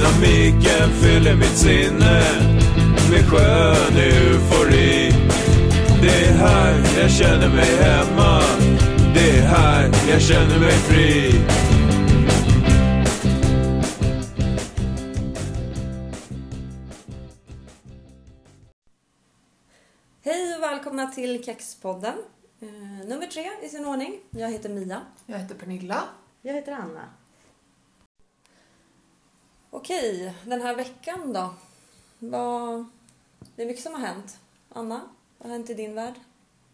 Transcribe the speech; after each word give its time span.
Dynamiken 0.00 0.90
fyller 0.90 1.36
mitt 1.36 1.56
sinne 1.56 2.22
med 3.10 3.24
skön 3.30 3.96
eufori. 3.96 5.12
Det 6.02 6.24
är 6.24 6.32
här 6.32 7.00
jag 7.00 7.10
känner 7.10 7.48
mig 7.48 7.76
hemma. 7.76 8.40
Det 9.14 9.30
är 9.38 9.42
här 9.42 9.90
jag 10.10 10.22
känner 10.22 10.60
mig 10.60 10.72
fri. 10.72 11.32
Hej 20.24 20.54
och 20.56 20.62
välkomna 20.62 21.06
till 21.06 21.44
Kexpodden. 21.44 22.14
Eh, 22.60 23.08
nummer 23.08 23.26
tre 23.26 23.50
i 23.62 23.68
sin 23.68 23.84
ordning. 23.84 24.12
Jag 24.30 24.50
heter 24.50 24.68
Mia. 24.68 25.00
Jag 25.26 25.38
heter 25.38 25.54
Pernilla. 25.54 26.02
Jag 26.42 26.54
heter 26.54 26.72
Anna. 26.72 27.19
Okej, 29.70 30.34
den 30.44 30.60
här 30.62 30.76
veckan 30.76 31.32
då? 31.32 31.54
Vad... 32.18 32.84
Det 33.56 33.62
är 33.62 33.66
mycket 33.66 33.82
som 33.82 33.94
har 33.94 34.00
hänt. 34.00 34.38
Anna, 34.68 35.00
vad 35.38 35.48
har 35.50 35.56
hänt 35.56 35.70
i 35.70 35.74
din 35.74 35.94
värld? 35.94 36.14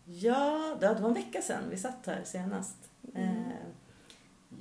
Ja, 0.05 0.77
det 0.81 0.95
var 1.01 1.09
en 1.09 1.15
vecka 1.15 1.43
sedan 1.43 1.65
vi 1.71 1.77
satt 1.77 2.07
här 2.07 2.23
senast. 2.25 2.77
Eh, 3.15 3.31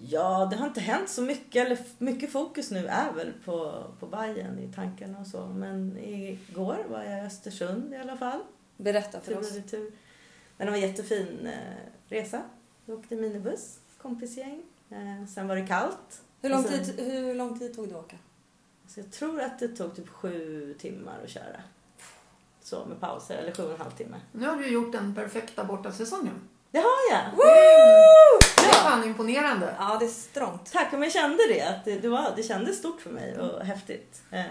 ja, 0.01 0.47
det 0.51 0.55
har 0.57 0.67
inte 0.67 0.81
hänt 0.81 1.09
så 1.09 1.21
mycket. 1.21 1.65
Eller 1.65 1.79
mycket 1.97 2.31
fokus 2.31 2.71
nu 2.71 2.87
är 2.87 3.11
väl 3.11 3.33
på, 3.45 3.83
på 3.99 4.07
Bajen 4.07 4.59
i 4.59 4.73
tankarna 4.73 5.19
och 5.19 5.27
så. 5.27 5.45
Men 5.45 5.97
igår 5.97 6.85
var 6.89 7.03
jag 7.03 7.23
i 7.23 7.25
Östersund 7.25 7.93
i 7.93 7.97
alla 7.97 8.17
fall. 8.17 8.39
Berätta 8.77 9.21
för 9.21 9.31
Tur 9.33 9.39
oss. 9.39 9.55
retur. 9.55 9.91
Men 10.57 10.65
det 10.67 10.71
var 10.71 10.77
en 10.77 10.89
jättefin 10.89 11.47
eh, 11.47 11.89
resa. 12.09 12.41
Vi 12.85 12.93
åkte 12.93 13.15
minibuss, 13.15 13.79
kompisgäng. 13.97 14.61
Eh, 14.89 15.25
sen 15.27 15.47
var 15.47 15.55
det 15.55 15.67
kallt. 15.67 16.21
Hur 16.41 16.49
lång, 16.49 16.63
tid, 16.63 16.99
hur 16.99 17.35
lång 17.35 17.59
tid 17.59 17.75
tog 17.75 17.89
det 17.89 17.95
att 17.99 18.05
åka? 18.05 18.17
Så 18.87 18.99
jag 18.99 19.11
tror 19.11 19.41
att 19.41 19.59
det 19.59 19.67
tog 19.67 19.95
typ 19.95 20.09
sju 20.09 20.75
timmar 20.79 21.19
att 21.23 21.29
köra. 21.29 21.61
Så 22.61 22.85
med 22.85 22.99
pauser, 22.99 23.37
eller 23.37 23.51
sju 23.51 23.63
och 23.63 23.71
en 23.71 23.81
halv 23.81 23.91
timme. 23.91 24.17
Nu 24.31 24.47
har 24.47 24.55
du 24.55 24.67
gjort 24.67 24.91
den 24.91 25.15
perfekta 25.15 25.63
bortasäsongen. 25.63 26.49
Det 26.71 26.79
har 26.79 27.11
jag! 27.11 27.37
Det 28.55 28.69
är 28.69 28.73
fan 28.73 29.03
imponerande. 29.03 29.75
Ja, 29.79 29.97
det 29.99 30.05
är 30.05 30.09
strångt. 30.09 30.71
Tack, 30.71 30.91
men 30.91 31.03
jag 31.03 31.11
kände 31.11 31.43
det. 31.47 31.61
Att 31.61 31.85
det, 31.85 31.99
det, 31.99 32.09
var, 32.09 32.33
det 32.35 32.43
kändes 32.43 32.77
stort 32.77 33.01
för 33.01 33.09
mig 33.09 33.39
och 33.39 33.65
häftigt. 33.65 34.23
Eh, 34.31 34.43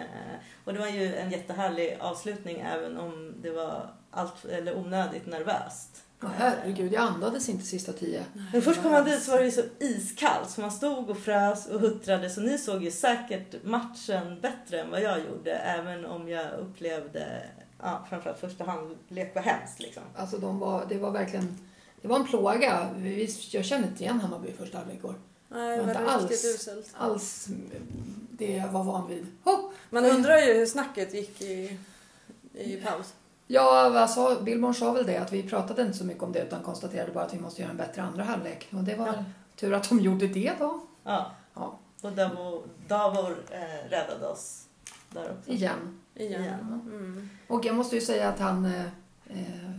och 0.64 0.72
det 0.72 0.78
var 0.78 0.86
ju 0.86 1.14
en 1.16 1.30
jättehärlig 1.30 1.98
avslutning 2.00 2.60
även 2.60 2.98
om 2.98 3.34
det 3.42 3.50
var 3.50 3.90
allt, 4.14 4.44
eller 4.44 4.76
onödigt 4.76 5.26
nervöst. 5.26 6.02
Åh, 6.22 6.30
herregud, 6.36 6.92
jag 6.92 7.02
andades 7.02 7.48
inte 7.48 7.64
sista 7.64 7.92
tio. 7.92 8.24
Men 8.52 8.62
först 8.62 8.82
kom 8.82 8.92
man 8.92 9.04
dit 9.04 9.22
så 9.22 9.30
var 9.30 9.38
det 9.38 9.44
ju 9.44 9.50
så 9.50 9.62
iskallt 9.78 10.50
så 10.50 10.60
man 10.60 10.70
stod 10.72 11.10
och 11.10 11.18
frös 11.18 11.66
och 11.66 11.80
huttrade 11.80 12.30
så 12.30 12.40
ni 12.40 12.58
såg 12.58 12.84
ju 12.84 12.90
säkert 12.90 13.64
matchen 13.64 14.40
bättre 14.40 14.80
än 14.80 14.90
vad 14.90 15.02
jag 15.02 15.18
gjorde 15.18 15.52
även 15.52 16.06
om 16.06 16.28
jag 16.28 16.52
upplevde 16.52 17.42
ja, 17.82 18.06
framförallt 18.08 18.38
första 18.40 18.64
halvlek 18.64 19.34
var 19.34 19.42
hemskt 19.42 19.80
liksom. 19.80 20.02
Alltså, 20.16 20.38
de 20.38 20.58
var, 20.58 20.86
det 20.88 20.98
var 20.98 21.10
verkligen... 21.10 21.58
Det 22.02 22.08
var 22.08 22.16
en 22.16 22.26
plåga. 22.26 22.90
Jag 23.50 23.64
kände 23.64 23.88
inte 23.88 24.02
igen 24.02 24.20
Hammarby 24.20 24.48
i 24.48 24.52
första 24.52 24.78
halvlek 24.78 24.98
igår. 24.98 25.14
Nej, 25.48 25.78
det 25.78 25.82
Var 25.82 25.90
inte 25.90 26.02
riktigt 26.02 26.10
alls. 26.10 26.44
uselt. 26.44 26.90
Alls 26.96 27.48
det 28.30 28.52
jag 28.56 28.68
var 28.68 28.84
van 28.84 29.08
vid. 29.08 29.26
Oh! 29.44 29.70
Man 29.90 30.04
undrar 30.04 30.38
ju 30.38 30.52
hur 30.54 30.66
snacket 30.66 31.14
gick 31.14 31.42
i, 31.42 31.78
i 32.54 32.76
paus. 32.76 33.12
Ja, 33.46 34.06
sa, 34.08 34.40
Billborn 34.40 34.74
sa 34.74 34.92
väl 34.92 35.06
det 35.06 35.16
att 35.16 35.32
vi 35.32 35.42
pratade 35.42 35.82
inte 35.82 35.98
så 35.98 36.04
mycket 36.04 36.22
om 36.22 36.32
det 36.32 36.42
utan 36.42 36.62
konstaterade 36.62 37.12
bara 37.12 37.24
att 37.24 37.34
vi 37.34 37.40
måste 37.40 37.60
göra 37.62 37.70
en 37.70 37.76
bättre 37.76 38.02
andra 38.02 38.24
halvlek. 38.24 38.68
Och 38.72 38.84
det 38.84 38.94
var 38.94 39.06
Ja. 39.06 39.24
tur 39.56 39.72
att 39.74 39.88
de 39.88 40.00
gjorde 40.00 40.26
det 40.26 40.52
då. 40.58 40.80
Ja. 41.04 41.30
Ja, 41.54 41.78
Och 42.02 42.12
Davor, 42.12 42.62
Davor 42.88 43.36
eh, 43.50 43.88
räddade 43.90 44.26
oss 44.28 44.64
där 45.10 45.30
också. 45.38 45.50
igen. 45.50 46.00
Igen. 46.14 46.42
Igen. 46.42 46.58
Mm. 46.86 47.28
Och 47.48 47.64
jag 47.64 47.74
måste 47.74 47.94
ju 47.94 48.00
säga 48.00 48.28
att 48.28 48.38
han... 48.40 48.64
Eh, 48.64 48.84
eh, 49.26 49.70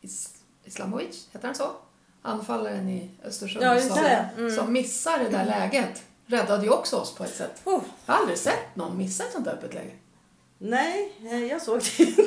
Is- 0.00 0.34
Islamovic, 0.64 1.28
heter 1.32 1.46
han 1.48 1.54
så? 1.54 1.70
Anfallaren 2.22 2.88
i 2.88 3.10
Östersund 3.24 3.64
Ja, 3.64 3.80
som. 3.80 3.98
Mm. 4.36 4.50
som 4.56 4.72
missar 4.72 5.18
det 5.18 5.28
där 5.28 5.44
läget. 5.44 6.02
Räddade 6.26 6.64
ju 6.64 6.70
också 6.70 6.96
oss 6.96 7.14
på 7.14 7.24
ett 7.24 7.34
sätt. 7.34 7.62
Oh, 7.64 7.82
Jag 8.06 8.14
har 8.14 8.20
aldrig 8.20 8.38
sett 8.38 8.76
någon 8.76 8.96
missa 8.98 9.24
ett 9.24 9.32
sånt 9.32 9.44
där 9.44 9.52
öppet 9.52 9.74
läge. 9.74 9.90
Nej, 10.62 11.12
eh, 11.30 11.44
jag 11.44 11.62
såg 11.62 11.78
det 11.80 12.00
inte. 12.02 12.22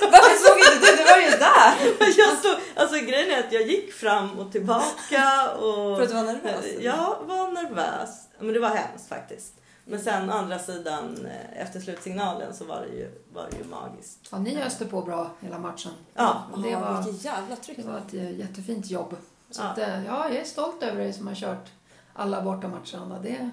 varför 0.00 0.48
såg 0.48 0.58
inte 0.58 0.90
du? 0.90 0.96
Du 0.96 1.04
var 1.04 1.18
ju 1.18 1.30
där! 1.38 2.18
Jag 2.18 2.38
stod, 2.38 2.56
alltså 2.76 2.96
grejen 2.96 3.30
är 3.30 3.38
att 3.46 3.52
jag 3.52 3.62
gick 3.62 3.92
fram 3.92 4.38
och 4.38 4.52
tillbaka 4.52 5.50
och... 5.52 5.96
För 5.96 6.02
att 6.02 6.08
du 6.08 6.14
var 6.14 6.24
nervös? 6.24 6.64
Jag 6.80 7.16
var 7.26 7.50
nervös. 7.52 8.10
Men 8.38 8.52
det 8.52 8.60
var 8.60 8.68
hemskt 8.68 9.08
faktiskt. 9.08 9.52
Men 9.84 10.00
sen 10.00 10.30
å 10.30 10.32
andra 10.32 10.58
sidan 10.58 11.26
eh, 11.26 11.62
efter 11.62 11.80
slutsignalen 11.80 12.54
så 12.54 12.64
var 12.64 12.80
det 12.80 12.96
ju, 12.96 13.10
var 13.32 13.46
det 13.50 13.56
ju 13.56 13.64
magiskt. 13.64 14.28
Ja, 14.30 14.38
ni 14.38 14.62
öste 14.62 14.84
på 14.84 15.02
bra 15.02 15.30
hela 15.40 15.58
matchen. 15.58 15.92
Ja. 16.14 16.42
det 16.56 16.76
var, 16.76 17.02
vilket 17.02 17.24
jävla 17.24 17.56
tryck. 17.56 17.76
det 17.76 17.82
var 17.88 17.98
ett 17.98 18.14
eh, 18.14 18.38
jättefint 18.38 18.90
jobb. 18.90 19.16
Så 19.50 19.62
Ja. 19.62 19.68
att, 19.68 19.78
ja, 20.06 20.28
jag 20.28 20.36
är 20.36 20.44
stolt 20.44 20.82
över 20.82 20.98
dig 20.98 21.12
som 21.12 21.26
har 21.26 21.34
kört 21.34 21.66
alla 22.14 22.42
bortamatcherna. 22.42 23.18
Det, 23.22 23.50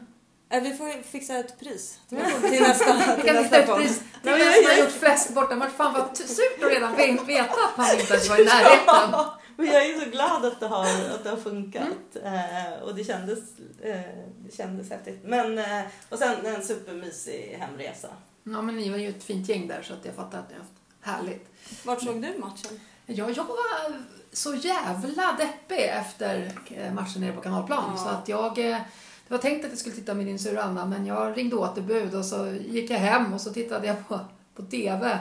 Vi 0.49 0.73
får 0.73 1.03
fixa 1.03 1.37
ett 1.37 1.59
pris 1.59 1.99
till, 2.09 2.17
nästa, 2.17 2.93
det 2.93 3.15
till 3.15 3.23
kan 3.25 3.35
nästa 3.35 3.61
podd. 3.61 3.77
pris 3.77 3.99
till 3.99 4.31
den 4.31 4.53
som 4.53 4.65
har 4.71 4.77
gjort 4.79 4.91
flest 4.91 5.33
bortamatcher. 5.33 5.69
Fan 5.77 5.93
vad 5.93 6.17
surt 6.17 6.63
att 6.63 6.69
redan 6.71 6.95
ve- 6.95 7.17
veta 7.27 7.43
att 7.53 7.73
han 7.87 7.99
inte 7.99 8.13
ens 8.13 8.29
var 8.29 8.41
i 8.41 8.45
närheten. 8.45 9.19
Men 9.57 9.67
jag 9.67 9.85
är 9.85 9.99
så 9.99 10.09
glad 10.09 10.45
att 10.45 10.59
det 10.59 10.67
har, 10.67 10.85
att 10.85 11.23
det 11.23 11.29
har 11.29 11.37
funkat. 11.37 11.83
Eh, 12.23 12.83
och 12.83 12.95
det 12.95 13.03
kändes, 13.03 13.39
eh, 13.83 13.99
det 14.45 14.55
kändes 14.57 14.89
häftigt. 14.89 15.19
Men, 15.23 15.57
eh, 15.57 15.81
och 16.09 16.19
sen 16.19 16.45
en 16.45 16.63
supermysig 16.63 17.57
hemresa. 17.59 18.07
Ja, 18.43 18.61
men 18.61 18.75
ni 18.77 18.89
var 18.89 18.97
ju 18.97 19.09
ett 19.09 19.23
fint 19.23 19.49
gäng 19.49 19.67
där 19.67 19.81
så 19.81 19.93
att 19.93 20.05
jag 20.05 20.15
fattar 20.15 20.39
att 20.39 20.49
ni 20.49 20.55
har 20.55 20.61
haft 20.61 20.73
härligt. 21.01 21.47
Vart 21.83 22.01
såg 22.03 22.21
du 22.21 22.37
matchen? 22.39 22.79
Ja, 23.05 23.29
jag 23.29 23.43
var 23.43 23.57
så 24.33 24.55
jävla 24.55 25.31
deppig 25.37 25.83
efter 25.85 26.51
eh, 26.75 26.93
matchen 26.93 27.21
nere 27.21 27.31
på 27.31 27.41
Kanalplan. 27.41 27.83
Ja. 27.97 28.03
Så 28.03 28.09
att 28.09 28.27
jag... 28.27 28.75
Det 29.27 29.33
var 29.33 29.41
tänkt 29.41 29.65
att 29.65 29.71
jag 29.71 29.79
skulle 29.79 29.95
titta 29.95 30.13
med 30.13 30.25
din 30.25 30.39
syrra 30.39 30.63
Anna, 30.63 30.85
men 30.85 31.05
jag 31.05 31.37
ringde 31.37 31.55
återbud 31.55 32.15
och 32.15 32.25
så 32.25 32.47
gick 32.47 32.89
jag 32.89 32.97
hem 32.97 33.33
och 33.33 33.41
så 33.41 33.53
tittade 33.53 33.87
jag 33.87 34.07
på, 34.07 34.19
på 34.55 34.63
TV. 34.63 35.11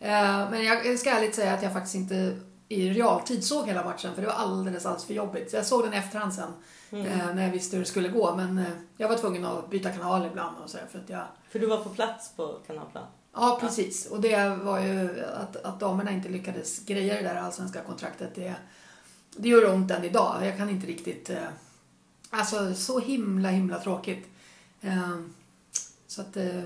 Eh, 0.00 0.50
Men 0.50 0.64
jag 0.64 0.98
ska 0.98 1.10
ärligt 1.10 1.34
säga 1.34 1.54
att 1.54 1.62
jag 1.62 1.72
faktiskt 1.72 1.94
inte 1.94 2.36
i 2.68 2.90
realtid 2.90 3.44
såg 3.44 3.66
hela 3.66 3.84
matchen 3.84 4.14
för 4.14 4.22
det 4.22 4.28
var 4.28 4.34
alldeles, 4.34 4.86
alldeles 4.86 5.04
för 5.04 5.14
jobbigt. 5.14 5.50
Så 5.50 5.56
jag 5.56 5.66
såg 5.66 5.84
den 5.84 5.94
i 5.94 5.96
efterhand 5.96 6.34
sen 6.34 6.52
eh, 6.90 7.34
när 7.34 7.42
jag 7.42 7.50
visste 7.50 7.76
hur 7.76 7.84
det 7.84 7.88
skulle 7.90 8.08
gå. 8.08 8.36
Men 8.36 8.58
eh, 8.58 8.64
jag 8.96 9.08
var 9.08 9.16
tvungen 9.16 9.44
att 9.44 9.70
byta 9.70 9.90
kanal 9.90 10.26
ibland 10.26 10.56
och 10.64 10.70
så 10.70 10.78
för 10.90 10.98
att 10.98 11.08
jag 11.10 11.22
För 11.50 11.58
du 11.58 11.66
var 11.66 11.76
på 11.76 11.88
plats 11.88 12.32
på 12.36 12.58
Kanalplan. 12.66 13.04
Ja, 13.34 13.58
precis. 13.60 14.06
Och 14.06 14.20
det 14.20 14.56
var 14.62 14.80
ju 14.80 15.24
att, 15.24 15.56
att 15.56 15.80
damerna 15.80 16.10
inte 16.10 16.28
lyckades 16.28 16.78
greja 16.86 17.14
det 17.14 17.22
där 17.22 17.36
allsvenska 17.36 17.80
kontraktet. 17.80 18.34
Det, 18.34 18.54
det 19.36 19.48
gör 19.48 19.74
ont 19.74 19.90
än 19.90 20.04
idag. 20.04 20.46
Jag 20.46 20.56
kan 20.56 20.70
inte 20.70 20.86
riktigt... 20.86 21.30
Alltså, 22.30 22.74
så 22.74 23.00
himla, 23.00 23.48
himla 23.48 23.78
tråkigt. 23.80 24.28
Eh, 24.80 25.18
så 26.06 26.20
att... 26.20 26.36
Eh, 26.36 26.64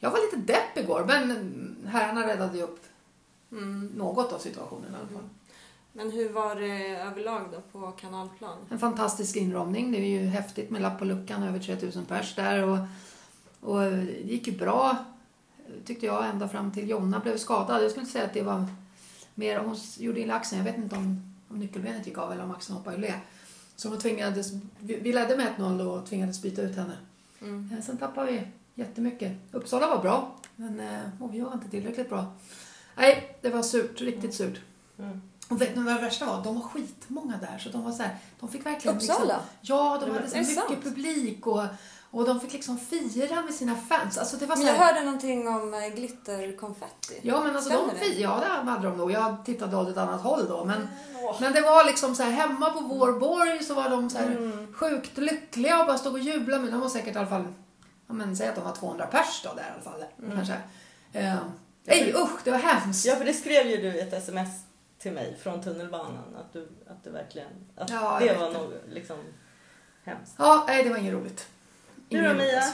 jag 0.00 0.10
var 0.10 0.18
lite 0.18 0.52
depp 0.52 0.78
igår, 0.84 1.04
men 1.06 1.76
herrarna 1.86 2.26
räddade 2.26 2.56
ju 2.56 2.62
upp 2.62 2.84
Mm. 3.52 3.86
något 3.86 4.32
av 4.32 4.38
situationen 4.38 4.92
i 4.92 4.96
alla 4.96 5.08
fall. 5.08 5.28
Men 5.92 6.10
hur 6.10 6.28
var 6.32 6.54
det 6.54 6.96
överlag 6.96 7.42
då 7.52 7.60
på 7.80 7.90
kanalplan? 7.92 8.56
En 8.70 8.78
fantastisk 8.78 9.36
inramning. 9.36 9.92
Det 9.92 9.98
är 9.98 10.20
ju 10.20 10.26
häftigt 10.26 10.70
med 10.70 10.82
lapp 10.82 10.98
på 10.98 11.04
luckan, 11.04 11.42
över 11.42 11.58
3000 11.58 12.04
pers 12.04 12.34
där. 12.34 12.62
Och, 12.64 12.78
och 13.60 13.80
det 13.80 14.02
gick 14.24 14.46
ju 14.46 14.58
bra, 14.58 15.04
tyckte 15.84 16.06
jag, 16.06 16.26
ända 16.28 16.48
fram 16.48 16.72
till 16.72 16.90
Jonna 16.90 17.20
blev 17.20 17.38
skadad. 17.38 17.84
Jag 17.84 17.90
skulle 17.90 18.06
säga 18.06 18.24
att 18.24 18.34
det 18.34 18.42
var 18.42 18.66
mer... 19.34 19.58
Hon 19.58 19.76
gjorde 19.98 20.20
illa 20.20 20.34
axeln. 20.34 20.64
Jag 20.64 20.72
vet 20.72 20.82
inte 20.82 20.96
om, 20.96 21.34
om 21.48 21.58
nyckelbenet 21.58 22.06
gick 22.06 22.18
av 22.18 22.32
eller 22.32 22.44
om 22.44 22.50
axeln 22.50 22.76
hoppade 22.78 22.96
ur 22.96 23.00
led. 23.00 23.20
Så 23.78 23.88
hon 23.88 23.98
tvingades, 23.98 24.52
vi 24.78 24.96
vi 24.96 25.12
ledde 25.12 25.36
med 25.36 25.54
1-0 25.58 25.80
och 25.80 26.06
tvingades 26.06 26.42
byta 26.42 26.62
ut 26.62 26.76
henne. 26.76 26.96
Mm. 27.40 27.70
Eh, 27.72 27.84
Sen 27.84 27.96
tappade 27.96 28.32
vi 28.32 28.42
jättemycket. 28.74 29.32
Uppsala 29.52 29.86
var 29.86 29.98
bra, 29.98 30.36
men 30.56 30.80
eh, 30.80 31.00
Åby 31.20 31.40
var 31.40 31.52
inte 31.52 31.68
tillräckligt 31.68 32.08
bra. 32.08 32.26
Nej, 32.96 33.36
det 33.40 33.50
var 33.50 33.62
surt. 33.62 34.00
Riktigt 34.00 34.34
surt. 34.34 34.60
Mm. 34.98 35.20
Och 35.48 35.60
vet 35.62 35.76
ni 35.76 35.82
vad 35.82 35.94
det 35.94 36.00
värsta 36.00 36.26
var? 36.26 36.44
De 36.44 36.54
var 36.54 36.62
skitmånga 36.62 37.36
där. 37.40 37.58
Så 37.58 37.68
de 37.68 37.84
var 37.84 37.92
så 37.92 38.02
här, 38.02 38.16
de 38.40 38.48
fick 38.48 38.66
verkligen 38.66 38.96
Uppsala? 38.96 39.20
Liksom, 39.20 39.40
ja, 39.60 39.98
de 40.00 40.10
hade 40.10 40.44
så 40.44 40.60
mycket 40.70 40.84
publik 40.84 41.46
och, 41.46 41.62
och 42.10 42.24
de 42.24 42.40
fick 42.40 42.52
liksom 42.52 42.78
fira 42.78 43.42
med 43.42 43.54
sina 43.54 43.76
fans. 43.76 44.18
Alltså 44.18 44.36
det 44.36 44.46
var 44.46 44.56
så 44.56 44.62
Men 44.62 44.72
jag 44.74 44.78
här, 44.80 44.86
hörde 44.94 45.04
någonting 45.04 45.48
om 45.48 45.74
eh, 45.74 45.88
glitterkonfetti. 45.88 47.20
Ja, 47.22 47.40
men 47.44 47.56
alltså 47.56 47.70
de 47.70 47.76
Stämmer 47.76 47.94
fi- 47.94 48.22
Ja, 48.22 48.40
det 48.64 48.70
hade 48.70 48.88
de 48.88 48.96
nog. 48.96 49.10
Jag 49.12 49.44
tittade 49.44 49.76
åt 49.76 49.88
ett 49.88 49.96
annat 49.96 50.20
håll 50.22 50.48
då. 50.48 50.64
Men, 50.64 50.88
Åh. 51.22 51.36
men 51.40 51.52
det 51.52 51.60
var 51.60 51.84
liksom 51.84 52.14
så 52.14 52.22
här, 52.22 52.30
hemma 52.30 52.70
på 52.70 52.80
vår 52.80 53.12
borg 53.12 53.64
så 53.64 53.74
var 53.74 53.88
de 53.90 54.10
så 54.10 54.18
här 54.18 54.26
Mm. 54.26 54.74
sjukt 54.74 55.18
lyckliga 55.18 55.80
och 55.80 55.86
bara 55.86 55.98
stod 55.98 56.12
och 56.12 56.18
jublade. 56.18 56.62
Men 56.62 56.70
de 56.70 56.80
var 56.80 56.88
säkert 56.88 57.14
i 57.14 57.18
alla 57.18 57.26
fall, 57.28 57.44
ja 58.06 58.14
men 58.14 58.36
säg 58.36 58.48
att 58.48 58.54
de 58.54 58.64
var 58.64 58.72
200 58.74 59.06
pers 59.06 59.42
då 59.44 59.54
där 59.54 59.62
i 59.62 59.72
alla 59.74 59.82
fall. 59.82 60.04
Mm. 60.18 60.36
Kanske. 60.36 60.54
Eh, 61.12 61.36
Nej 61.84 62.14
usch, 62.16 62.40
det 62.44 62.50
var 62.50 62.58
hemskt. 62.58 63.06
Ja, 63.06 63.16
för 63.16 63.24
det 63.24 63.34
skrev 63.34 63.66
ju 63.66 63.76
du 63.76 63.88
i 63.96 64.00
ett 64.00 64.12
sms 64.12 64.48
till 64.98 65.12
mig 65.12 65.38
från 65.42 65.62
tunnelbanan. 65.62 66.36
Att 66.38 66.52
du, 66.52 66.68
att 66.90 67.04
du 67.04 67.10
verkligen... 67.10 67.48
Att 67.76 67.90
Ja, 67.90 68.18
det 68.20 68.34
var 68.38 68.50
nog 68.50 68.72
liksom 68.88 69.16
hemskt. 70.04 70.34
Ja, 70.38 70.64
nej 70.68 70.84
det 70.84 70.90
var 70.90 70.96
inget 70.96 71.12
roligt. 71.14 71.46
Du 72.08 72.22
då 72.22 72.34
Mia? 72.34 72.64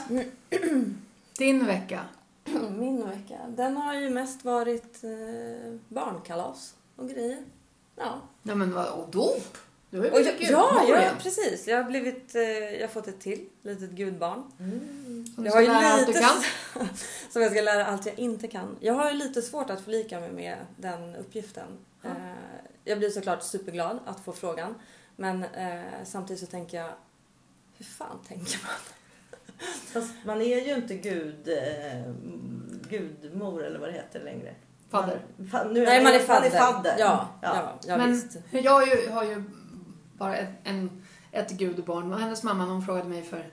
Din 1.37 1.65
vecka? 1.65 2.05
Min 2.77 3.09
vecka, 3.09 3.39
den 3.49 3.77
har 3.77 3.93
ju 3.93 4.09
mest 4.09 4.45
varit 4.45 5.03
eh, 5.03 5.75
barnkalas 5.87 6.73
och 6.95 7.09
grejer. 7.09 7.37
Ja. 7.95 8.21
Ja 8.43 8.55
men 8.55 8.73
vad, 8.73 8.87
och 8.89 9.09
dop? 9.09 9.57
Du 9.89 9.97
har 9.99 10.05
ju 10.05 10.11
Och 10.11 10.19
jag, 10.19 10.25
ja, 10.39 10.71
gudmor 10.71 10.89
ja, 10.89 11.01
igen. 11.01 11.15
precis. 11.19 11.67
Jag 11.67 11.77
har, 11.77 11.83
blivit, 11.83 12.35
eh, 12.35 12.41
jag 12.41 12.81
har 12.81 12.87
fått 12.93 13.07
ett 13.07 13.19
till 13.19 13.45
litet 13.61 13.89
gudbarn. 13.91 14.43
Som 15.35 15.43
du 15.43 15.43
Jag 15.43 15.51
ska 15.51 15.57
har 15.57 15.61
ju 15.61 15.67
lära 15.67 15.87
allt 15.93 16.05
du 16.07 16.13
lite 16.13 16.19
kan. 16.73 16.87
som 17.29 17.41
jag 17.41 17.51
ska 17.51 17.61
lära 17.61 17.85
allt 17.85 18.05
jag 18.05 18.19
inte 18.19 18.47
kan. 18.47 18.77
Jag 18.79 18.93
har 18.93 19.11
ju 19.11 19.17
lite 19.17 19.41
svårt 19.41 19.69
att 19.69 19.81
förlika 19.81 20.19
mig 20.19 20.31
med 20.31 20.57
den 20.77 21.15
uppgiften. 21.15 21.67
Ja. 22.01 22.09
Eh, 22.09 22.15
Jag 22.83 22.97
blir 22.97 23.09
såklart 23.09 23.43
superglad 23.43 23.99
att 24.05 24.19
få 24.19 24.33
frågan. 24.33 24.75
Men 25.15 25.43
eh, 25.43 25.81
samtidigt 26.03 26.39
så 26.39 26.45
tänker 26.47 26.77
jag, 26.77 26.91
hur 27.77 27.85
fan 27.85 28.17
tänker 28.27 28.59
man? 28.63 28.71
Fast 29.93 30.13
man 30.25 30.41
är 30.41 30.65
ju 30.67 30.75
inte 30.75 30.95
gud, 30.95 31.47
eh, 31.47 32.13
gudmor 32.89 33.63
eller 33.63 33.79
vad 33.79 33.89
det 33.89 33.93
heter 33.93 34.23
längre. 34.23 34.55
Fadder. 34.89 35.19
Man, 35.37 35.47
fa, 35.47 35.63
nu, 35.63 35.83
Nej, 35.85 36.03
man 36.03 36.13
är 36.13 36.19
fadder. 36.19 36.49
fadder. 36.49 36.95
Ja, 36.99 37.27
Ja. 37.41 37.55
ja. 37.55 37.79
ja, 37.87 37.97
Men 37.97 38.11
visst. 38.11 38.37
jag 38.51 38.71
har 38.71 38.85
ju, 38.85 39.09
har 39.09 39.23
ju 39.23 39.43
bara 40.17 40.35
ett, 40.37 40.49
en, 40.63 41.03
ett 41.31 41.51
gudbarn. 41.51 42.13
Och 42.13 42.19
hennes 42.19 42.43
mamma 42.43 42.65
hon 42.65 42.85
frågade 42.85 43.09
mig 43.09 43.23
för, 43.23 43.45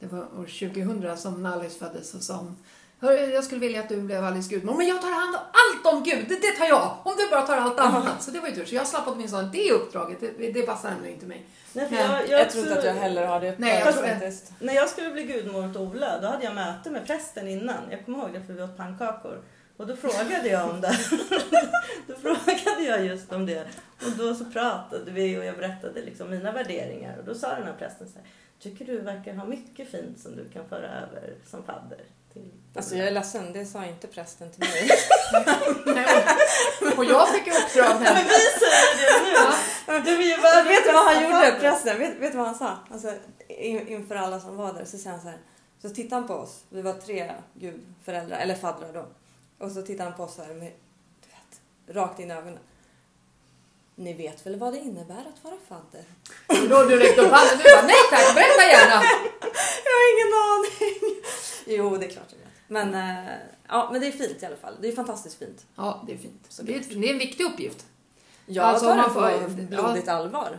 det 0.00 0.06
var 0.06 0.18
år 0.18 0.70
2000 0.72 1.16
som 1.16 1.46
Alice 1.46 1.78
föddes, 1.78 2.10
så 2.10 2.18
sa 2.20 2.36
hon 2.36 2.56
"Hörru, 3.00 3.32
jag 3.32 3.44
skulle 3.44 3.60
vilja 3.60 3.80
att 3.80 3.88
du 3.88 4.00
blev 4.00 4.24
Alice 4.24 4.50
gudmor, 4.54 4.74
men 4.74 4.86
jag 4.86 5.02
tar 5.02 5.10
hand 5.10 5.36
om 5.36 5.42
allt 5.42 5.94
om 5.94 6.02
Gud, 6.02 6.28
det, 6.28 6.34
det 6.34 6.52
tar 6.58 6.66
jag! 6.66 6.96
Om 7.04 7.14
du 7.18 7.30
bara 7.30 7.42
tar 7.42 7.56
allt 7.56 7.80
annat. 7.80 8.22
Så 8.22 8.30
det 8.30 8.40
var 8.40 8.48
ju 8.48 8.54
tur. 8.54 8.64
Så 8.64 8.74
jag 8.74 8.86
slapp 8.86 9.04
åtminstone 9.06 9.48
det 9.52 9.72
uppdraget, 9.72 10.20
det, 10.20 10.52
det 10.52 10.62
passar 10.62 10.90
ändå 10.90 11.06
inte 11.06 11.26
mig. 11.26 11.46
Nej, 11.72 11.88
för 11.88 11.94
Nej, 11.94 12.04
jag, 12.04 12.28
Jag, 12.28 12.40
jag, 12.40 12.50
tror 12.50 12.64
inte 12.64 12.78
att 12.78 12.84
jag 12.84 12.94
heller 12.94 13.26
har 13.26 13.40
det 13.40 13.54
Nej, 13.58 13.82
jag 13.84 13.94
faktiskt. 13.94 14.52
När 14.58 14.74
jag 14.74 14.88
skulle 14.88 15.10
bli 15.10 15.22
gudmor 15.22 15.70
åt 15.70 15.76
Ola, 15.76 16.20
då 16.20 16.28
hade 16.28 16.44
jag 16.44 16.54
möte 16.54 16.90
med 16.90 17.06
prästen 17.06 17.48
innan. 17.48 17.90
Jag 17.90 18.04
kommer 18.04 18.18
ihåg 18.18 18.32
det 18.32 18.42
för 18.42 18.52
vi 18.52 18.62
åt 18.62 18.76
pannkakor. 18.76 19.42
Och 19.76 19.86
då 19.86 19.96
frågade 19.96 20.48
jag 20.48 20.70
om 20.70 20.80
det. 20.80 20.98
då 22.06 22.14
frågade 22.14 22.82
jag 22.82 23.04
just 23.04 23.32
om 23.32 23.46
det. 23.46 23.66
Och 24.06 24.12
då 24.18 24.34
så 24.34 24.44
pratade 24.44 25.10
vi 25.10 25.38
och 25.38 25.44
jag 25.44 25.56
berättade 25.56 26.02
liksom 26.02 26.30
mina 26.30 26.52
värderingar. 26.52 27.18
Och 27.18 27.24
då 27.24 27.34
sa 27.34 27.54
den 27.54 27.66
här 27.66 27.74
prästen 27.78 28.08
så 28.08 28.18
här. 28.18 28.28
Tycker 28.60 28.84
du 28.84 29.00
verkar 29.00 29.34
ha 29.34 29.46
mycket 29.46 29.90
fint 29.90 30.20
som 30.20 30.36
du 30.36 30.48
kan 30.48 30.68
föra 30.68 30.86
över 30.86 31.34
som 31.46 31.62
fadder 31.64 32.04
till 32.42 32.78
Alltså 32.78 32.96
jag 32.96 33.06
är 33.06 33.10
ledsen, 33.10 33.52
det 33.52 33.66
sa 33.66 33.84
inte 33.86 34.06
prästen 34.06 34.50
till 34.50 34.60
mig. 34.60 34.90
Och 36.96 37.04
jag 37.04 37.28
fick 37.28 37.46
ju 37.46 37.52
uppdrag 37.52 37.94
Men 37.94 38.06
här. 38.06 38.24
vi 38.24 38.30
säger 38.30 38.96
det 38.96 39.24
nu! 39.24 39.32
Ja. 39.86 40.00
Du 40.04 40.32
är 40.32 40.64
vet 40.64 40.84
du 40.84 40.92
vad 40.92 41.04
han 41.04 41.22
gjorde, 41.24 41.60
prästen? 41.60 41.98
Vet, 41.98 42.16
vet 42.16 42.32
du 42.32 42.38
vad 42.38 42.46
han 42.46 42.58
sa? 42.58 42.76
Alltså, 42.90 43.14
in, 43.48 43.88
inför 43.88 44.14
alla 44.14 44.40
som 44.40 44.56
var 44.56 44.72
där 44.72 44.84
så 44.84 44.98
säger 44.98 45.10
han 45.10 45.20
så 45.20 45.28
här. 45.28 45.38
Så 45.82 45.90
tittade 45.90 46.14
han 46.14 46.28
på 46.28 46.34
oss. 46.34 46.64
Vi 46.68 46.82
var 46.82 46.92
tre 46.92 47.32
gudföräldrar, 47.54 48.38
eller 48.38 48.54
faddrar 48.54 48.92
då. 48.92 49.06
Och 49.64 49.72
så 49.72 49.82
tittade 49.82 50.08
han 50.08 50.18
på 50.18 50.22
oss 50.24 50.34
så 50.34 50.42
här 50.42 50.54
med, 50.54 50.72
du 51.20 51.28
vet, 51.28 51.96
rakt 51.96 52.20
in 52.20 52.30
i 52.30 52.34
ögonen. 52.34 52.58
Ni 53.94 54.14
vet 54.14 54.46
väl 54.46 54.58
vad 54.58 54.72
det 54.72 54.78
innebär 54.78 55.24
att 55.34 55.44
vara 55.44 55.56
fadder? 55.68 56.04
Då 56.68 56.84
du 56.84 56.96
räckte 56.96 57.20
upp 57.20 57.32
handen 57.32 57.58
du 57.58 57.64
bara 57.74 57.86
nej 57.86 58.02
tack, 58.10 58.34
berätta 58.34 58.62
gärna. 58.62 59.02
Jag 59.84 59.92
har 59.98 60.04
ingen 60.12 60.32
aning. 60.48 61.22
Jo, 61.68 61.96
det 61.96 62.06
är 62.06 62.10
klart 62.10 62.26
jag 62.30 62.38
vet. 62.38 62.48
Men, 62.92 62.94
eh, 63.26 63.32
ja, 63.68 63.88
men 63.92 64.00
det 64.00 64.06
är 64.06 64.10
fint 64.12 64.42
i 64.42 64.46
alla 64.46 64.56
fall. 64.56 64.74
Det 64.80 64.88
är 64.88 64.92
fantastiskt 64.92 65.38
fint. 65.38 65.66
Ja, 65.74 66.04
det 66.06 66.12
är 66.12 66.16
fint. 66.18 66.46
Så 66.48 66.62
det, 66.62 66.74
är, 66.74 67.00
det 67.00 67.08
är 67.08 67.12
en 67.12 67.18
viktig 67.18 67.44
uppgift. 67.44 67.86
Jag 68.46 68.64
Alltså, 68.64 68.86
tar 68.86 68.96
man 68.96 69.08
det 69.08 69.14
på 69.14 69.48
får- 69.50 69.66
blodigt 69.66 70.08
allvar. 70.08 70.58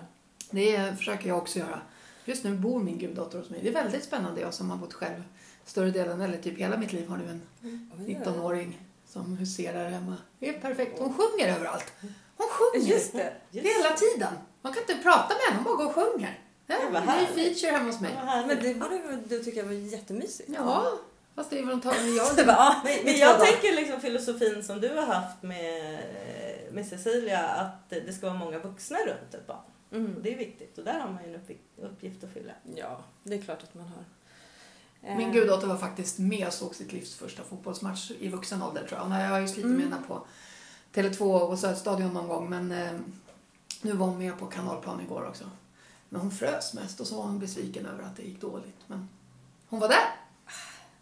Det 0.51 0.97
försöker 0.97 1.27
jag 1.27 1.37
också 1.37 1.59
göra. 1.59 1.81
Just 2.25 2.43
nu 2.43 2.55
bor 2.57 2.79
min 2.79 2.97
guddotter 2.97 3.37
hos 3.39 3.49
mig. 3.49 3.59
Det 3.63 3.69
är 3.69 3.73
väldigt 3.73 4.03
spännande. 4.03 4.41
Jag 4.41 4.53
som 4.53 4.69
har 4.69 4.77
bott 4.77 4.93
själv 4.93 5.23
större 5.65 5.91
delen, 5.91 6.21
eller 6.21 6.37
typ 6.37 6.57
hela 6.59 6.77
mitt 6.77 6.93
liv, 6.93 7.07
har 7.07 7.17
nu 7.17 7.29
en 7.29 7.41
19-åring 7.97 8.79
som 9.07 9.37
huserar 9.37 9.89
hemma. 9.89 10.17
Det 10.39 10.49
är 10.49 10.59
perfekt. 10.59 10.99
Hon 10.99 11.13
sjunger 11.13 11.55
överallt. 11.55 11.93
Hon 12.37 12.47
sjunger 12.49 12.87
Just 12.87 13.13
det. 13.13 13.33
hela 13.51 13.95
tiden. 13.97 14.33
Man 14.61 14.73
kan 14.73 14.81
inte 14.81 14.95
prata 15.03 15.27
med 15.33 15.37
henne, 15.49 15.55
hon 15.55 15.63
bara 15.63 15.75
går 15.75 15.85
och 15.85 15.95
sjunger. 15.95 16.39
Ja, 16.69 16.75
Ja, 16.83 16.89
vad 16.91 17.03
ny 17.05 17.25
feature 17.25 17.71
hemma 17.71 17.85
hos 17.91 17.99
mig. 18.01 18.11
Härligt. 18.13 18.47
Men 18.47 18.63
det 18.73 18.79
borde 18.79 19.15
du 19.27 19.43
tycka 19.43 19.63
var 19.65 19.71
jättemysigt. 19.71 20.49
Ja, 20.55 20.91
fast 21.35 21.49
det 21.49 21.59
är 21.59 21.63
väl 21.65 21.73
antagligen 21.73 22.15
jag. 22.15 22.35
Det 22.35 22.43
bara, 22.45 22.81
Men, 23.03 23.17
jag 23.17 23.39
tänker 23.45 23.75
liksom 23.75 24.01
filosofin 24.01 24.63
som 24.63 24.81
du 24.81 24.89
har 24.89 25.05
haft 25.05 25.43
med, 25.43 25.99
med 26.71 26.85
Cecilia 26.87 27.47
att 27.47 27.89
det 27.89 28.13
ska 28.13 28.27
vara 28.27 28.37
många 28.39 28.59
vuxna 28.59 28.97
runt 28.97 29.33
ett 29.33 29.47
barn. 29.47 29.57
Mm. 29.91 30.15
det 30.21 30.33
är 30.33 30.37
viktigt 30.37 30.77
och 30.77 30.83
där 30.83 30.99
har 30.99 31.09
man 31.09 31.23
ju 31.23 31.33
en 31.35 31.41
uppgift- 31.85 32.23
att 32.23 32.33
fylla. 32.33 32.51
Ja, 32.75 32.99
det 33.23 33.35
är 33.35 33.41
klart 33.41 33.63
att 33.63 33.73
man 33.75 33.87
har. 33.87 34.03
Eh, 35.09 35.17
Min 35.17 35.31
guddotter 35.31 35.67
var 35.67 35.77
faktiskt 35.77 36.19
med 36.19 36.47
och 36.47 36.53
såg 36.53 36.75
sitt 36.75 36.93
livs 36.93 37.15
första 37.15 37.43
fotbollsmatch 37.43 38.11
i 38.19 38.29
vuxen 38.29 38.63
ålder 38.63 38.81
tror 38.87 38.97
jag. 38.97 39.03
Hon 39.03 39.11
har- 39.11 39.21
Jag 39.21 39.29
har 39.29 39.39
ju 39.39 39.47
slitit 39.47 39.65
med 39.71 39.75
Mm. 39.81 39.91
henne 39.93 40.03
på 40.07 40.25
Tele2 40.93 41.39
och 41.39 41.59
Södstadion 41.59 42.13
någon 42.13 42.27
gång 42.27 42.49
men 42.49 42.71
eh, 42.71 42.91
nu 43.81 43.91
var 43.91 44.07
hon 44.07 44.17
med 44.17 44.39
på 44.39 44.45
kanalplan 44.45 45.01
igår 45.01 45.25
också. 45.27 45.43
Men 46.09 46.21
hon 46.21 46.31
frös 46.31 46.73
mest 46.73 46.99
och 46.99 47.07
så 47.07 47.15
var 47.15 47.23
hon 47.23 47.39
besviken 47.39 47.85
över 47.85 48.03
att 48.03 48.15
det 48.15 48.23
gick 48.23 48.41
dåligt. 48.41 48.77
Men 48.87 49.09
hon 49.67 49.79
var 49.79 49.87
där. 49.87 50.15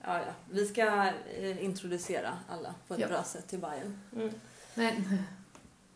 Ja, 0.03 0.17
ja. 0.19 0.31
Vi 0.51 0.65
ska 0.67 1.11
eh, 1.37 1.63
introducera 1.65 2.37
alla 2.49 2.75
på 2.87 2.93
ett 2.93 2.99
Ja. 2.99 3.07
bra 3.07 3.23
sätt 3.23 3.47
till 3.47 3.59
Bayern. 3.59 3.99
Mm. 4.15 4.31
Men, 4.73 5.23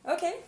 Okej. 0.04 0.44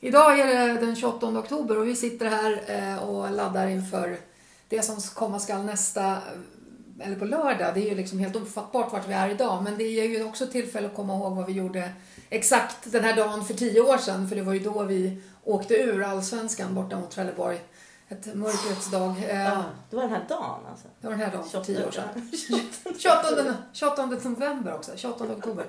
idag 0.00 0.38
är 0.40 0.46
det 0.74 0.80
den 0.86 0.96
28 0.96 1.26
oktober 1.38 1.78
och 1.78 1.86
vi 1.88 1.96
sitter 1.96 2.26
här 2.26 2.64
eh, 2.66 2.96
och 3.08 3.30
laddar 3.30 3.66
inför 3.66 4.18
det 4.68 4.82
som 4.82 5.00
komma 5.00 5.38
skall 5.40 5.64
nästa, 5.64 6.18
eller 7.00 7.16
på 7.16 7.24
lördag. 7.24 7.74
Det 7.74 7.80
är 7.80 7.88
ju 7.90 7.94
liksom 7.94 8.18
helt 8.18 8.36
ofattbart 8.36 8.92
vart 8.92 9.08
vi 9.08 9.12
är 9.12 9.28
idag. 9.30 9.62
Men 9.62 9.78
det 9.78 9.84
är 9.84 10.04
ju 10.04 10.24
också 10.24 10.46
tillfälle 10.46 10.86
att 10.86 10.94
komma 10.96 11.14
ihåg 11.14 11.36
vad 11.36 11.46
vi 11.46 11.52
gjorde 11.52 11.90
exakt 12.30 12.92
den 12.92 13.04
här 13.04 13.16
dagen 13.16 13.44
för 13.44 13.54
tio 13.54 13.80
år 13.80 13.98
sedan. 13.98 14.28
För 14.28 14.36
det 14.36 14.42
var 14.42 14.52
ju 14.52 14.58
då 14.60 14.82
vi 14.82 15.22
åkte 15.44 15.74
ur 15.74 16.02
allsvenskan 16.02 16.74
borta 16.74 16.96
mot 17.00 17.10
Trelleborg. 17.10 17.60
Ett 18.08 18.34
mörkrets 18.34 18.90
dag. 18.90 19.10
Eh, 19.28 19.40
Ja, 19.44 19.64
det 19.90 19.96
var 19.96 20.02
den 20.02 20.12
här 20.12 20.24
dagen 20.28 20.60
alltså. 20.70 20.88
Det 21.00 21.06
var 21.06 21.10
den 21.10 21.20
här 21.20 21.32
dagen 21.32 21.48
för 21.48 21.64
tio 21.64 21.86
år 21.86 21.90
sedan. 21.90 22.30
28. 22.98 23.22
28, 23.32 23.56
28 23.72 24.06
november 24.28 24.74
också, 24.74 24.92
28 24.96 25.24
oktober. 25.24 25.64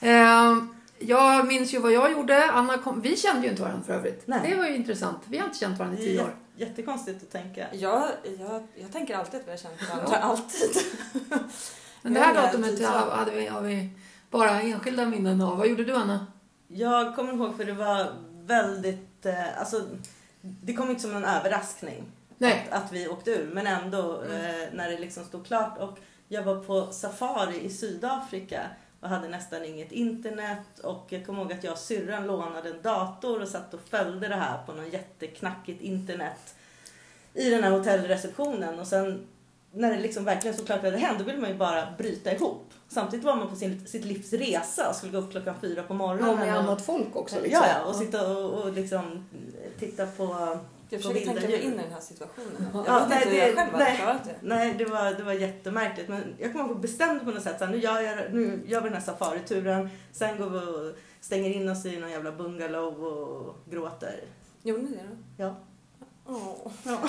Eh, 0.00 0.56
jag 0.98 1.46
minns 1.46 1.74
ju 1.74 1.78
vad 1.78 1.92
jag 1.92 2.12
gjorde. 2.12 2.50
Anna 2.50 2.78
kom, 2.78 3.00
vi 3.00 3.16
kände 3.16 3.42
ju 3.42 3.50
inte 3.50 3.62
varandra 3.62 3.82
för 3.86 3.92
övrigt. 3.92 4.22
Nej. 4.26 4.50
Det 4.50 4.56
var 4.56 4.66
ju 4.66 4.76
intressant. 4.76 5.18
Vi 5.28 5.38
har 5.38 5.46
inte 5.46 5.58
känt 5.58 5.78
varandra 5.78 5.98
i 6.02 6.06
tio 6.06 6.22
år. 6.22 6.34
Jättekonstigt 6.60 7.22
att 7.22 7.30
tänka. 7.30 7.66
Jag, 7.72 8.08
jag, 8.38 8.66
jag 8.74 8.92
tänker 8.92 9.16
alltid 9.16 9.40
att 9.40 9.46
vi 9.46 9.50
har 9.50 9.58
känt 9.58 9.88
varandra. 9.90 10.16
Alltid. 10.16 10.70
Men 12.02 12.14
det 12.14 12.20
här 12.20 12.34
Ja, 12.34 12.40
datumet 12.42 12.84
hade 12.88 13.30
vi, 13.30 13.46
har 13.46 13.60
vi 13.60 13.88
bara 14.30 14.60
enskilda 14.60 15.06
minnen 15.06 15.40
av. 15.40 15.58
Vad 15.58 15.68
gjorde 15.68 15.84
du 15.84 15.94
Anna? 15.96 16.26
Jag 16.68 17.16
kommer 17.16 17.32
ihåg 17.32 17.56
för 17.56 17.64
det 17.64 17.72
var 17.72 18.12
väldigt, 18.32 19.26
eh, 19.26 19.58
alltså 19.60 19.82
det 20.40 20.74
kom 20.74 20.90
inte 20.90 21.02
som 21.02 21.16
en 21.16 21.24
överraskning 21.24 22.04
Nej. 22.38 22.68
Att, 22.70 22.84
att 22.84 22.92
vi 22.92 23.08
åkte 23.08 23.30
ur 23.30 23.50
men 23.54 23.66
ändå 23.66 24.22
Mm. 24.22 24.36
eh, 24.36 24.68
när 24.72 24.90
det 24.90 24.98
liksom 24.98 25.24
stod 25.24 25.46
klart 25.46 25.78
och 25.78 25.98
jag 26.28 26.42
var 26.42 26.56
på 26.64 26.92
safari 26.92 27.60
i 27.64 27.70
Sydafrika 27.70 28.60
och 29.00 29.08
hade 29.08 29.28
nästan 29.28 29.64
inget 29.64 29.92
internet 29.92 30.78
och 30.82 31.06
jag 31.08 31.26
kommer 31.26 31.42
ihåg 31.42 31.52
att 31.52 31.64
jag 31.64 31.72
och 31.72 31.78
syrran 31.78 32.26
lånade 32.26 32.68
en 32.68 32.82
dator 32.82 33.42
och 33.42 33.48
satt 33.48 33.74
och 33.74 33.80
följde 33.80 34.28
det 34.28 34.34
här 34.36 34.58
på 34.66 34.72
någon 34.72 34.90
jätteknackigt 34.90 35.82
internet 35.82 36.54
i 37.34 37.50
den 37.50 37.62
här 37.64 37.70
hotellreceptionen 37.70 38.78
och 38.78 38.86
sen 38.86 39.26
när 39.72 39.90
det 39.90 40.00
liksom 40.00 40.24
verkligen 40.24 40.56
så 40.56 40.64
klart 40.64 40.82
hade 40.82 40.96
hänt 40.96 41.18
då 41.18 41.24
ville 41.24 41.38
man 41.38 41.50
ju 41.50 41.56
bara 41.56 41.88
bryta 41.98 42.32
ihop. 42.32 42.64
Samtidigt 42.88 43.24
var 43.24 43.36
man 43.36 43.48
på 43.48 43.56
sin, 43.56 43.86
sitt 43.86 44.04
livs 44.04 44.32
resa 44.32 44.88
och 44.88 44.94
skulle 44.96 45.12
gå 45.12 45.18
upp 45.18 45.30
klockan 45.30 45.54
fyra 45.60 45.82
på 45.82 45.94
morgonen. 45.94 46.28
Ja, 46.30 46.36
med 46.36 46.54
och- 46.54 46.62
annat 46.62 46.82
folk 46.86 47.16
också. 47.16 47.36
Liksom. 47.42 47.64
Ja, 47.68 47.84
och 47.84 47.96
sitta 47.96 48.36
och, 48.36 48.62
och 48.62 48.72
liksom 48.72 49.28
titta 49.78 50.06
på... 50.06 50.58
Jag 50.90 51.00
försöker 51.02 51.20
tänka 51.26 51.40
mig 51.40 51.50
djur. 51.50 51.64
in 51.64 51.72
i 51.74 51.76
den 51.76 51.92
här 51.92 52.00
situationen. 52.00 52.66
Jag 52.74 52.84
Ja, 52.86 52.98
vet 52.98 53.08
nej, 53.08 53.18
inte 53.18 53.28
hur 53.30 53.36
det- 53.40 53.46
jag 53.46 53.56
själv 53.56 53.68
nej. 53.78 54.18
det. 54.24 54.34
Nej, 54.42 54.74
det 54.78 54.84
var, 54.84 55.12
det 55.14 55.22
var 55.22 55.32
jättemärkligt. 55.32 56.08
Men 56.08 56.34
jag 56.38 56.52
kommer 56.52 56.64
ihåg 56.64 56.76
att 56.76 56.82
bestämde 56.82 57.24
på 57.24 57.30
något 57.30 57.42
sätt 57.42 57.62
att 57.62 57.70
nu 57.70 57.76
gör, 57.78 58.00
jag, 58.00 58.16
nu 58.34 58.62
gör 58.66 58.80
vi 58.80 58.88
den 58.88 58.98
här 58.98 59.04
safarituren. 59.04 59.90
Sen 60.12 60.38
går 60.38 60.50
vi 60.50 60.58
och 60.58 60.96
stänger 61.20 61.50
in 61.50 61.68
oss 61.68 61.86
i 61.86 61.96
någon 61.96 62.10
jävla 62.10 62.32
bungalow 62.32 63.04
och 63.04 63.56
gråter. 63.70 64.20
Gjorde 64.62 64.82
ni 64.82 64.88
det 64.90 65.02
då? 65.02 65.16
Ja. 65.36 65.56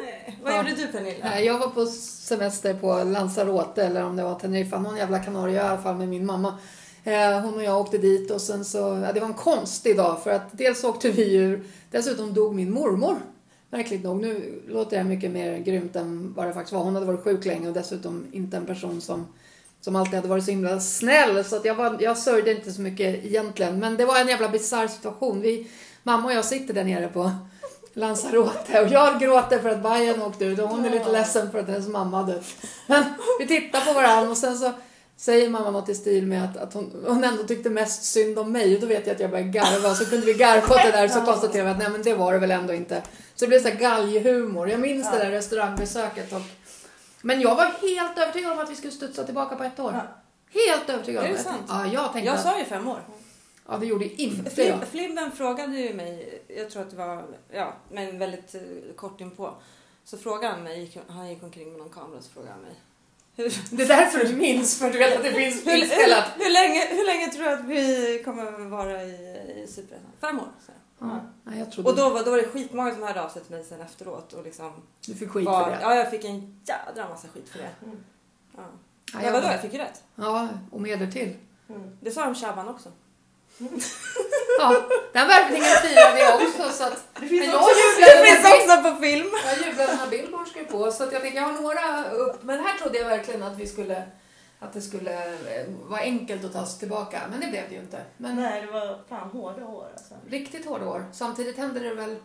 Nej. 0.00 0.38
Vad 0.42 0.52
Ja. 0.52 0.56
gjorde 0.58 0.74
du 0.74 0.86
Pernilla? 0.86 1.24
Nej, 1.24 1.44
Jag 1.46 1.58
var 1.58 1.68
på 1.68 1.86
semester 1.86 2.74
på 2.74 3.02
Lanzarote 3.04 3.82
eller 3.84 4.04
om 4.04 4.16
det 4.16 4.22
var 4.22 4.34
Teneriffa, 4.38 4.78
någon 4.78 4.96
jävla 4.96 5.18
Kanarieö 5.18 5.64
i 5.64 5.68
alla 5.68 5.82
fall 5.82 5.96
med 5.96 6.08
min 6.08 6.26
mamma. 6.26 6.58
Eh, 7.06 7.40
Hon 7.40 7.54
och 7.54 7.62
jag 7.62 7.80
åkte 7.80 7.98
dit 7.98 8.30
och 8.30 8.40
sen 8.40 8.64
så, 8.64 8.78
ja, 8.78 9.12
det 9.12 9.20
var 9.20 9.26
en 9.26 9.34
konstig 9.34 9.96
dag 9.96 10.22
för 10.22 10.30
att 10.30 10.48
dels 10.52 10.84
åkte 10.84 11.10
vi 11.10 11.34
ur, 11.36 11.64
dessutom 11.90 12.34
dog 12.34 12.54
min 12.54 12.70
mormor. 12.70 13.16
Märkligt 13.70 14.04
nog, 14.04 14.20
nu 14.20 14.62
låter 14.68 14.96
här 14.96 15.04
mycket 15.04 15.30
mer 15.30 15.58
grymt 15.58 15.96
än 15.96 16.34
vad 16.36 16.46
det 16.46 16.52
faktiskt 16.52 16.72
var. 16.72 16.82
Hon 16.82 16.94
hade 16.94 17.06
varit 17.06 17.24
sjuk 17.24 17.44
länge 17.44 17.68
och 17.68 17.74
dessutom 17.74 18.26
inte 18.32 18.56
en 18.56 18.66
person 18.66 19.00
som, 19.00 19.26
som 19.80 19.96
alltid 19.96 20.14
hade 20.14 20.28
varit 20.28 20.44
så 20.44 20.50
himla 20.50 20.80
snäll. 20.80 21.44
Så 21.44 21.56
att 21.56 21.64
jag, 21.64 21.74
var, 21.74 21.96
jag 22.00 22.18
sörjde 22.18 22.50
inte 22.50 22.72
så 22.72 22.80
mycket 22.80 23.24
egentligen. 23.24 23.78
Men 23.78 23.96
det 23.96 24.04
var 24.04 24.20
en 24.20 24.28
jävla 24.28 24.48
bisarr 24.48 24.88
situation. 24.88 25.40
Vi, 25.40 25.70
mamma 26.02 26.26
och 26.26 26.34
jag 26.34 26.44
sitter 26.44 26.74
där 26.74 26.84
nere 26.84 27.08
på 27.08 27.30
Lanzarote 27.92 28.80
och 28.80 28.88
jag 28.88 29.20
gråter 29.20 29.58
för 29.58 29.68
att 29.68 29.82
Bayern 29.82 30.22
åkte 30.22 30.44
ut 30.44 30.58
och 30.58 30.68
hon 30.68 30.84
är 30.84 30.90
lite 30.90 31.12
ledsen 31.12 31.50
för 31.50 31.58
att 31.58 31.68
hennes 31.68 31.88
mamma 31.88 32.22
dött. 32.22 32.46
Men 32.86 33.04
vi 33.38 33.46
tittar 33.46 33.80
på 33.80 33.92
varandra 33.92 34.30
och 34.30 34.36
sen 34.36 34.58
så 34.58 34.72
säger 35.16 35.50
mamma 35.50 35.70
något 35.70 35.88
i 35.88 35.94
stil 35.94 36.26
med 36.26 36.44
att, 36.44 36.56
att 36.56 36.74
hon, 36.74 37.04
hon 37.06 37.24
ändå 37.24 37.42
tyckte 37.44 37.70
mest 37.70 38.04
synd 38.04 38.38
om 38.38 38.52
mig 38.52 38.78
då 38.78 38.86
vet 38.86 39.06
jag 39.06 39.14
att 39.14 39.20
jag 39.20 39.30
började 39.30 39.50
garva 39.50 39.94
så 39.94 40.04
kunde 40.06 40.26
vi 40.26 40.32
garva 40.34 40.74
åt 40.74 40.82
det 40.82 40.90
där 40.90 41.08
så 41.08 41.20
konstaterade 41.20 41.64
vi 41.64 41.70
att 41.70 41.78
nej 41.78 41.90
men 41.90 42.02
det 42.02 42.14
var 42.14 42.32
det 42.32 42.38
väl 42.38 42.50
ändå 42.50 42.72
inte. 42.72 43.02
Så 43.34 43.44
det 43.44 43.48
blev 43.48 43.60
så 43.62 43.68
här 43.68 43.76
galghumor. 43.76 44.68
Jag 44.70 44.80
minns 44.80 45.10
det 45.10 45.18
Ja. 45.18 45.24
där 45.24 45.30
restaurangbesöket 45.30 46.32
och 46.32 46.40
men 47.22 47.40
jag 47.40 47.54
var 47.56 47.64
helt 47.64 48.18
övertygad 48.18 48.52
om 48.52 48.58
att 48.58 48.70
vi 48.70 48.74
skulle 48.74 48.92
studsa 48.92 49.24
tillbaka 49.24 49.56
på 49.56 49.64
ett 49.64 49.80
år. 49.80 49.92
Ja. 49.92 50.02
Helt 50.70 50.90
övertygad 50.90 51.24
Är 51.24 51.28
om 51.28 51.34
det 51.36 51.42
sant? 51.42 51.62
Ja, 51.68 51.86
jag 51.86 52.12
tänkte 52.12 52.30
Jag 52.30 52.40
sa 52.40 52.58
ju 52.58 52.64
fem 52.64 52.88
år. 52.88 53.00
ja 53.68 53.76
det 53.78 53.86
gjorde 53.86 54.22
inte 54.22 54.50
Flim, 54.50 54.66
jag. 54.68 54.88
Flimben 54.88 55.32
frågade 55.32 55.76
ju 55.76 55.94
mig, 55.94 56.42
jag 56.48 56.70
tror 56.70 56.82
att 56.82 56.90
det 56.90 56.96
var, 56.96 57.24
ja, 57.52 57.72
men 57.92 58.18
väldigt 58.18 58.54
eh, 58.54 58.60
kort 58.96 59.20
inpå. 59.20 59.54
Så 60.04 60.18
frågade 60.18 60.54
han 60.54 60.62
mig, 60.62 61.02
han 61.08 61.28
gick 61.28 61.42
omkring 61.42 61.68
med 61.70 61.78
någon 61.78 61.90
kamera 61.90 62.22
så 62.22 62.30
frågade 62.30 62.52
han 62.52 62.62
mig. 62.62 62.74
Det 63.36 63.82
är 63.82 63.88
därför 63.88 64.24
du 64.26 64.36
minns, 64.36 64.78
för 64.78 64.90
du 64.90 64.98
vet 64.98 65.16
att 65.16 65.22
det 65.22 65.32
finns 65.32 65.66
hur, 65.66 65.70
hur, 65.70 65.78
inspelat. 65.78 66.24
hur, 66.36 66.50
länge, 66.52 66.86
hur 66.90 67.06
länge 67.06 67.28
tror 67.28 67.44
du 67.44 67.50
att 67.50 67.64
vi 67.64 68.22
kommer 68.24 68.50
vara 68.68 69.02
i, 69.02 69.08
i 69.62 69.66
Superettan? 69.68 70.10
Fem 70.20 70.38
år. 70.40 70.48
Så. 70.66 70.72
Ja, 70.98 71.20
nej, 71.44 71.58
jag 71.58 71.72
trodde 71.72 71.90
Och 71.90 71.96
då, 71.96 72.08
var- 72.10 72.24
då 72.24 72.30
var 72.30 72.38
det 72.38 72.48
skitmånga 72.48 72.94
som 72.94 73.02
hörde 73.02 73.22
av 73.24 73.28
sig 73.28 73.42
till 73.42 73.54
mig 73.54 73.64
sen 73.64 73.80
efteråt. 73.80 74.32
Och 74.32 74.44
liksom 74.44 74.72
du 75.06 75.14
fick 75.14 75.30
skit 75.30 75.46
var, 75.46 75.64
för 75.64 75.70
det. 75.70 75.78
Ja, 75.82 75.94
jag 75.94 76.10
fick 76.10 76.24
en 76.24 76.60
jädra 76.64 77.08
massa 77.08 77.28
skit 77.28 77.48
för 77.48 77.58
det. 77.58 77.70
Mm. 77.86 77.96
Ja. 78.56 78.62
Ja, 79.12 79.18
jag 79.22 79.32
vadå, 79.32 79.46
jag 79.46 79.60
fick 79.60 79.72
ju 79.72 79.78
rätt. 79.78 80.02
Ja, 80.14 80.48
och 80.70 80.80
mer 80.80 80.96
därtill. 80.96 81.36
Mm. 81.68 81.96
Det 82.00 82.10
sa 82.10 82.24
de 82.24 82.34
Shaban 82.34 82.68
också. 82.68 82.88
Ja, 84.58 84.82
den 85.12 85.28
värvningen 85.28 85.66
firade 85.82 86.18
jag 86.20 86.34
också 86.34 86.70
så 86.72 86.84
att... 86.84 87.08
Det 87.20 87.26
finns 87.26 87.40
Men 87.40 87.50
jag 87.50 87.60
också- 87.60 88.00
Det 88.00 88.26
finns 88.26 88.46
också 88.54 88.82
på 88.90 89.00
film! 89.02 89.30
jag 89.44 89.66
jublade 89.68 89.96
när 89.96 90.06
Billborn 90.10 90.46
skrev 90.46 90.64
på 90.64 90.90
så 90.92 91.04
att 91.04 91.12
jag 91.12 91.22
tänkte 91.22 91.40
jag 91.40 91.46
har 91.46 91.62
några 91.62 92.10
upp. 92.10 92.42
Men 92.42 92.60
här 92.64 92.78
trodde 92.78 92.98
jag 92.98 93.08
verkligen 93.08 93.42
att 93.42 93.56
vi 93.58 93.66
skulle... 93.66 94.02
Att 94.60 94.72
det 94.72 94.80
skulle 94.80 95.24
eh, 95.26 95.66
vara 95.88 96.00
enkelt 96.00 96.44
att 96.44 96.52
ta 96.52 96.66
sig 96.66 96.78
tillbaka. 96.78 97.20
Men 97.30 97.40
det 97.40 97.46
blev 97.46 97.68
det 97.68 97.74
ju 97.74 97.80
inte. 97.80 98.00
Men 98.16 98.36
Nej, 98.36 98.62
det 98.66 98.72
var 98.72 98.98
fan 99.08 99.30
hårda 99.30 99.64
år 99.66 99.86
alltså. 99.92 100.14
riktigt 100.30 100.66
hårda 100.66 100.86
år. 100.88 101.04
Samtidigt 101.12 101.56
händer 101.56 101.80
det 101.80 101.94
väl... 101.94 102.16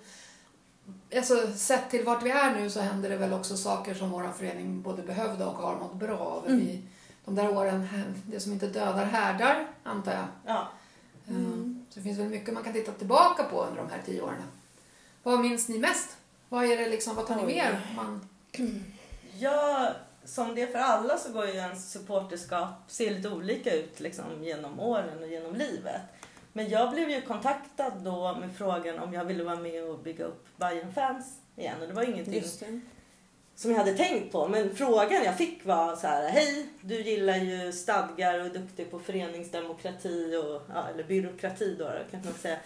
Alltså 1.16 1.48
sett 1.56 1.90
till 1.90 2.06
vart 2.06 2.24
vi 2.24 2.30
är 2.32 2.52
nu 2.56 2.70
så 2.70 2.80
händer 2.80 3.10
det 3.10 3.18
väl 3.18 3.34
också 3.34 3.58
saker 3.58 3.94
som 3.94 4.10
vår 4.10 4.30
förening 4.38 4.82
både 4.82 5.02
behövde 5.04 5.46
och 5.46 5.54
har 5.54 5.76
mått 5.76 5.94
bra 5.94 6.18
av. 6.18 6.46
Mm. 6.48 6.60
Vi, 6.60 6.82
de 7.26 7.36
där 7.36 7.58
åren, 7.58 7.88
det 8.26 8.40
som 8.40 8.52
inte 8.52 8.68
dödar 8.68 9.06
härdar, 9.06 9.68
antar 9.84 10.12
jag. 10.12 10.26
Ja. 10.46 10.68
Mm. 11.36 11.86
Så 11.90 12.00
det 12.00 12.04
finns 12.04 12.20
väl 12.20 12.30
mycket 12.30 12.54
man 12.54 12.64
kan 12.64 12.74
titta 12.74 12.92
tillbaka 12.92 13.44
på 13.44 13.64
under 13.64 13.82
de 13.82 13.90
här 13.90 14.02
tio 14.06 14.22
åren. 14.22 14.44
Vad 15.24 15.40
minns 15.40 15.68
ni 15.68 15.80
mest? 15.80 16.18
Vad, 16.50 16.66
är 16.66 16.78
det 16.78 16.90
liksom, 16.90 17.16
vad 17.16 17.28
tar 17.28 17.36
ni 17.36 17.44
med 17.44 17.56
er? 17.56 17.82
Man, 17.96 18.28
Ja, 19.38 19.90
som 20.24 20.56
det 20.56 20.62
är 20.62 20.68
för 20.68 20.80
alla 20.80 21.18
så 21.18 21.34
går 21.34 21.46
ju 21.46 21.54
ens 21.54 21.92
supporterskap, 21.92 22.70
ser 22.88 23.12
lite 23.12 23.30
olika 23.30 23.76
ut 23.76 24.00
liksom 24.00 24.44
genom 24.44 24.80
åren 24.80 25.24
och 25.24 25.28
genom 25.28 25.56
livet. 25.56 26.02
Men 26.54 26.70
jag 26.70 26.92
blev 26.92 27.10
ju 27.10 27.22
kontaktad 27.22 27.94
då 28.04 28.36
med 28.40 28.56
frågan 28.58 29.00
om 29.00 29.14
jag 29.14 29.26
ville 29.26 29.44
vara 29.44 29.56
med 29.56 29.84
och 29.84 30.00
bygga 30.00 30.26
upp 30.26 30.48
Bayern 30.58 30.94
fans 30.94 31.40
igen 31.56 31.82
och 31.82 31.88
det 31.88 31.94
var 31.94 32.04
ingenting 32.04 32.34
Just 32.34 32.60
det. 32.60 32.82
Som 33.62 33.72
jag 33.72 33.78
hade 33.78 33.94
tänkt 33.94 34.32
på. 34.32 34.48
Men 34.48 34.76
frågan 34.76 35.24
jag 35.24 35.38
fick 35.38 35.66
var 35.66 35.96
så 35.96 36.08
här: 36.08 36.30
Hej, 36.30 36.68
du 36.82 37.02
gillar 37.02 37.36
ju 37.36 37.72
stadgar 37.72 38.40
och 38.40 38.46
är 38.46 38.50
duktig 38.50 38.92
på 38.92 39.00
föreningsdemokrati 39.00 40.36
och, 40.36 40.62
ja, 40.74 40.88
eller 40.94 41.04
byråkrati 41.04 41.76
då, 41.80 41.92
kan 42.12 42.22
man 42.24 42.34
säga. 42.34 42.58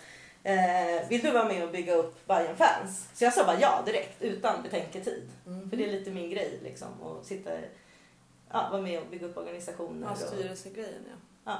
Eh, 0.43 1.07
vill 1.09 1.21
du 1.21 1.31
vara 1.31 1.47
med 1.47 1.63
och 1.63 1.71
bygga 1.71 1.95
upp 1.95 2.27
Bayern 2.27 2.55
fans? 2.55 3.09
Så 3.13 3.23
jag 3.23 3.33
sa 3.33 3.45
bara 3.45 3.59
ja 3.59 3.83
direkt, 3.85 4.21
utan 4.21 4.63
betänketid. 4.63 5.29
Mm. 5.47 5.69
För 5.69 5.77
det 5.77 5.85
är 5.85 5.91
lite 5.91 6.11
min 6.11 6.29
grej 6.29 6.59
liksom. 6.63 7.01
Och 7.01 7.25
sitta, 7.25 7.51
ja, 8.51 8.67
vara 8.71 8.81
med 8.81 8.99
och 9.01 9.07
bygga 9.07 9.25
upp 9.25 9.37
organisationer. 9.37 10.07
Ja, 10.07 10.15
styrelsegrejen 10.15 11.03
ja. 11.09 11.15
Ja. 11.45 11.57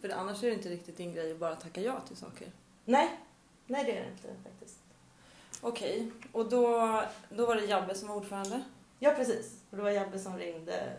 För 0.00 0.08
annars 0.08 0.42
är 0.42 0.48
det 0.48 0.54
inte 0.54 0.68
riktigt 0.68 0.96
din 0.96 1.14
grej 1.14 1.32
att 1.32 1.38
bara 1.38 1.56
tacka 1.56 1.80
ja 1.80 2.00
till 2.08 2.16
saker. 2.16 2.48
nej, 2.84 3.10
nej 3.66 3.84
det 3.84 3.92
är 3.92 4.02
det 4.02 4.10
inte 4.10 4.48
faktiskt. 4.50 4.78
Okej, 5.60 6.10
och 6.32 6.48
då, 6.48 7.02
då 7.28 7.46
var 7.46 7.56
det 7.56 7.64
Jabbe 7.64 7.94
som 7.94 8.08
var 8.08 8.16
ordförande. 8.16 8.62
Ja 8.98 9.10
precis. 9.16 9.62
Och 9.70 9.76
det 9.76 9.82
var 9.82 9.90
Jabbe 9.90 10.18
som 10.18 10.38
ringde 10.38 10.92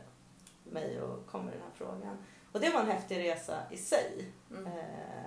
mig 0.63 1.01
och 1.01 1.25
kom 1.27 1.45
med 1.45 1.53
den 1.53 1.61
här 1.61 1.71
frågan. 1.73 2.17
Och 2.51 2.59
det 2.59 2.69
var 2.69 2.79
en 2.79 2.91
häftig 2.91 3.19
resa 3.19 3.57
i 3.71 3.77
sig. 3.77 4.31
Mm. 4.51 4.67
Eh, 4.67 5.25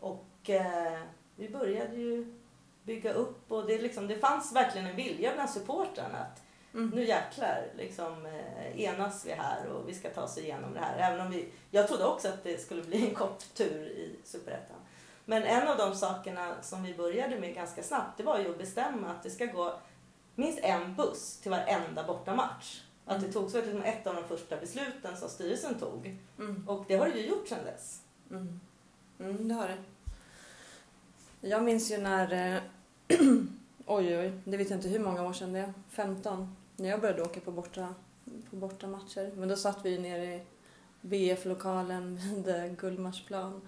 och 0.00 0.50
eh, 0.50 0.98
vi 1.36 1.48
började 1.48 1.96
ju 1.96 2.34
bygga 2.82 3.12
upp 3.12 3.52
och 3.52 3.66
det, 3.66 3.78
liksom, 3.78 4.08
det 4.08 4.18
fanns 4.18 4.52
verkligen 4.52 4.86
en 4.86 4.96
vilja 4.96 5.32
bland 5.34 5.50
supportrarna 5.50 6.18
att 6.18 6.42
Mm. 6.74 6.90
nu 6.90 7.04
jäklar 7.04 7.66
liksom, 7.76 8.26
eh, 8.26 8.80
enas 8.80 9.26
vi 9.26 9.32
här 9.32 9.66
och 9.66 9.88
vi 9.88 9.94
ska 9.94 10.10
ta 10.10 10.22
oss 10.22 10.38
igenom 10.38 10.74
det 10.74 10.80
här. 10.80 10.98
Även 10.98 11.26
om 11.26 11.32
vi, 11.32 11.48
jag 11.70 11.88
trodde 11.88 12.04
också 12.04 12.28
att 12.28 12.44
det 12.44 12.60
skulle 12.60 12.82
bli 12.82 13.08
en 13.08 13.14
kort 13.14 13.54
tur 13.54 13.86
i 13.86 14.16
Superettan. 14.24 14.76
Men 15.24 15.42
en 15.42 15.68
av 15.68 15.76
de 15.76 15.94
sakerna 15.94 16.54
som 16.62 16.82
vi 16.82 16.94
började 16.94 17.40
med 17.40 17.54
ganska 17.54 17.82
snabbt 17.82 18.16
det 18.16 18.22
var 18.22 18.38
ju 18.38 18.50
att 18.50 18.58
bestämma 18.58 19.10
att 19.10 19.22
det 19.22 19.30
ska 19.30 19.46
gå 19.46 19.78
minst 20.38 20.58
en 20.58 20.94
buss 20.94 21.36
till 21.36 21.50
varenda 21.50 22.04
bortamatch. 22.04 22.82
Att 23.04 23.20
det 23.20 23.32
togs 23.32 23.54
väl 23.54 23.64
liksom 23.64 23.82
ett 23.82 24.06
av 24.06 24.14
de 24.14 24.24
första 24.24 24.56
besluten 24.56 25.16
som 25.16 25.28
styrelsen 25.28 25.78
tog. 25.78 26.18
Mm. 26.38 26.68
Och 26.68 26.84
det 26.88 26.96
har 26.96 27.08
det 27.08 27.18
ju 27.18 27.26
gjort 27.26 27.48
sedan 27.48 27.64
dess. 27.64 28.02
Mm. 28.30 28.60
Mm, 29.20 29.48
det 29.48 29.54
har 29.54 29.68
det. 29.68 29.78
Jag 31.48 31.62
minns 31.62 31.92
ju 31.92 31.98
när... 31.98 32.54
Eh, 32.54 32.62
oj, 33.86 34.18
oj, 34.18 34.32
det 34.44 34.56
vet 34.56 34.70
jag 34.70 34.78
inte 34.78 34.88
hur 34.88 34.98
många 34.98 35.22
år 35.22 35.32
sedan 35.32 35.52
det 35.52 35.58
är. 35.58 35.72
15. 35.90 36.56
När 36.76 36.88
jag 36.88 37.00
började 37.00 37.22
åka 37.22 37.40
på 37.40 37.50
borta, 37.50 37.94
på 38.50 38.56
borta 38.56 38.86
matcher. 38.86 39.32
Men 39.36 39.48
då 39.48 39.56
satt 39.56 39.84
vi 39.84 39.90
ju 39.90 39.98
nere 39.98 40.24
i 40.24 40.42
BF-lokalen 41.00 42.20
vid 42.44 42.78
Gullmarsplan. 42.78 43.60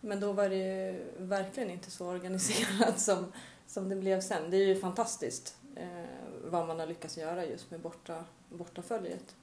Men 0.00 0.20
då 0.20 0.32
var 0.32 0.48
det 0.48 0.56
ju 0.56 1.04
verkligen 1.18 1.70
inte 1.70 1.90
så 1.90 2.06
organiserat 2.06 3.00
som, 3.00 3.32
som 3.66 3.88
det 3.88 3.96
blev 3.96 4.20
sen. 4.20 4.50
Det 4.50 4.56
är 4.56 4.66
ju 4.66 4.80
fantastiskt 4.80 5.56
eh, 5.76 6.04
vad 6.44 6.66
man 6.66 6.80
har 6.80 6.86
lyckats 6.86 7.18
göra 7.18 7.46
just 7.46 7.70
med 7.70 7.80
borta, 7.80 8.24
bortaföljet. 8.48 9.36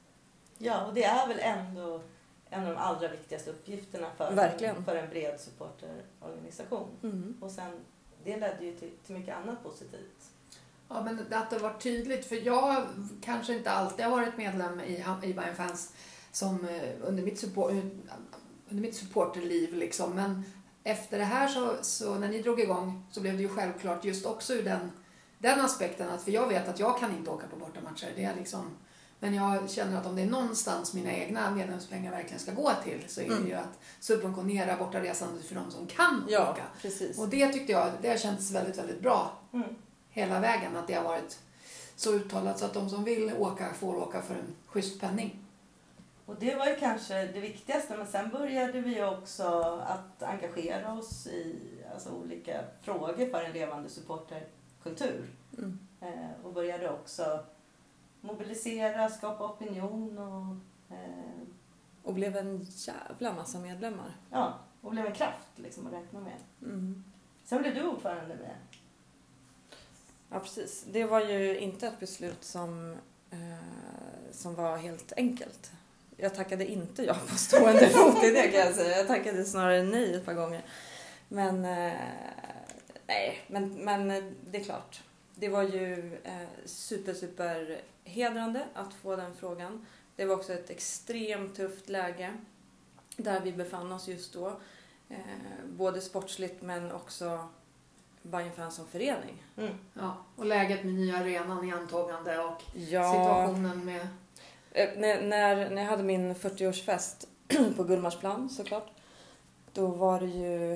Ja, 0.57 0.85
och 0.85 0.93
det 0.93 1.03
är 1.03 1.27
väl 1.27 1.39
ändå 1.39 2.01
en 2.49 2.63
av 2.63 2.73
de 2.73 2.77
allra 2.77 3.07
viktigaste 3.07 3.49
uppgifterna 3.51 4.07
för, 4.17 4.33
Verkligen. 4.33 4.85
för 4.85 4.95
en 4.95 5.09
bred 5.09 5.39
supporterorganisation. 5.39 6.87
Mm. 7.03 7.37
Och 7.41 7.51
sen, 7.51 7.71
det 8.23 8.37
ledde 8.37 8.65
ju 8.65 8.75
till, 8.75 8.91
till 9.05 9.15
mycket 9.15 9.35
annat 9.35 9.63
positivt. 9.63 10.31
ja, 10.89 11.03
men 11.03 11.33
att 11.33 11.49
det 11.49 11.59
var 11.59 11.73
tydligt, 11.73 12.25
för 12.25 12.35
jag 12.35 12.83
kanske 13.21 13.53
inte 13.53 13.71
alltid 13.71 14.05
har 14.05 14.11
varit 14.11 14.37
medlem 14.37 14.79
i, 14.79 15.05
i 15.23 15.33
Bayern 15.33 15.55
Fans 15.55 15.93
som 16.31 16.67
eh, 16.67 16.89
under 17.01 17.23
mitt, 17.23 17.39
support, 17.39 17.71
under 18.69 18.81
mitt 18.81 18.95
supporterliv 18.95 19.73
liksom. 19.73 20.15
Men 20.15 20.43
efter 20.83 21.17
det 21.17 21.25
här 21.25 21.47
så, 21.47 21.75
så 21.81 22.15
när 22.15 22.27
ni 22.27 22.41
drog 22.41 22.59
igång 22.59 23.03
så 23.11 23.21
blev 23.21 23.35
det 23.35 23.41
ju 23.41 23.49
självklart 23.49 24.05
just 24.05 24.25
också 24.25 24.53
ur 24.53 24.63
den, 24.63 24.91
den 25.39 25.61
aspekten 25.61 26.09
att 26.09 26.21
för 26.23 26.31
jag 26.31 26.47
vet 26.47 26.67
att 26.69 26.79
jag 26.79 26.99
kan 26.99 27.11
inte 27.17 27.29
åka 27.31 27.47
på 27.47 27.55
bortamatcher. 27.55 28.07
Det 28.15 28.23
är 28.23 28.35
liksom, 28.35 28.65
men 29.19 29.33
jag 29.33 29.69
känner 29.69 29.97
att 29.99 30.05
om 30.05 30.15
det 30.15 30.21
är 30.21 30.25
någonstans 30.29 30.93
mina 30.93 31.11
egna 31.11 31.51
medlemspengar 31.51 32.11
verkligen 32.11 32.39
ska 32.39 32.51
gå 32.53 32.71
till 32.83 33.03
så 33.07 33.21
är 33.21 33.25
det 33.27 33.33
Mm. 33.35 33.47
ju 33.47 33.53
att 33.53 33.79
subventionera 33.99 34.77
bortaresandet 34.77 35.45
för 35.45 35.55
de 35.55 35.71
som 35.71 35.87
kan 35.87 36.25
Ja, 36.29 36.51
åka. 36.51 36.63
precis. 36.81 37.19
Och 37.19 37.29
det 37.29 37.47
tyckte 37.53 37.71
jag, 37.71 37.91
det 38.01 38.09
har 38.09 38.17
känts 38.17 38.51
väldigt, 38.51 38.77
väldigt 38.77 39.01
bra 39.01 39.31
Mm. 39.53 39.75
hela 40.09 40.39
vägen. 40.39 40.75
Att 40.75 40.87
det 40.87 40.93
har 40.93 41.03
varit 41.03 41.39
så 41.95 42.13
uttalat 42.13 42.59
så 42.59 42.65
att 42.65 42.73
de 42.73 42.89
som 42.89 43.03
vill 43.03 43.33
åka 43.37 43.73
får 43.73 43.95
åka 43.95 44.21
för 44.21 44.33
en 44.35 44.55
schysst 44.67 45.01
penning. 45.01 45.39
Och 46.25 46.35
det 46.39 46.55
var 46.55 46.65
ju 46.67 46.75
kanske 46.75 47.13
det 47.27 47.39
viktigaste, 47.39 47.97
men 47.97 48.07
sen 48.07 48.29
började 48.29 48.81
vi 48.81 49.03
också 49.03 49.43
att 49.87 50.23
engagera 50.23 50.93
oss 50.93 51.27
i 51.27 51.55
alltså, 51.93 52.09
olika 52.09 52.61
frågor 52.81 53.29
för 53.31 53.43
en 53.43 53.51
levande 53.51 53.89
supporterkultur. 54.83 55.29
Mm. 55.57 55.79
Eh, 56.01 56.45
och 56.45 56.53
började 56.53 56.89
också 56.89 57.43
mobilisera, 58.21 59.09
skapa 59.09 59.45
opinion 59.45 60.17
och, 60.17 60.55
eh, 60.95 61.41
Och 62.03 62.13
blev 62.13 62.37
en 62.37 62.67
jävla 62.69 63.33
massa 63.33 63.59
medlemmar. 63.59 64.15
ja, 64.31 64.59
och 64.81 64.91
blev 64.91 65.05
en 65.05 65.13
kraft 65.13 65.47
liksom, 65.55 65.87
att 65.87 65.93
räkna 65.93 66.19
med. 66.19 66.37
Mm. 66.61 67.03
Sen 67.45 67.61
blev 67.61 67.75
du 67.75 67.87
ordförande 67.87 68.35
med. 68.35 68.55
Ja, 70.31 70.39
precis. 70.39 70.85
Det 70.91 71.03
var 71.05 71.21
ju 71.21 71.59
inte 71.59 71.87
ett 71.87 71.99
beslut 71.99 72.43
som, 72.43 72.95
eh, 73.31 73.37
som 74.31 74.55
var 74.55 74.77
helt 74.77 75.13
enkelt. 75.17 75.71
Jag 76.17 76.35
tackade 76.35 76.65
inte 76.65 77.03
ja 77.03 77.15
på 77.29 77.35
stående 77.35 77.87
fot 77.89 78.23
i 78.23 78.31
det 78.31 78.47
kan 78.51 78.59
jag 78.59 78.75
säga. 78.75 78.97
Jag 78.97 79.07
tackade 79.07 79.45
snarare 79.45 79.83
nej 79.83 80.15
ett 80.15 80.25
par 80.25 80.33
gånger. 80.33 80.61
Men, 81.27 81.65
eh, 81.65 81.93
nej, 83.09 83.41
men, 83.47 83.69
men 83.73 84.07
det 84.51 84.57
är 84.57 84.63
klart. 84.63 85.03
Det 85.35 85.49
var 85.49 85.63
ju 85.63 86.15
eh, 86.23 86.47
super, 86.65 87.13
super 87.13 87.81
hedrande 88.03 88.65
att 88.73 88.93
få 88.93 89.15
den 89.15 89.35
frågan. 89.35 89.85
Det 90.15 90.25
var 90.25 90.35
också 90.35 90.53
ett 90.53 90.69
extremt 90.69 91.55
tufft 91.55 91.89
läge 91.89 92.33
där 93.17 93.39
vi 93.39 93.51
befann 93.51 93.91
oss 93.91 94.07
just 94.07 94.33
då. 94.33 94.47
Eh, 95.09 95.17
både 95.65 96.01
sportsligt 96.01 96.61
men 96.61 96.91
också 96.91 97.47
Bayern 98.21 98.51
Fans 98.51 98.75
som 98.75 98.87
förening. 98.87 99.43
Mm. 99.57 99.73
Ja, 99.93 100.17
och 100.35 100.45
läget 100.45 100.83
med 100.83 100.93
nya 100.93 101.17
arenan 101.17 101.69
i 101.69 101.71
antagande 101.71 102.39
och 102.39 102.63
Ja, 102.75 103.11
situationen 103.13 103.85
med... 103.85 104.07
eh, 104.71 104.89
när, 104.97 105.21
när, 105.21 105.69
när 105.69 105.81
jag 105.81 105.89
hade 105.89 106.03
min 106.03 106.35
40-årsfest 106.35 107.27
på 107.77 107.83
Gullmarsplan 107.83 108.49
såklart. 108.49 108.87
Då 109.73 109.87
var 109.87 110.19
det 110.19 110.25
ju 110.25 110.73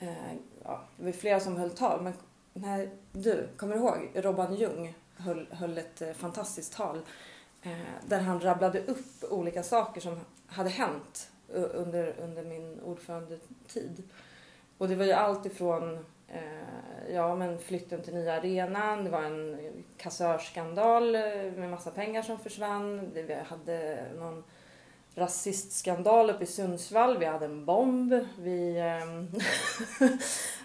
eh, 0.00 0.32
ja, 0.64 0.80
det 0.96 1.04
var 1.04 1.12
flera 1.12 1.40
som 1.40 1.56
höll 1.56 1.70
tal. 1.70 2.02
Men 2.02 2.12
när 2.52 2.90
du, 3.12 3.48
kommer 3.56 3.74
du 3.74 3.80
ihåg? 3.80 4.10
Robban 4.14 4.54
Ljung 4.54 4.94
höll, 5.16 5.46
höll 5.50 5.78
ett 5.78 6.02
eh, 6.02 6.12
fantastiskt 6.12 6.72
tal. 6.72 7.00
Eh, 7.62 7.78
där 8.06 8.20
han 8.20 8.40
rabblade 8.40 8.80
upp 8.80 9.24
olika 9.30 9.62
saker 9.62 10.00
som 10.00 10.20
hade 10.46 10.70
hänt 10.70 11.30
under, 11.48 12.14
under 12.20 12.42
min 12.44 12.80
ordförandetid. 12.80 14.02
Och 14.78 14.88
det 14.88 14.96
var 14.96 15.04
ju 15.04 15.12
allt 15.12 15.46
ifrån 15.46 16.04
eh, 16.28 17.12
ja, 17.14 17.34
men 17.36 17.58
flytten 17.58 18.02
till 18.02 18.14
nya 18.14 18.34
arenan, 18.34 19.04
det 19.04 19.10
var 19.10 19.22
en 19.22 19.58
kassörskandal 19.96 21.14
eh, 21.14 21.22
med 21.56 21.70
massa 21.70 21.90
pengar 21.90 22.22
som 22.22 22.38
försvann. 22.38 23.10
Det- 23.14 23.22
Vi 23.22 23.34
hade 23.34 24.04
någon 24.18 24.44
rasistskandal 25.14 26.30
uppe 26.30 26.44
i 26.44 26.46
Sundsvall, 26.46 27.18
vi 27.18 27.24
hade 27.26 27.44
en 27.44 27.64
bomb. 27.64 28.14
Vi, 28.38 28.78
ehm, 28.78 29.30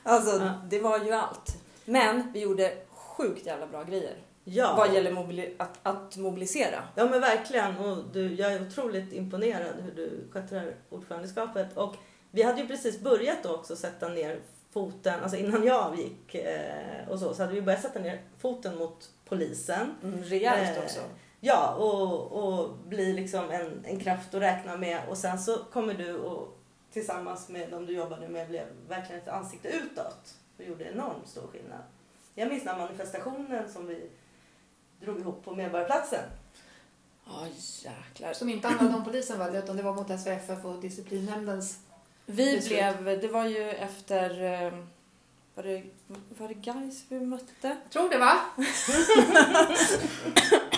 alltså 0.03 0.37
Ja. 0.43 0.53
det 0.69 0.79
var 0.79 0.99
ju 0.99 1.11
allt. 1.11 1.57
Men 1.85 2.31
vi 2.33 2.39
gjorde 2.39 2.73
sjukt 2.89 3.45
jävla 3.45 3.67
bra 3.67 3.83
grejer 3.83 4.13
Ja. 4.43 4.73
vad 4.77 4.93
gäller 4.93 5.11
mobili- 5.11 5.55
att, 5.57 5.79
att 5.83 6.17
mobilisera. 6.17 6.83
Ja 6.95 7.05
men 7.09 7.21
verkligen. 7.21 7.77
Och 7.77 8.03
du, 8.13 8.33
jag 8.35 8.53
är 8.53 8.67
otroligt 8.67 9.13
imponerad 9.13 9.73
hur 9.83 9.91
du 9.91 10.55
här 10.55 10.75
ordförandeskapet. 10.89 11.77
Och 11.77 11.95
vi 12.31 12.43
hade 12.43 12.61
ju 12.61 12.67
precis 12.67 12.99
börjat 12.99 13.45
också 13.45 13.75
sätta 13.75 14.07
ner 14.07 14.39
foten, 14.73 15.19
alltså 15.23 15.37
innan 15.37 15.63
jag 15.63 15.81
avgick 15.83 16.35
eh, 16.35 17.09
och 17.09 17.19
så, 17.19 17.33
så 17.33 17.41
hade 17.43 17.53
vi 17.53 17.61
börjat 17.61 17.81
sätta 17.81 17.99
ner 17.99 18.21
foten 18.39 18.77
mot 18.77 19.09
polisen. 19.25 19.95
Mm, 20.03 20.23
rejält 20.23 20.77
Eh, 20.77 20.83
också. 20.83 20.99
Ja, 21.39 21.73
och, 21.73 22.31
och 22.31 22.77
bli 22.77 23.13
liksom 23.13 23.51
en, 23.51 23.85
en 23.85 23.99
kraft 23.99 24.33
att 24.33 24.41
räkna 24.41 24.77
med. 24.77 25.01
Och 25.09 25.17
sen 25.17 25.39
så 25.39 25.57
kommer 25.57 25.93
du 25.93 26.17
och 26.17 26.59
tillsammans 26.91 27.49
med 27.49 27.71
de 27.71 27.85
du 27.85 27.93
jobbade 27.93 28.27
med 28.27 28.47
blev 28.47 28.65
verkligen 28.87 29.21
ett 29.21 29.27
ansikte 29.27 29.67
utåt. 29.67 30.35
Och 30.57 30.63
gjorde 30.63 30.83
enormt 30.83 31.27
stor 31.27 31.47
skillnad. 31.47 31.81
Jag 32.35 32.49
minns 32.49 32.63
den 32.63 32.75
här 32.75 32.81
manifestationen 32.81 33.69
som 33.69 33.87
vi 33.87 34.09
drog 34.99 35.19
ihop 35.19 35.45
på 35.45 35.55
Medborgarplatsen. 35.55 36.23
Ja 37.25 37.47
jäklar. 37.83 38.33
Som 38.33 38.49
inte 38.49 38.67
handlade 38.67 38.95
om 38.95 39.03
polisen 39.03 39.39
väl, 39.39 39.55
utan 39.55 39.77
det 39.77 39.83
var 39.83 39.93
mot 39.93 40.19
SVFF 40.19 40.65
och 40.65 40.81
disciplinnämndens... 40.81 41.79
Vi 42.25 42.55
Beslut. 42.55 42.99
blev, 42.99 43.21
det 43.21 43.27
var 43.27 43.45
ju 43.45 43.69
efter, 43.69 44.43
eh, 44.43 44.79
var 45.55 45.63
det, 45.63 45.83
var 46.37 46.47
det 46.47 46.53
guys 46.53 47.05
vi 47.09 47.19
mötte? 47.19 47.45
Jag 47.61 47.89
tror 47.89 48.09
det 48.09 48.17
va? 48.17 48.35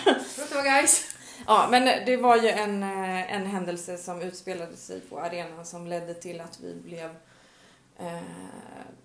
var 0.55 0.63
guys. 0.63 1.15
Ja, 1.47 1.67
men 1.71 2.05
det 2.05 2.17
var 2.17 2.37
ju 2.37 2.49
en, 2.49 2.83
eh, 2.83 3.33
en 3.33 3.45
händelse 3.45 3.97
som 3.97 4.21
utspelade 4.21 4.77
sig 4.77 4.99
på 5.01 5.19
arenan 5.19 5.65
som 5.65 5.87
ledde 5.87 6.13
till 6.13 6.41
att 6.41 6.59
vi 6.59 6.75
blev 6.75 7.15
eh, 7.97 8.21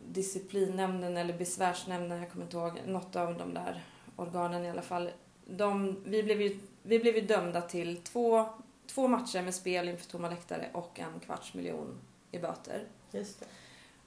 disciplinnämnden 0.08 1.16
eller 1.16 1.38
besvärsnämnden, 1.38 2.18
jag 2.18 2.30
kommer 2.30 2.44
inte 2.44 2.56
ihåg, 2.56 2.80
något 2.86 3.16
av 3.16 3.38
de 3.38 3.54
där 3.54 3.84
organen 4.16 4.64
i 4.64 4.70
alla 4.70 4.82
fall. 4.82 5.10
De, 5.44 6.02
vi, 6.04 6.22
blev 6.22 6.42
ju, 6.42 6.58
vi 6.82 6.98
blev 6.98 7.14
ju 7.14 7.20
dömda 7.20 7.60
till 7.60 7.96
två, 7.96 8.48
två 8.86 9.08
matcher 9.08 9.42
med 9.42 9.54
spel 9.54 9.88
inför 9.88 10.06
tomma 10.06 10.28
läktare 10.28 10.70
och 10.72 11.00
en 11.00 11.20
kvarts 11.20 11.54
miljon 11.54 11.98
i 12.30 12.38
böter. 12.38 12.84
Just 13.10 13.40
det. 13.40 13.46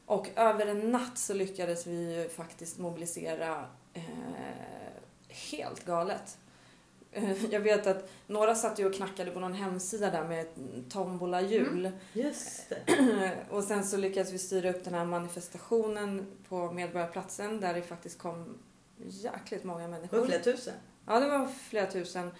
Och 0.06 0.28
över 0.36 0.66
en 0.66 0.92
natt 0.92 1.18
så 1.18 1.34
lyckades 1.34 1.88
vi 1.88 2.16
ju 2.16 2.30
faktiskt 2.30 2.78
mobilisera 2.78 3.66
eh, 3.94 4.04
helt 5.28 5.86
galet. 5.86 6.38
Eh, 7.12 7.46
Jag 7.54 7.60
vet 7.60 7.88
att 7.88 8.10
några 8.28 8.56
satt 8.56 8.80
ju 8.80 8.86
och 8.86 8.94
knackade 8.94 9.32
på 9.32 9.40
någon 9.40 9.54
hemsida 9.54 10.12
där 10.12 10.24
med 10.28 10.42
ett 10.42 10.56
tombola-hjul. 10.90 11.92
Just 12.14 12.70
det. 12.70 13.36
och 13.50 13.64
sen 13.64 13.84
så 13.84 13.98
lyckades 13.98 14.34
vi 14.34 14.38
styra 14.38 14.70
upp 14.70 14.84
den 14.84 14.94
här 14.94 15.06
manifestationen 15.06 16.28
på 16.50 16.72
Medborgarplatsen 16.72 17.60
där 17.60 17.74
det 17.74 17.82
faktiskt 17.82 18.18
kom 18.20 18.58
jäkligt 18.98 19.64
många 19.64 19.80
Det 19.80 19.88
var 19.88 19.98
människor. 19.98 20.26
flera 20.26 20.42
tusen. 20.44 20.74
Ja, 21.06 21.20
det 21.20 21.30
var 21.30 21.48
flera 21.48 21.86
tusen. 21.92 22.32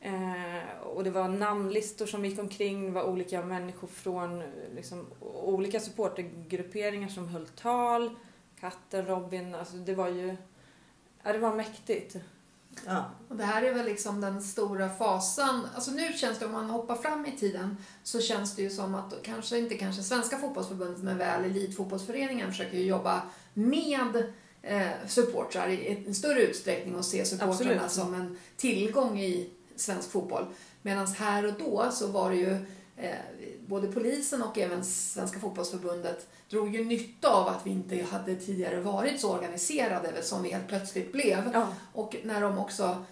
Eh, 0.00 0.78
och 0.84 1.04
det 1.04 1.10
var 1.10 1.28
namnlistor 1.28 2.06
som 2.06 2.24
gick 2.24 2.38
omkring, 2.38 2.84
det 2.86 2.90
var 2.92 3.04
olika 3.04 3.42
människor 3.44 3.88
från 3.88 4.42
liksom, 4.74 5.06
olika 5.20 5.80
supportergrupperingar 5.80 7.08
som 7.08 7.28
höll 7.28 7.46
tal. 7.46 8.10
Katten, 8.60 9.06
Robin, 9.06 9.54
alltså 9.54 9.76
det 9.76 9.94
var 9.94 10.08
ju... 10.08 10.36
Ja, 11.22 11.32
det 11.32 11.38
var 11.38 11.54
mäktigt. 11.54 12.16
Ja. 12.86 13.10
Och 13.28 13.36
det 13.36 13.44
här 13.44 13.62
är 13.62 13.74
väl 13.74 13.86
liksom 13.86 14.20
den 14.20 14.42
stora 14.42 14.88
fasan. 14.88 15.66
Alltså 15.74 15.90
nu 15.90 16.12
känns 16.12 16.38
det, 16.38 16.46
om 16.46 16.52
man 16.52 16.70
hoppar 16.70 16.94
fram 16.94 17.26
i 17.26 17.36
tiden, 17.38 17.76
så 18.02 18.20
känns 18.20 18.56
det 18.56 18.62
ju 18.62 18.70
som 18.70 18.94
att 18.94 19.14
kanske 19.22 19.58
inte 19.58 19.74
kanske 19.74 20.02
Svenska 20.02 20.38
fotbollsförbundet, 20.38 21.02
men 21.02 21.18
väl 21.18 21.44
Elitfotbollsföreningen 21.44 22.50
försöker 22.50 22.78
ju 22.78 22.84
jobba 22.84 23.22
med 23.54 24.32
eh, 24.62 24.90
supportrar 25.06 25.68
i 25.68 26.04
en 26.06 26.14
större 26.14 26.42
utsträckning 26.42 26.96
och 26.96 27.04
se 27.04 27.24
supportrarna 27.24 27.84
Absolut. 27.84 27.90
som 27.90 28.14
en 28.14 28.38
tillgång 28.56 29.20
i 29.20 29.50
svensk 29.76 30.10
fotboll. 30.10 30.46
Medan 30.82 31.06
här 31.06 31.46
och 31.46 31.54
då 31.58 31.90
så 31.92 32.06
var 32.06 32.30
det 32.30 32.36
ju 32.36 32.66
både 33.66 33.92
polisen 33.92 34.42
och 34.42 34.58
även 34.58 34.84
Svenska 34.84 35.40
fotbollsförbundet 35.40 36.26
drog 36.50 36.74
ju 36.74 36.84
nytta 36.84 37.28
av 37.28 37.48
att 37.48 37.66
vi 37.66 37.70
inte 37.70 38.02
hade 38.10 38.36
tidigare 38.36 38.80
varit 38.80 39.20
så 39.20 39.32
organiserade 39.32 40.22
som 40.22 40.42
vi 40.42 40.50
helt 40.52 40.68
plötsligt 40.68 41.12
blev. 41.12 41.50
Ja, 41.54 41.68
Och 41.92 42.16
när 42.24 42.40
de 42.40 42.58
också 42.58 43.04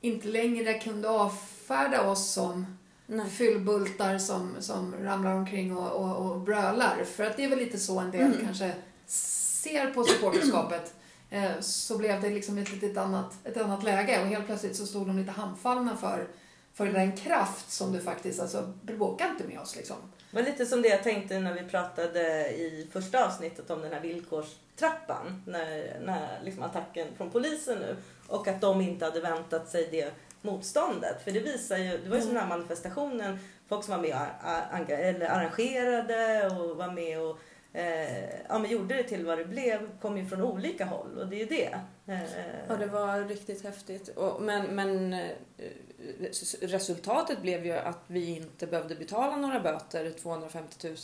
inte 0.00 0.28
längre 0.28 0.74
kunde 0.74 1.08
avfärda 1.08 2.10
oss 2.10 2.30
som 2.32 2.78
nej. 3.06 3.30
fyllbultar 3.30 4.18
som, 4.18 4.54
som 4.60 4.94
ramlar 5.00 5.34
omkring 5.34 5.76
och, 5.76 5.90
och, 5.92 6.30
och 6.30 6.40
brölar. 6.40 7.04
För 7.04 7.24
att 7.24 7.36
det 7.36 7.44
är 7.44 7.48
väl 7.48 7.58
lite 7.58 7.78
så 7.78 7.98
en 7.98 8.10
del 8.10 8.20
Mm. 8.20 8.44
kanske 8.44 8.72
ser 9.06 9.90
på 9.90 10.04
supporterskapet. 10.04 10.94
Eh, 11.30 11.60
så 11.60 11.98
blev 11.98 12.20
det 12.22 12.30
liksom 12.30 12.58
ett 12.58 12.72
litet 12.72 12.96
annat, 12.96 13.34
ett 13.44 13.56
annat 13.56 13.82
läge 13.82 14.20
och 14.22 14.26
helt 14.26 14.46
plötsligt 14.46 14.76
så 14.76 14.86
stod 14.86 15.06
de 15.06 15.18
lite 15.18 15.30
handfallna 15.30 15.96
för, 15.96 16.28
för 16.74 16.86
den 16.86 17.12
kraft 17.12 17.72
som 17.72 17.92
du 17.92 18.00
faktiskt, 18.00 18.40
alltså 18.40 18.72
bråka 18.82 19.28
inte 19.28 19.44
med 19.44 19.60
oss 19.60 19.76
liksom. 19.76 19.96
Var 20.30 20.42
lite 20.42 20.66
som 20.66 20.82
det 20.82 20.88
jag 20.88 21.02
tänkte 21.02 21.38
när 21.40 21.54
vi 21.54 21.62
pratade 21.62 22.48
i 22.50 22.88
första 22.92 23.26
avsnittet 23.26 23.70
om 23.70 23.80
den 23.82 23.92
här 23.92 24.00
villkorstrappan. 24.00 25.42
När, 25.46 26.00
när 26.00 26.40
liksom 26.44 26.62
attacken 26.62 27.08
från 27.16 27.30
polisen 27.30 27.78
nu. 27.78 27.96
Och 28.26 28.48
att 28.48 28.60
de 28.60 28.80
inte 28.80 29.04
hade 29.04 29.20
väntat 29.20 29.68
sig 29.68 29.88
det 29.90 30.12
motståndet. 30.42 31.24
För 31.24 31.30
det 31.30 31.40
visar 31.40 31.76
ju, 31.76 31.98
det 31.98 32.08
var 32.08 32.16
ju 32.16 32.22
som 32.22 32.34
den 32.34 32.42
här 32.42 32.48
manifestationen. 32.48 33.38
Folk 33.68 33.84
som 33.84 33.94
var 33.94 34.02
med 34.02 34.16
och 34.16 34.90
eller 34.90 35.26
arrangerade 35.26 36.46
och 36.46 36.76
var 36.76 36.90
med 36.90 37.20
och 37.20 37.38
eh, 37.72 38.42
ja, 38.48 38.58
men 38.58 38.70
gjorde 38.70 38.94
det 38.94 39.02
till 39.02 39.26
vad 39.26 39.38
det 39.38 39.44
blev. 39.44 40.00
Kom 40.00 40.18
ju 40.18 40.26
från 40.26 40.42
olika 40.42 40.84
håll 40.84 41.18
och 41.18 41.26
det 41.26 41.36
är 41.36 41.40
ju 41.40 41.46
det. 41.46 41.78
Eh, 42.12 42.20
Ja, 42.68 42.76
det 42.76 42.86
var 42.86 43.20
riktigt 43.20 43.64
häftigt. 43.64 44.08
Och, 44.08 44.42
men 44.42 44.74
men 44.76 45.12
eh, 45.12 45.30
resultatet 46.60 47.42
blev 47.42 47.66
ju 47.66 47.72
att 47.72 48.00
vi 48.06 48.36
inte 48.36 48.66
behövde 48.66 48.94
betala 48.94 49.36
några 49.36 49.60
böter, 49.60 50.10
250 50.10 50.88
000. 50.88 50.96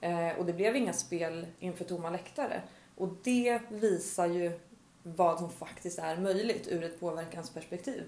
Eh, 0.00 0.38
och 0.38 0.46
det 0.46 0.52
blev 0.52 0.76
inga 0.76 0.92
spel 0.92 1.46
inför 1.58 1.84
tomma 1.84 2.10
läktare. 2.10 2.62
Och 2.96 3.08
det 3.22 3.60
visar 3.68 4.26
ju 4.26 4.60
vad 5.02 5.38
som 5.38 5.50
faktiskt 5.50 5.98
är 5.98 6.16
möjligt 6.16 6.68
ur 6.68 6.84
ett 6.84 7.00
påverkansperspektiv. 7.00 8.02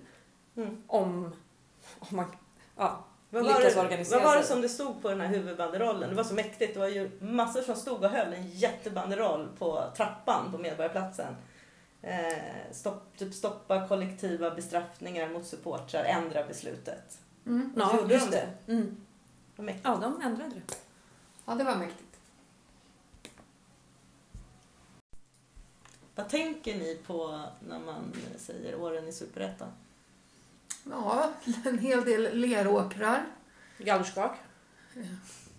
mm. 0.57 0.83
Om, 0.87 1.35
om 1.99 2.17
man 2.17 2.37
ja, 2.77 3.05
Vad 3.31 3.45
var, 3.45 3.59
lyckas 3.59 3.75
det, 3.75 3.81
organisera 3.81 4.19
vad 4.19 4.29
var 4.29 4.37
det 4.37 4.47
som 4.47 4.61
det 4.61 4.69
stod 4.69 5.03
på 5.03 5.09
den 5.09 5.21
här 5.21 5.29
huvudbanderollen? 5.29 6.11
Det 6.11 6.17
var 6.17 6.25
så 6.25 6.35
mäktigt. 6.35 6.75
Det 6.75 6.81
var 6.81 6.89
ju 6.89 7.11
massor 7.21 7.63
som 7.63 7.77
stod 7.77 8.05
och 8.05 8.11
höll 8.11 8.33
en 8.33 8.51
jättebanderoll 8.51 9.49
på 9.59 9.85
trappan 9.97 10.53
på 10.53 10.59
Medborgarplatsen. 10.59 11.35
Eh, 12.07 12.73
stopp, 12.73 13.17
typ 13.17 13.35
stoppa 13.35 13.89
kollektiva 13.89 14.51
bestraffningar 14.51 15.29
mot 15.29 15.47
supportrar, 15.47 16.05
ändra 16.05 16.47
beslutet. 16.47 17.19
Mm. 17.47 17.73
Ja, 17.77 17.97
gjorde 17.97 18.15
just 18.15 18.31
de 18.31 18.37
det. 18.37 18.73
Mm. 18.73 18.97
Ja, 19.83 19.97
de 19.97 20.21
ändrade 20.23 20.55
det. 20.55 20.75
Ja, 21.45 21.55
det 21.55 21.65
var 21.65 21.77
mäktigt. 21.77 22.19
Vad 26.15 26.29
tänker 26.29 26.75
ni 26.75 26.99
på 27.07 27.47
när 27.69 27.79
man 27.79 28.13
säger 28.39 28.81
åren 28.81 29.09
i 29.09 29.13
Superettan? 29.13 29.69
Ja, 30.91 31.33
en 31.65 31.79
hel 31.79 32.05
del 32.05 32.39
leråkrar. 32.41 33.27
Gallerskak. 33.79 34.37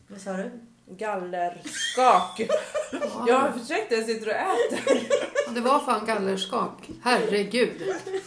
Vad 0.07 0.21
sa 0.21 0.33
du? 0.33 0.51
Gallerskak. 0.87 2.39
Ja, 2.91 3.25
Jag 3.27 3.39
har 3.39 3.51
försökt, 3.51 3.91
jag 3.91 4.05
sitter 4.05 4.27
och 4.27 4.33
äter. 4.35 5.01
Det 5.55 5.61
var 5.61 5.79
fan 5.79 6.05
gallerskak. 6.05 6.89
Herregud. 7.03 7.81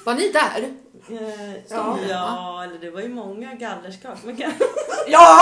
Var 0.06 0.14
ni 0.14 0.28
där? 0.32 0.72
Eh, 1.20 1.54
Ja. 1.70 1.98
ja. 2.08 2.64
eller 2.64 2.78
det 2.78 2.90
var 2.90 3.00
ju 3.00 3.08
många 3.08 3.54
gallerskak. 3.54 4.18
Men, 4.24 4.36
kan- 4.36 4.52
Ja! 5.08 5.40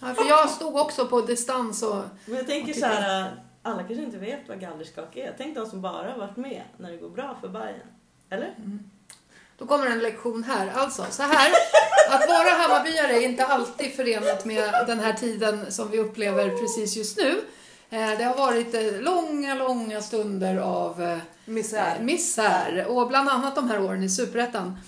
Ja, 0.00 0.14
för 0.14 0.28
jag 0.28 0.50
stod 0.50 0.76
också 0.76 1.06
på 1.06 1.20
distans 1.20 1.82
och... 1.82 2.02
men 2.26 2.36
jag 2.36 2.46
tänker 2.46 2.72
så 2.74 2.86
här. 2.86 3.30
alla 3.62 3.78
kanske 3.78 3.94
inte 4.04 4.18
vet 4.18 4.48
vad 4.48 4.60
gallerskak 4.60 5.16
är. 5.16 5.34
Tänk 5.38 5.54
de 5.56 5.66
som 5.66 5.82
bara 5.82 6.10
har 6.10 6.18
varit 6.18 6.36
med 6.36 6.62
när 6.76 6.90
det 6.90 6.96
går 6.96 7.10
bra 7.10 7.36
för 7.40 7.48
Bayern. 7.48 7.80
Eller? 8.30 8.54
Då 9.60 9.66
kommer 9.66 9.86
en 9.86 9.98
lektion 9.98 10.44
här. 10.44 10.72
Alltså, 10.74 11.06
så 11.10 11.22
här. 11.22 11.52
Att 12.10 12.28
vara 12.28 12.50
Hammarbyare 12.50 13.12
är 13.12 13.20
inte 13.20 13.44
alltid 13.46 13.92
förenat 13.92 14.44
med 14.44 14.74
den 14.86 15.00
här 15.00 15.12
tiden 15.12 15.72
som 15.72 15.90
vi 15.90 15.98
upplever 15.98 16.48
precis 16.48 16.96
just 16.96 17.16
nu. 17.18 17.40
Eh, 17.90 18.18
Det 18.18 18.24
har 18.24 18.36
varit 18.36 18.74
eh, 18.74 19.00
långa, 19.00 19.54
långa 19.54 20.02
stunder 20.02 20.56
av 20.56 21.02
eh, 21.02 21.18
Misär. 21.44 21.98
Misär. 22.00 22.86
Och 22.88 23.08
bland 23.08 23.28
annat 23.28 23.54
de 23.54 23.70
här 23.70 23.82
åren 23.82 24.02
i 24.02 24.08
Superettan. 24.10 24.78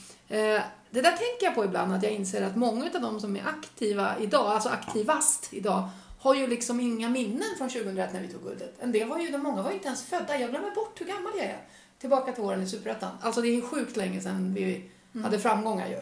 Det 0.91 1.01
där 1.01 1.13
tänker 1.13 1.45
jag 1.45 1.55
på 1.55 1.65
ibland, 1.65 1.95
att 1.95 2.03
jag 2.03 2.13
inser 2.13 2.43
att 2.43 2.57
många 2.57 2.85
av 2.95 3.01
de 3.01 3.21
som 3.21 3.37
är 3.37 3.43
aktiva 3.47 4.15
idag, 4.21 4.47
alltså 4.47 4.69
aktivast 4.69 5.49
idag, 5.51 5.89
har 6.21 6.35
ju 6.35 6.47
liksom 6.47 6.81
inga 6.81 7.09
minnen 7.09 7.49
från 7.59 7.69
2001 7.71 8.13
när 8.13 8.21
vi 8.21 8.29
tog 8.29 8.43
guldet. 8.43 8.75
En 8.81 8.93
del 8.93 9.09
var 9.09 9.19
ju, 9.19 9.39
många 9.39 9.63
var 9.63 9.71
ju 9.71 9.75
inte 9.77 9.87
ens 9.87 10.03
födda. 10.03 10.39
Jag 10.39 10.51
glömmer 10.51 10.71
bort 10.71 11.01
hur 11.01 11.07
gammal 11.07 11.33
jag 11.37 11.45
är. 11.47 11.59
Tillbaka 12.03 12.33
till 12.33 12.45
åren 12.45 12.63
i 12.63 12.67
Superettan. 12.67 13.11
Alltså 13.21 13.41
det 13.41 13.49
är 13.49 13.55
ju 13.55 13.63
sjukt 13.63 13.97
länge 13.97 14.21
sedan 14.21 14.55
vi 14.55 14.91
hade 15.23 15.39
framgångar 15.39 15.87
ju. 15.89 15.95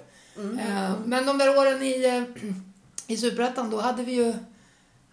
Eh, 0.59 0.93
Men 1.05 1.27
de 1.27 1.39
där 1.39 1.59
åren 1.59 1.83
i, 1.83 2.05
eh, 2.05 2.45
i 3.07 3.17
Superettan, 3.17 3.71
då 3.71 3.81
hade 3.81 4.03
vi 4.03 4.13
ju 4.13 4.35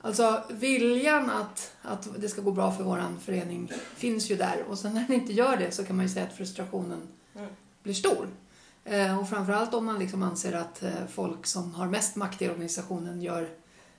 Alltså 0.02 0.44
viljan 0.50 1.30
att, 1.30 1.72
att 1.82 2.08
det 2.22 2.30
ska 2.30 2.42
gå 2.42 2.52
bra 2.52 2.72
för 2.72 2.84
våran 2.84 3.20
förening 3.20 3.72
finns 3.96 4.32
ju 4.32 4.36
där 4.36 4.64
och 4.70 4.78
sen 4.80 4.94
när 4.94 5.02
den 5.08 5.14
inte 5.14 5.34
gör 5.34 5.58
det 5.58 5.72
så 5.72 5.84
kan 5.84 5.96
man 5.96 6.06
ju 6.06 6.10
säga 6.10 6.26
att 6.26 6.34
frustrationen 6.38 7.02
Mm. 7.36 7.50
blir 7.84 7.94
stor. 7.94 8.28
Eh, 8.86 9.20
och 9.20 9.30
framförallt 9.30 9.74
om 9.74 9.86
man 9.86 10.00
liksom 10.00 10.24
anser 10.24 10.54
att 10.54 10.84
eh, 10.84 10.90
folk 11.10 11.46
som 11.46 11.74
har 11.74 11.88
mest 11.88 12.16
makt 12.16 12.42
i 12.42 12.50
organisationen 12.50 13.22
gör, 13.22 13.50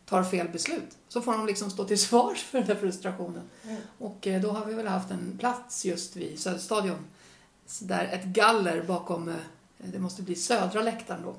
tar 0.09 0.25
fel 0.25 0.49
beslut. 0.49 0.97
Så 1.09 1.21
får 1.21 1.33
de 1.33 1.47
liksom 1.47 1.71
stå 1.71 1.85
till 1.85 1.99
svars 2.01 2.43
för 2.43 2.59
den 2.59 2.67
där 2.67 2.75
frustrationen. 2.75 3.43
Mm. 3.65 3.77
Och 3.99 4.27
eh, 4.27 4.41
då 4.41 4.51
har 4.51 4.65
vi 4.65 4.75
väl 4.75 4.87
haft 4.87 5.11
en 5.11 5.37
plats 5.39 5.85
just 5.85 6.17
vid 6.17 6.39
Söderstadion. 6.41 7.05
Där 7.81 8.05
ett 8.05 8.25
galler 8.25 8.83
bakom, 8.83 9.29
eh, 9.29 9.35
det 9.79 9.99
måste 9.99 10.23
bli 10.23 10.35
södra 10.35 10.83
läktaren 10.83 11.23
då 11.23 11.35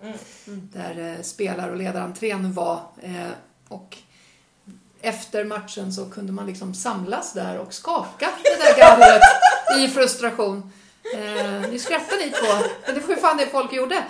Mm. 0.47 0.69
där 0.73 1.15
eh, 1.15 1.21
spelar 1.21 1.69
och 1.69 1.77
ledarentrén 1.77 2.53
var. 2.53 2.81
Och 3.67 3.97
efter 5.01 5.45
matchen 5.45 5.93
så 5.93 6.05
kunde 6.09 6.31
man 6.31 6.45
liksom 6.45 6.73
samlas 6.73 7.33
där 7.33 7.57
och 7.57 7.73
skaka 7.73 8.29
det 8.43 8.57
där 8.65 8.77
gallret 8.77 9.21
i 9.79 9.87
frustration. 9.87 10.71
Eh, 11.15 11.69
ni 11.71 11.79
skrattar 11.79 12.17
ni 12.17 12.29
två, 12.31 12.69
men 12.85 12.95
det 12.95 13.01
var 13.01 13.09
ju 13.15 13.21
fan 13.21 13.37
det 13.37 13.47
folk 13.47 13.73
gjorde. 13.73 14.03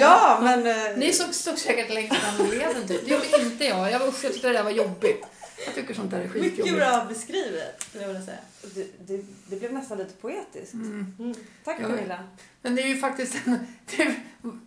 Ja, 0.00 0.38
men... 0.42 0.66
eh, 0.66 0.96
Ni 0.96 1.12
såg, 1.12 1.34
stod 1.34 1.58
säkert 1.58 1.94
längst 1.94 2.14
fram 2.16 2.46
i 2.46 2.50
leden 2.56 2.88
typ. 2.88 3.04
Det 3.04 3.10
gjorde 3.10 3.42
inte 3.42 3.64
jag. 3.64 3.90
Jag 3.92 3.98
var 3.98 4.08
usch, 4.08 4.24
jag 4.24 4.32
tyckte 4.32 4.48
det 4.48 4.54
där 4.54 4.62
var 4.62 4.70
jobbigt. 4.70 5.24
Jag 5.66 5.74
tycker 5.74 5.94
sånt 5.94 6.10
där 6.10 6.18
är 6.18 6.22
Mycket 6.24 6.42
skitjobbigt. 6.42 6.76
bra 6.76 7.04
beskrivet, 7.08 7.82
skulle 7.82 8.02
jag 8.04 8.08
vilja 8.08 8.22
säga. 8.26 8.38
Det, 8.74 8.86
det, 9.06 9.22
det 9.46 9.56
blev 9.56 9.72
nästan 9.72 9.98
lite 9.98 10.12
poetiskt. 10.12 10.74
Mm. 10.74 11.14
Mm. 11.18 11.34
Tack 11.64 11.76
Ja, 11.80 11.86
Camilla. 11.88 12.18
Men 12.62 12.74
det 12.74 12.82
är 12.82 12.86
ju 12.86 12.96
faktiskt 12.98 13.34
en, 13.44 13.66
det, 13.96 14.14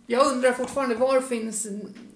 Jag 0.06 0.26
undrar 0.26 0.52
fortfarande, 0.52 0.94
var 0.94 1.20
finns 1.20 1.66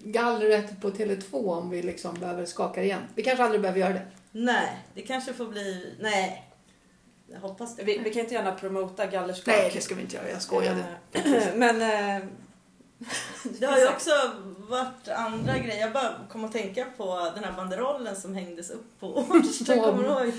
gallret 0.04 0.80
på 0.80 0.90
Tele2 0.90 1.32
om 1.58 1.70
vi 1.70 1.82
liksom 1.82 2.14
behöver 2.14 2.44
skaka 2.46 2.82
igen? 2.82 3.00
Vi 3.14 3.22
kanske 3.22 3.44
aldrig 3.44 3.60
behöver 3.60 3.80
göra 3.80 3.92
det. 3.92 4.06
Nej, 4.32 4.78
det 4.94 5.02
kanske 5.02 5.32
får 5.34 5.46
bli... 5.46 5.94
Nej. 6.00 6.50
Jag 7.26 7.40
hoppas 7.40 7.76
det. 7.76 7.84
Vi, 7.84 7.98
vi 7.98 8.10
kan 8.12 8.22
inte 8.22 8.34
gärna 8.34 8.52
promota 8.52 9.06
gallerskap. 9.06 9.46
Nej, 9.46 9.70
det 9.74 9.80
ska 9.80 9.94
vi 9.94 10.02
inte 10.02 10.16
göra. 10.16 10.30
Jag 10.30 10.42
skojade. 10.42 10.84
Eh, 11.12 11.22
Men... 11.54 11.82
eh, 12.22 12.28
Det 13.58 13.66
har 13.66 13.78
ju 13.78 13.88
också 13.88 14.10
varit 14.68 15.08
andra 15.08 15.58
grejer. 15.58 15.80
Jag 15.80 15.92
bara 15.92 16.10
kom 16.30 16.44
att 16.44 16.52
tänka 16.52 16.86
på 16.96 17.30
den 17.34 17.44
här 17.44 17.52
banderollen 17.52 18.16
som 18.16 18.34
hängdes 18.34 18.70
upp 18.70 19.00
på 19.00 19.06
Årsta. 19.30 19.74
Kommer 19.76 20.02
du 20.02 20.08
ihåg? 20.26 20.32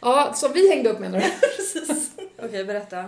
Ja, 0.00 0.32
som 0.34 0.52
vi 0.52 0.70
hängde 0.70 0.90
upp 0.90 0.98
menar 1.00 1.18
du? 1.20 1.26
Okej, 2.46 2.64
berätta. 2.64 2.98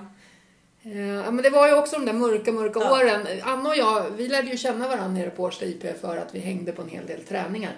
Eh, 0.83 0.99
Ja, 1.01 1.31
men 1.31 1.43
det 1.43 1.51
var 1.51 1.69
ju 1.69 1.75
också 1.75 1.97
de 1.97 2.07
där 2.07 2.13
mörka, 2.13 2.53
mörka 2.53 2.81
Ja. 2.81 2.93
åren. 3.01 3.27
Anna 3.43 3.69
och 3.69 3.77
jag, 3.77 4.11
vi 4.17 4.29
lärde 4.29 4.49
ju 4.51 4.57
känna 4.57 4.89
varandra 4.89 5.09
nere 5.09 5.31
på 5.31 5.43
Årsta 5.43 5.65
IP 5.65 6.01
för 6.01 6.17
att 6.17 6.35
vi 6.35 6.39
hängde 6.39 6.73
på 6.73 6.83
en 6.83 6.89
hel 6.89 7.07
del 7.07 7.25
träningar. 7.25 7.73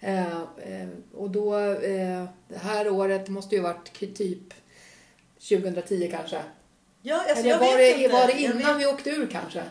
Eh, 0.00 0.26
eh, 0.36 0.88
och 1.14 1.30
då, 1.30 1.58
eh, 1.58 2.24
det 2.48 2.58
här 2.62 2.88
året 2.88 3.28
måste 3.28 3.54
ju 3.54 3.60
varit 3.60 3.92
typ 4.16 4.54
2010 5.48 6.08
kanske. 6.10 6.42
Ja, 7.02 7.16
alltså, 7.20 7.34
Eller 7.36 7.50
jag 7.50 7.58
var 7.58 7.66
vet 7.66 7.76
det, 7.78 8.02
inte. 8.02 8.14
var 8.16 8.26
det 8.26 8.40
innan 8.40 8.78
vi 8.78 8.86
åkte 8.86 9.10
ur 9.10 9.26
kanske? 9.32 9.62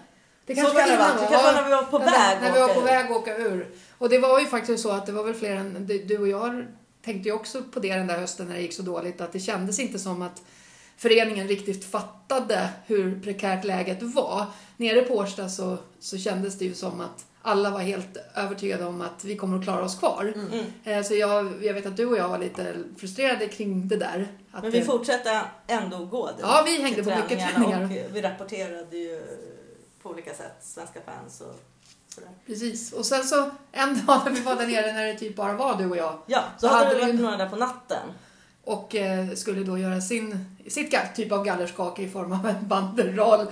Det 0.45 0.55
Så 0.55 0.61
kan 0.61 0.73
det 0.89 0.97
vara. 0.97 1.13
Det 1.13 1.19
kanske 1.19 1.37
var 1.37 1.53
när 1.53 1.63
vi 1.63 1.69
var 1.71 1.83
på 1.83 1.99
när- 1.99 2.05
väg 2.11 2.37
När 2.41 2.53
vi 2.53 2.59
var 2.59 2.67
på 2.73 2.79
ur. 2.81 2.85
väg 2.85 3.05
att 3.05 3.11
åka 3.17 3.37
ur. 3.37 3.67
Och 3.97 4.09
det 4.09 4.17
var 4.17 4.39
ju 4.39 4.45
faktiskt 4.45 4.83
så 4.83 4.91
att 4.91 5.05
det 5.05 5.11
var 5.11 5.23
väl 5.23 5.33
fler 5.33 5.55
än 5.55 5.87
du 6.07 6.17
och 6.17 6.27
jag 6.27 6.65
tänkte 7.05 7.29
ju 7.29 7.35
också 7.35 7.63
på 7.63 7.79
det 7.79 7.93
den 7.95 8.07
där 8.07 8.17
hösten 8.17 8.47
när 8.47 8.55
det 8.55 8.61
gick 8.61 8.73
så 8.73 8.81
dåligt 8.81 9.21
att 9.21 9.31
det 9.33 9.39
kändes 9.39 9.79
inte 9.79 9.99
som 9.99 10.21
att 10.21 10.41
föreningen 11.01 11.47
riktigt 11.47 11.85
fattade 11.91 12.69
hur 12.85 13.19
prekärt 13.21 13.63
läget 13.65 14.01
var. 14.03 14.45
Nere 14.77 15.01
på 15.01 15.13
Årsta 15.15 15.49
så, 15.49 15.77
så 15.99 16.17
kändes 16.17 16.57
det 16.57 16.65
ju 16.65 16.73
som 16.73 17.01
att 17.01 17.25
alla 17.41 17.69
var 17.69 17.79
helt 17.79 18.17
övertygade 18.35 18.85
om 18.85 19.01
att 19.01 19.23
vi 19.23 19.35
kommer 19.35 19.57
att 19.57 19.63
klara 19.63 19.83
oss 19.85 19.99
kvar. 19.99 20.33
Mm. 20.35 20.65
Eh, 20.83 21.03
Så 21.03 21.15
jag, 21.15 21.65
jag 21.65 21.73
vet 21.73 21.85
att 21.85 21.97
du 21.97 22.05
och 22.05 22.17
jag 22.17 22.29
var 22.29 22.37
lite 22.37 22.75
frustrerade 22.97 23.47
kring 23.47 23.87
det 23.87 23.97
där. 23.97 24.27
Att 24.51 24.61
Men 24.63 24.71
vi 24.71 24.79
det- 24.79 24.85
fortsatte 24.85 25.41
ändå 25.67 26.05
gå 26.05 26.27
dit. 26.27 26.35
Ja, 26.41 26.63
vi 26.65 26.81
hängde 26.81 27.03
på 27.03 27.09
mycket 27.09 27.49
träningar. 27.53 27.83
Och 27.83 28.15
vi 28.15 28.21
rapporterade 28.21 28.97
ju 28.97 29.21
på 30.01 30.09
olika 30.09 30.33
sätt, 30.33 30.55
svenska 30.61 30.99
fans 31.05 31.41
och 31.41 31.55
sådär. 32.15 32.29
Precis. 32.45 32.93
Och 32.93 33.05
sen 33.05 33.23
så 33.23 33.49
en 33.71 34.05
dag 34.05 34.21
när 34.25 34.31
vi 34.31 34.41
var 34.41 34.55
där 34.55 34.67
nere 34.67 34.93
när 34.93 35.05
det 35.05 35.13
typ 35.13 35.35
bara 35.35 35.53
var 35.53 35.75
du 35.77 35.89
och 35.89 35.97
jag 35.97 36.19
Ja, 36.27 36.43
så 36.59 36.67
Så 36.67 36.73
hade 36.73 36.85
hade 36.85 36.89
det 36.89 36.95
vi 37.05 37.11
varit 37.11 37.19
ju- 37.19 37.23
några 37.23 37.37
där 37.37 37.49
på 37.49 37.55
natten. 37.55 38.09
Och 38.71 38.95
eh, 38.95 39.33
skulle 39.35 39.63
då 39.63 39.77
göra 39.77 40.01
sin, 40.01 40.45
sitt 40.67 40.95
typ 41.15 41.31
av 41.31 41.45
gallerskake 41.45 42.01
i 42.01 42.09
form 42.09 42.31
av 42.31 42.47
en 42.47 42.67
banderoll. 42.67 43.47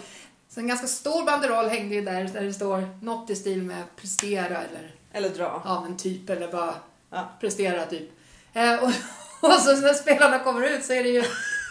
Så 0.49 0.59
en 0.59 0.67
ganska 0.67 0.87
stor 0.87 1.25
banderoll 1.25 1.67
hängde 1.69 1.95
ju 1.95 2.01
där 2.01 2.23
där 2.23 2.41
det 2.41 2.53
står 2.53 3.05
något 3.05 3.29
i 3.29 3.35
stil 3.35 3.63
med 3.63 3.83
prestera 3.95 4.57
eller 4.57 4.95
Eller 5.11 5.29
dra. 5.29 5.61
ja 5.65 5.81
men 5.81 5.97
typ 5.97 6.29
eller 6.29 6.51
bara 6.51 6.73
Ja. 7.11 7.29
prestera 7.39 7.85
typ. 7.85 8.09
Eh, 8.53 8.83
och, 8.83 8.89
och 9.41 9.59
så 9.59 9.75
när 9.75 9.93
spelarna 9.93 10.39
kommer 10.39 10.69
ut 10.69 10.85
så 10.85 10.93
är 10.93 11.03
det 11.03 11.09
ju 11.09 11.23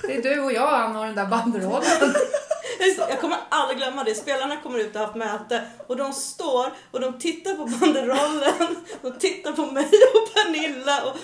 det 0.07 0.17
är 0.17 0.23
du 0.23 0.41
och 0.41 0.53
jag 0.53 0.75
Anna 0.75 1.01
och 1.01 1.07
den 1.07 1.15
där 1.15 1.27
banderollen. 1.27 2.15
Jag 3.09 3.21
kommer 3.21 3.39
aldrig 3.49 3.79
glömma 3.79 4.05
det. 4.05 4.15
Spelarna 4.15 4.57
kommer 4.57 4.79
ut 4.79 4.95
och 4.95 5.01
har 5.01 5.07
haft 5.07 5.17
möte 5.17 5.63
och 5.87 5.97
de 5.97 6.13
står 6.13 6.73
och 6.91 7.01
de 7.01 7.19
tittar 7.19 7.55
på 7.55 7.65
banderollen. 7.65 8.77
De 9.03 9.13
tittar 9.19 9.53
på 9.53 9.67
mig 9.67 9.85
och 10.15 10.35
Pernilla 10.35 11.03
och 11.05 11.17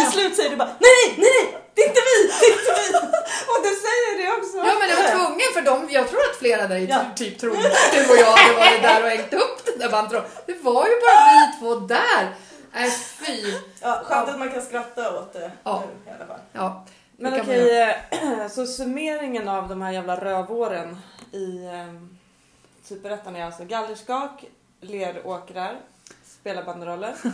till 0.00 0.12
slut 0.12 0.36
säger 0.36 0.50
du 0.50 0.56
bara 0.56 0.68
nej, 0.68 1.02
nej, 1.06 1.16
nej, 1.18 1.58
det 1.74 1.82
är 1.82 1.88
inte 1.88 2.00
vi, 2.10 2.16
det 2.40 2.46
är 2.46 2.50
inte 2.58 2.72
vi. 2.82 2.96
Och 3.52 3.60
du 3.66 3.72
säger 3.86 4.12
det 4.22 4.28
också! 4.38 4.56
Ja 4.56 4.74
men 4.80 4.88
jag 4.90 4.96
var 5.02 5.10
tvungen 5.10 5.50
för 5.54 5.62
dem, 5.62 5.86
jag 5.90 6.08
tror 6.10 6.20
att 6.30 6.36
flera 6.36 6.66
där 6.68 6.76
i 6.76 6.86
Ja. 6.86 7.00
typ 7.16 7.38
trodde 7.38 7.58
att 7.58 7.92
du 7.92 8.10
och 8.12 8.16
jag 8.16 8.32
hade 8.36 8.54
varit 8.54 8.82
där 8.82 9.02
och 9.02 9.08
hängt 9.08 9.34
upp 9.34 9.64
den 9.66 9.78
där 9.78 9.90
banderollen. 9.90 10.30
Det 10.46 10.52
var 10.62 10.86
ju 10.86 10.92
bara 11.00 11.20
vi 11.32 11.58
två 11.60 11.74
där. 11.74 12.34
Nej 12.72 12.90
fy. 12.90 13.54
Ja, 13.80 14.02
skönt 14.04 14.28
att 14.28 14.38
man 14.38 14.50
kan 14.50 14.62
skratta 14.62 15.18
åt 15.18 15.32
det 15.32 15.50
Ja. 15.64 15.82
nu 16.04 16.10
i 16.10 16.14
alla 16.14 16.26
fall. 16.26 16.40
Ja, 16.52 16.84
det 17.16 17.22
Men 17.22 17.40
okej, 17.40 17.80
eh, 18.10 18.48
så 18.50 18.66
summeringen 18.66 19.48
av 19.48 19.68
de 19.68 19.82
här 19.82 19.92
jävla 19.92 20.16
rövåren 20.16 20.98
i 21.32 21.64
eh, 21.66 21.94
Superettan 22.84 23.36
är 23.36 23.44
alltså 23.44 23.64
gallerskak, 23.64 24.44
leråkrar, 24.80 25.76
spela 26.40 26.62
banderoller. 26.62 27.14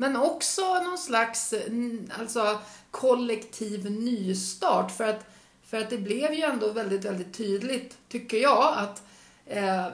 Men 0.00 0.16
också 0.16 0.82
någon 0.82 0.98
slags 0.98 1.52
mm, 1.52 2.10
alltså, 2.18 2.58
kollektiv 2.90 3.90
nystart. 3.90 4.96
För 4.96 5.04
att, 5.04 5.24
för 5.66 5.78
att 5.78 5.90
det 5.90 5.98
blev 5.98 6.32
ju 6.32 6.42
ändå 6.42 6.72
väldigt, 6.72 7.04
väldigt 7.04 7.34
tydligt, 7.34 7.96
tycker 8.08 8.38
jag, 8.38 8.74
att 8.76 9.02
eh, 9.46 9.86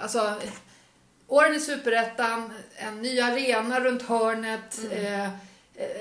alltså, 0.00 0.34
åren 1.26 1.54
i 1.54 1.60
Superettan, 1.60 2.52
en 2.76 3.02
ny 3.02 3.20
arena 3.20 3.80
runt 3.80 4.02
hörnet, 4.02 4.80
eh, 4.90 5.24
eh, 5.24 5.30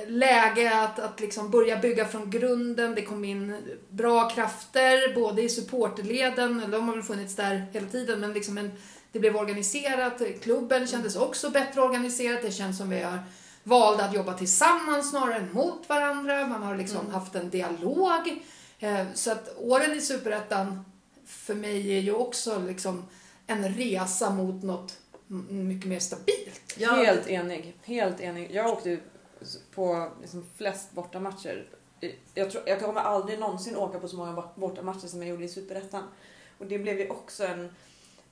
läge 0.08 0.84
att, 0.84 1.00
att 1.00 1.20
liksom 1.20 1.50
börja 1.50 1.78
bygga 1.78 2.06
från 2.06 2.30
grunden. 2.30 2.96
Det 2.96 3.02
kom 3.02 3.26
in 3.26 3.58
bra 3.90 4.30
krafter, 4.30 5.16
både 5.16 5.42
i 5.42 5.50
supporterleden, 5.50 6.64
de 6.72 6.88
har 6.88 6.94
väl 6.94 7.04
funnits 7.04 7.36
där 7.36 7.66
hela 7.74 7.88
tiden, 7.88 8.20
men 8.20 8.34
liksom 8.34 8.58
en, 8.58 8.72
det 9.12 9.20
blev 9.20 9.36
organiserat. 9.36 10.22
Klubben 10.42 10.88
kändes 10.88 11.16
också 11.16 11.50
bättre 11.50 11.82
organiserat. 11.82 12.42
Det 12.42 12.52
känns 12.52 12.78
som 12.78 12.90
vi 12.90 13.02
har 13.02 13.20
valde 13.64 14.06
att 14.06 14.14
jobba 14.14 14.34
tillsammans 14.34 15.10
snarare 15.10 15.36
än 15.36 15.54
mot 15.54 15.90
varandra. 15.90 16.48
Man 16.48 16.64
har 16.64 16.76
liksom 16.76 17.10
haft 17.12 17.36
en 17.36 17.50
dialog. 17.50 18.44
Eh, 18.80 19.06
Så 19.14 19.32
att 19.32 19.56
åren 19.58 19.92
i 19.94 20.02
Superettan 20.02 20.86
för 21.26 21.56
mig 21.56 21.92
är 21.98 22.00
ju 22.00 22.14
också 22.14 22.60
liksom 22.60 23.06
en 23.48 23.70
resa 23.74 24.30
mot 24.30 24.64
något 24.64 24.98
mycket 25.50 25.86
mer 25.90 26.00
stabilt. 26.00 26.74
Ja, 26.78 26.92
Helt 26.94 27.28
enig. 27.28 27.78
Helt 27.84 28.20
enig. 28.22 28.52
Jag 28.52 28.70
åkte 28.70 29.00
på 29.76 30.12
liksom 30.22 30.46
flest 30.58 30.92
bortamatcher. 30.92 31.68
Jag, 32.34 32.52
tror, 32.52 32.64
jag 32.66 32.80
kommer 32.82 33.02
aldrig 33.02 33.40
någonsin 33.40 33.76
åka 33.76 34.00
på 34.00 34.08
så 34.08 34.16
många 34.18 34.34
bort- 34.34 34.56
bortamatcher 34.56 35.08
som 35.08 35.20
jag 35.22 35.30
gjorde 35.30 35.44
i 35.44 35.50
Superettan. 35.50 36.04
Och 36.58 36.66
det 36.66 36.80
blev 36.80 37.00
ju 37.00 37.10
också 37.10 37.46
en, 37.46 37.72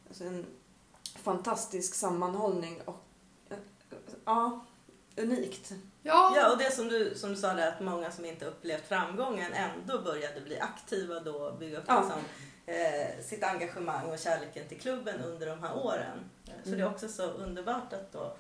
alltså 0.08 0.24
en 0.24 0.46
fantastisk 1.24 1.96
sammanhållning. 1.96 2.82
Och, 2.86 3.04
eh, 3.50 3.58
ja, 4.26 4.66
unikt. 5.20 5.72
Ja, 6.04 6.34
Ja, 6.36 6.52
och 6.52 6.58
det 6.58 6.72
som 6.74 6.88
du, 6.88 7.14
som 7.16 7.30
du 7.30 7.36
sa 7.36 7.54
där, 7.54 7.68
att 7.68 7.80
många 7.82 8.12
som 8.12 8.26
inte 8.26 8.46
upplevt 8.46 8.88
framgången 8.88 9.54
ändå 9.54 10.00
började 10.02 10.42
bli 10.42 10.60
aktiva 10.60 11.20
då 11.20 11.32
och 11.36 11.58
bygga 11.60 11.78
upp 11.78 11.84
Ja. 11.88 12.00
liksom, 12.02 12.22
eh, 12.66 13.24
sitt 13.26 13.44
engagemang 13.44 14.06
och 14.10 14.20
kärleken 14.20 14.68
till 14.68 14.80
klubben 14.80 15.22
under 15.22 15.48
de 15.48 15.64
här 15.64 15.78
åren. 15.78 16.18
Eh, 16.48 16.52
Så 16.64 16.70
det 16.70 16.82
är 16.82 16.88
också 16.92 17.08
så 17.08 17.24
underbart 17.24 17.94
att 17.94 18.12
då 18.12 18.34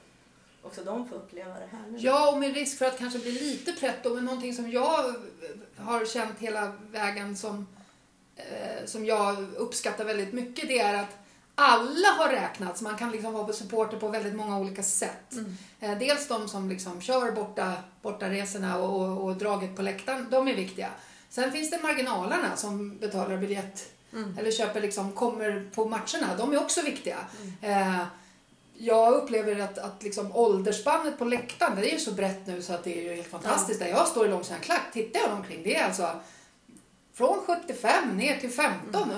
också 0.63 0.83
de 0.83 1.09
får 1.09 1.15
uppleva 1.15 1.53
det 1.59 1.67
här 1.71 1.83
nu. 1.89 1.97
Ja, 1.97 2.31
och 2.31 2.37
med 2.37 2.53
risk 2.53 2.77
för 2.77 2.85
att 2.85 2.97
kanske 2.97 3.19
bli 3.19 3.31
lite 3.31 3.73
pretto, 3.73 4.15
men 4.15 4.25
någonting 4.25 4.53
som 4.53 4.71
jag 4.71 5.13
har 5.77 6.05
känt 6.05 6.39
hela 6.39 6.73
vägen 6.91 7.37
som, 7.37 7.67
eh, 8.35 8.85
som 8.85 9.05
jag 9.05 9.53
uppskattar 9.57 10.05
väldigt 10.05 10.33
mycket, 10.33 10.67
det 10.67 10.79
är 10.79 10.93
att 11.03 11.17
alla 11.59 12.07
har 12.17 12.29
räknats. 12.29 12.81
Man 12.81 12.97
kan 12.97 13.11
liksom 13.11 13.33
vara 13.33 13.53
supporter 13.53 13.97
på 13.97 14.07
väldigt 14.07 14.35
många 14.35 14.59
olika 14.59 14.83
sätt. 14.83 15.33
Eh, 15.79 15.97
dels 15.97 16.27
de 16.27 16.47
som 16.47 16.69
liksom 16.69 17.01
kör 17.01 17.31
borta, 17.31 17.73
borta 18.01 18.29
resorna 18.29 18.77
och, 18.77 19.01
och, 19.01 19.23
och 19.23 19.35
draget 19.35 19.75
på 19.75 19.81
läktaren, 19.81 20.27
de 20.31 20.47
är 20.47 20.55
viktiga. 20.55 20.89
Sen 21.29 21.51
finns 21.51 21.71
det 21.71 21.79
marginalerna 21.83 22.55
som 22.55 22.97
betalar 22.97 23.37
biljett 23.37 23.91
eller 24.37 24.51
köper 24.51 24.81
liksom, 24.81 25.11
kommer 25.11 25.69
på 25.75 25.85
matcherna. 25.85 26.35
De 26.37 26.53
är 26.53 26.61
också 26.61 26.81
viktiga. 26.81 27.17
Eh, 27.61 28.03
jag 28.77 29.13
upplever 29.13 29.59
att, 29.59 29.77
att 29.77 30.03
liksom 30.03 30.35
åldersspannet 30.35 31.17
på 31.17 31.25
läktaren, 31.25 31.75
det 31.75 31.89
är 31.89 31.93
ju 31.93 31.99
så 31.99 32.11
brett 32.11 32.47
nu 32.47 32.61
så 32.61 32.73
att 32.73 32.83
det 32.83 32.99
är 32.99 33.03
ju 33.03 33.15
helt 33.15 33.27
fantastiskt. 33.27 33.79
Där 33.79 33.87
jag 33.87 34.07
står 34.07 34.25
i 34.25 34.29
långsidan 34.29 34.59
klack, 34.59 34.91
tittar 34.93 35.19
jag 35.19 35.33
omkring, 35.33 35.63
det 35.63 35.75
är 35.75 35.85
alltså 35.85 36.19
från 37.13 37.39
75 37.45 38.17
ner 38.17 38.37
till 38.37 38.51
15. 38.51 39.09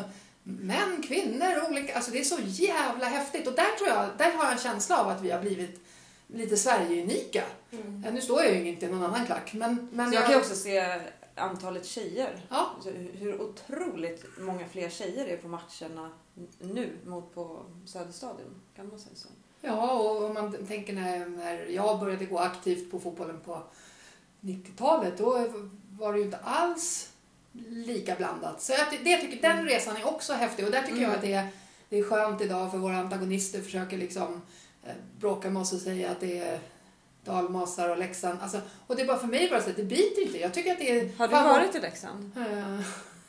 Män, 0.44 1.04
kvinnor, 1.08 1.70
olika, 1.70 1.96
alltså 1.96 2.12
det 2.12 2.20
är 2.20 2.24
så 2.24 2.38
jävla 2.46 3.06
häftigt. 3.06 3.48
Och 3.48 3.54
där 3.54 3.76
tror 3.78 3.90
jag, 3.90 4.10
där 4.18 4.32
har 4.32 4.44
jag 4.44 4.54
en 4.54 4.60
känsla 4.60 4.98
av 5.02 5.10
att 5.10 5.22
vi 5.22 5.32
har 5.32 5.42
blivit 5.42 5.80
lite 6.28 6.58
Sverige-unika. 6.58 7.44
Eh, 7.72 8.14
Nu 8.14 8.22
står 8.22 8.44
jag 8.44 8.56
ju 8.56 8.68
inte 8.68 8.86
i 8.86 8.90
någon 8.90 9.04
annan 9.04 9.26
klack, 9.26 9.54
men... 9.54 9.90
men 9.94 10.10
Så 10.10 10.16
jag 10.16 10.26
kan 10.26 10.40
också 10.40 10.56
se 10.56 11.00
antalet 11.36 11.86
tjejer. 11.86 12.46
Ja, 12.50 12.76
hur- 13.14 13.42
otroligt 13.42 14.26
många 14.40 14.68
fler 14.68 14.90
tjejer 14.90 15.26
är 15.26 15.38
på 15.38 15.48
matcherna 15.48 16.12
nu 16.60 16.90
mot 17.06 17.34
på 17.36 17.66
Söderstadion. 17.86 18.62
Kan 18.76 18.88
man 18.90 19.00
säga 19.00 19.16
så? 19.16 19.28
Ja, 19.62 19.94
och 20.00 20.26
om 20.26 20.34
man 20.34 20.66
tänker 20.68 20.94
när, 20.94 21.26
när 21.26 21.66
jag 21.66 22.00
började 22.00 22.26
gå 22.26 22.38
aktivt 22.40 22.92
på 22.92 23.00
fotbollen 23.00 23.40
på 23.46 23.64
90-talet, 24.42 25.18
då 25.18 25.48
var 26.00 26.14
det 26.14 26.20
ju 26.20 26.26
inte 26.26 26.38
alls 26.38 27.11
lika 27.70 28.16
blandat. 28.16 28.62
Så 28.62 28.72
jag, 28.72 29.04
det 29.04 29.18
tycker, 29.18 29.42
den 29.42 29.66
resan 29.66 29.98
är 29.98 30.08
också 30.08 30.34
häftig 30.34 30.66
och 30.66 30.72
där 30.72 30.82
tycker 30.82 31.02
jag 31.02 31.12
att 31.12 31.22
det 31.22 31.34
är, 31.34 31.48
det 31.90 32.00
är 32.00 32.04
skönt 32.04 32.42
idag 32.42 32.72
för 32.72 32.78
våra 32.78 32.98
antagonister 32.98 33.62
försöker 33.62 33.98
liksom 33.98 34.42
eh, 34.84 34.94
bråka 35.20 35.50
med 35.50 35.62
oss 35.62 35.74
och 35.74 35.80
säga 35.80 36.12
att 36.12 36.20
det 36.20 36.38
är 36.38 36.60
dalmasar 37.26 37.90
och 37.90 37.98
Leksand. 37.98 38.40
Alltså, 38.42 38.62
och 38.88 38.96
det 38.96 39.02
är 39.02 39.08
bara 39.08 39.20
för 39.20 39.28
mig 39.28 39.50
bara 39.50 39.62
så 39.62 39.70
att 39.70 39.76
det 39.76 39.84
biter 39.84 40.22
inte. 40.22 40.40
Jag 40.40 40.54
tycker 40.54 40.72
att 40.72 40.80
det 40.80 41.00
är... 41.00 41.10
Har 41.18 41.28
du 41.28 41.34
varit 41.34 41.76
i 41.76 41.80
Leksand? 41.80 42.32
Eh, 42.38 42.80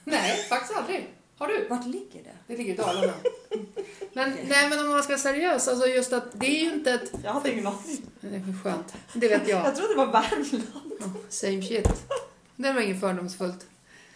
nej, 0.04 0.36
faktiskt 0.48 0.78
aldrig. 0.78 1.08
Har 1.38 1.48
du? 1.48 1.66
Vart 1.68 1.86
ligger 1.86 2.22
det? 2.22 2.36
Det 2.46 2.56
ligger 2.56 2.74
i 2.74 2.76
Dalarna. 2.76 3.12
Men, 4.12 4.36
nej, 4.48 4.68
men 4.68 4.78
om 4.78 4.90
man 4.90 5.02
ska 5.02 5.12
vara 5.12 5.20
seriös, 5.20 5.68
alltså 5.68 5.86
just 5.86 6.12
att 6.12 6.24
det 6.32 6.46
är 6.46 6.64
ju 6.64 6.74
inte 6.74 6.92
ett... 6.92 7.12
Jag 7.24 7.32
hade 7.32 7.52
ingen 7.52 7.66
aning. 7.66 8.02
Det 8.20 8.36
är 8.36 8.62
skönt. 8.62 8.94
Det 9.12 9.28
vet 9.28 9.48
jag. 9.48 9.60
Jag 9.66 9.76
trodde 9.76 9.92
det 9.92 9.98
var 9.98 10.06
Värmland. 10.06 10.64
Ja, 11.00 11.06
Same 11.28 11.62
shit. 11.62 11.88
Det 12.56 12.72
var 12.72 12.80
inget 12.80 13.00
fördomsfullt. 13.00 13.66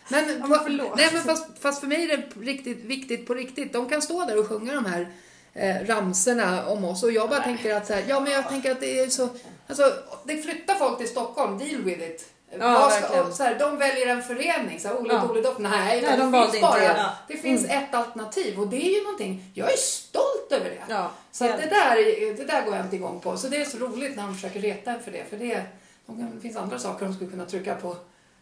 Men, 0.08 0.24
Ja, 0.50 0.62
men 0.64 0.76
nej, 0.96 1.08
men 1.12 1.22
fast, 1.22 1.46
fast 1.60 1.80
för 1.80 1.86
mig 1.86 2.04
är 2.10 2.16
det 2.16 2.22
riktigt 2.40 2.84
viktigt 2.84 3.26
på 3.26 3.34
riktigt. 3.34 3.72
De 3.72 3.88
kan 3.88 4.02
stå 4.02 4.24
där 4.24 4.38
och 4.38 4.48
sjunga 4.48 4.74
de 4.74 4.84
här 4.86 5.08
eh, 5.54 5.86
ramserna 5.86 6.66
om 6.66 6.84
oss 6.84 7.02
och 7.02 7.12
jag 7.12 7.28
bara 7.28 7.42
tänker 7.42 7.74
att 7.74 7.86
så 7.86 7.92
här, 7.92 8.04
ja 8.08 8.20
men 8.20 8.32
jag 8.32 8.48
tänker 8.48 8.70
att 8.70 8.80
det 8.80 8.98
är 9.00 9.08
så, 9.08 9.28
alltså 9.68 9.92
det 10.24 10.36
flyttar 10.42 10.74
folk 10.74 10.98
till 10.98 11.08
Stockholm, 11.08 11.58
deal 11.58 11.82
with 11.82 12.02
it. 12.02 12.26
Ja, 12.58 12.90
ska, 12.90 13.30
så 13.32 13.42
här, 13.42 13.58
de 13.58 13.76
väljer 13.78 14.06
en 14.06 14.22
förening, 14.22 14.80
så 14.80 14.88
här, 14.88 14.96
Ole 15.00 15.14
Ja. 15.14 15.20
Dole 15.26 15.40
Doff. 15.40 15.58
Nej, 15.58 16.02
Nej, 16.02 16.16
de 16.18 16.32
det 16.32 16.38
finns 16.38 16.54
inte 16.54 16.60
bara. 16.60 16.82
Ja. 16.84 17.10
det 17.28 17.36
finns 17.36 17.64
ett 17.64 17.94
alternativ 17.94 18.60
och 18.60 18.68
det 18.68 18.76
är 18.76 18.96
ju 18.98 19.02
någonting, 19.02 19.44
jag 19.54 19.72
är 19.72 19.76
stolt 19.76 20.48
över 20.52 20.70
det. 20.70 20.82
Ja. 20.94 21.10
Så 21.32 21.44
det, 21.44 21.56
där, 21.70 21.96
är- 21.96 22.34
det 22.36 22.44
där 22.44 22.64
går 22.64 22.76
jag 22.76 22.84
inte 22.84 22.96
igång 22.96 23.20
på. 23.20 23.36
Så 23.36 23.48
det 23.48 23.56
är 23.56 23.64
så 23.64 23.78
roligt 23.78 24.16
när 24.16 24.22
de 24.22 24.34
försöker 24.34 24.60
reta 24.60 24.90
en 24.90 25.02
för 25.02 25.10
det. 25.10 25.24
För 25.30 25.36
det, 25.36 25.62
de 26.06 26.30
det 26.34 26.40
finns 26.40 26.56
andra 26.56 26.78
saker 26.78 27.04
de 27.06 27.14
skulle 27.14 27.30
kunna 27.30 27.44
trycka 27.44 27.74
på. 27.74 27.96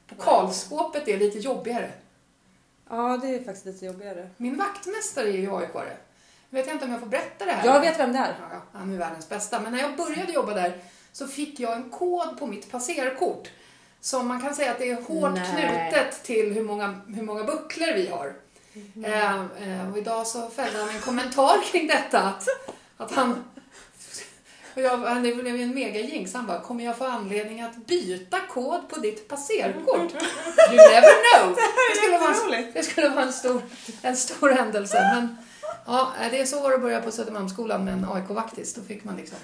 På 0.06 0.14
Karlskåpet 0.14 1.08
är 1.08 1.18
lite 1.18 1.38
jobbigare. 1.38 1.90
ja, 2.90 3.18
det 3.22 3.28
är 3.28 3.44
faktiskt 3.44 3.66
lite 3.66 3.86
jobbigare. 3.86 4.30
Min 4.36 4.56
vaktmästare 4.56 5.28
är 5.28 5.38
ju 5.38 5.56
aik 5.56 5.72
-are. 5.72 5.96
Jag 6.50 6.62
vet 6.62 6.72
inte 6.72 6.84
om 6.84 6.90
jag 6.90 7.00
får 7.00 7.06
berätta 7.06 7.44
det 7.44 7.52
här. 7.52 7.66
Jag 7.66 7.80
vet 7.80 7.98
vem 7.98 8.12
det 8.12 8.18
är. 8.18 8.34
Ja, 8.50 8.62
han 8.72 8.94
är 8.94 8.98
världens 8.98 9.28
bästa. 9.28 9.60
Men 9.60 9.72
när 9.72 9.80
jag 9.80 9.96
började 9.96 10.32
jobba 10.32 10.54
där 10.54 10.78
så 11.12 11.26
fick 11.26 11.60
jag 11.60 11.72
en 11.72 11.90
kod 11.90 12.38
på 12.38 12.46
mitt 12.46 12.70
passerkort. 12.70 13.48
Som 14.00 14.28
man 14.28 14.40
kan 14.40 14.54
säga 14.54 14.70
att 14.70 14.78
det 14.78 14.90
är 14.90 15.02
hårt 15.02 15.34
Nej. 15.34 15.90
knutet 15.90 16.22
till 16.22 16.52
hur 16.52 16.62
många, 16.62 17.00
hur 17.06 17.22
många 17.22 17.44
bucklor 17.44 17.94
vi 17.94 18.08
har. 18.08 18.34
Eh, 19.04 19.34
eh, 19.34 19.92
och 19.92 19.98
idag 19.98 20.26
så 20.26 20.48
fällde 20.48 20.78
han 20.78 20.88
en 20.88 21.00
kommentar 21.00 21.56
kring 21.72 21.86
detta. 21.86 22.20
Att, 22.20 22.48
att 22.96 23.12
han... 23.12 23.44
Och 24.74 24.80
jag, 24.82 24.96
han 24.98 25.22
blev 25.22 25.56
ju 25.56 25.62
en 25.62 25.74
megajinx. 25.74 26.34
Han 26.34 26.46
bara, 26.46 26.60
kommer 26.60 26.84
jag 26.84 26.96
få 26.98 27.04
anledning 27.04 27.60
att 27.60 27.76
byta 27.86 28.40
kod 28.40 28.88
på 28.88 29.00
ditt 29.00 29.28
passerkort? 29.28 30.12
You 30.70 30.76
never 30.76 31.38
know! 31.38 31.56
Det 31.90 31.96
skulle 31.96 32.18
vara, 32.18 32.56
en- 32.58 32.72
det 32.72 32.82
skulle 32.82 33.08
vara 33.08 33.24
en, 33.24 33.32
stor, 33.32 33.62
en 34.02 34.16
stor 34.16 34.50
händelse. 34.50 35.00
Men 35.14 35.36
ja, 35.86 36.12
det 36.30 36.40
är 36.40 36.44
så 36.46 36.60
var 36.60 36.70
det 36.70 36.78
började 36.78 37.04
på 37.04 37.10
Södermalmsskolan 37.12 37.84
med 37.84 37.94
en 37.94 38.04
AIK-vaktis. 38.12 38.74
Då 38.74 38.82
fick 38.82 39.04
man 39.04 39.16
liksom... 39.16 39.38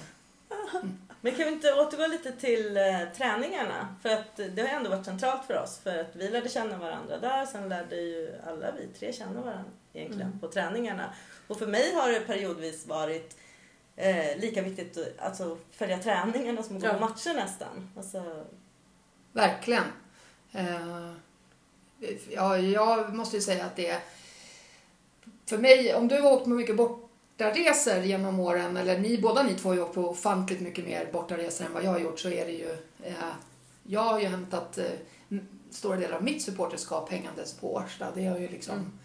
Men 1.23 1.35
kan 1.35 1.45
vi 1.45 1.51
inte 1.51 1.73
återgå 1.73 2.07
lite 2.07 2.31
till 2.31 2.77
eh, 2.77 2.83
träningarna? 3.17 3.95
För 4.01 4.09
att 4.09 4.39
eh, 4.39 4.45
det 4.45 4.61
har 4.61 4.69
ändå 4.69 4.89
varit 4.89 5.05
centralt 5.05 5.41
för 5.47 5.63
oss. 5.63 5.79
För 5.83 5.97
att 5.99 6.09
vi 6.13 6.27
lärde 6.29 6.49
känna 6.49 6.77
varandra 6.77 7.17
där. 7.17 7.45
Sen 7.45 7.69
lärde 7.69 7.95
ju 7.95 8.29
alla 8.47 8.65
vi 8.71 8.87
tre 8.99 9.13
känna 9.13 9.41
varandra 9.41 9.63
egentligen 9.93 10.27
Mm. 10.27 10.39
på 10.39 10.47
träningarna. 10.47 11.13
Och 11.47 11.59
för 11.59 11.67
mig 11.67 11.93
har 11.95 12.09
det 12.11 12.19
periodvis 12.19 12.87
varit 12.87 13.37
eh, 13.95 14.37
lika 14.37 14.61
viktigt 14.61 14.97
att 14.97 15.25
alltså, 15.25 15.57
följa 15.71 15.97
träningarna 15.97 16.63
som 16.63 16.77
att 16.77 16.81
gå 16.81 16.93
på 16.93 16.99
matcher 16.99 17.33
nästan. 17.33 17.89
Alltså, 17.97 18.45
Verkligen. 19.33 19.83
Eh, 20.51 21.11
ja, 22.29 22.57
jag 22.57 23.15
måste 23.15 23.35
ju 23.35 23.41
säga 23.41 23.65
att 23.65 23.75
det 23.75 23.87
är... 23.87 23.99
För 25.45 25.57
mig, 25.57 25.95
om 25.95 26.07
du 26.07 26.21
har 26.21 26.31
åkt 26.31 26.43
på 26.43 26.49
mycket 26.49 26.75
bortaresor 26.75 28.03
genom 28.03 28.39
åren, 28.39 28.77
eller 28.77 28.99
ni 28.99 29.17
båda 29.21 29.43
ni 29.43 29.55
två 29.55 29.69
har 29.69 29.75
ju 29.75 29.81
åkt 29.81 29.95
på 29.95 30.09
ofantligt 30.09 30.61
mycket 30.61 30.85
mer 30.85 31.09
bortaresor 31.13 31.65
än 31.65 31.73
vad 31.73 31.83
jag 31.83 31.91
har 31.91 31.99
gjort, 31.99 32.19
så 32.19 32.29
är 32.29 32.45
det 32.45 32.51
ju... 32.51 32.71
Eh, 33.03 33.13
jag 33.83 34.01
har 34.01 34.19
ju 34.19 34.25
hämtat 34.25 34.77
eh, 34.77 34.85
stora 35.71 35.97
delar 35.97 36.17
av 36.17 36.23
mitt 36.23 36.41
supporterskap 36.41 37.11
hängandes 37.11 37.53
på 37.53 37.73
Årsta. 37.73 38.07
Det 38.15 38.25
har 38.25 38.37
ju 38.37 38.47
liksom 38.47 38.99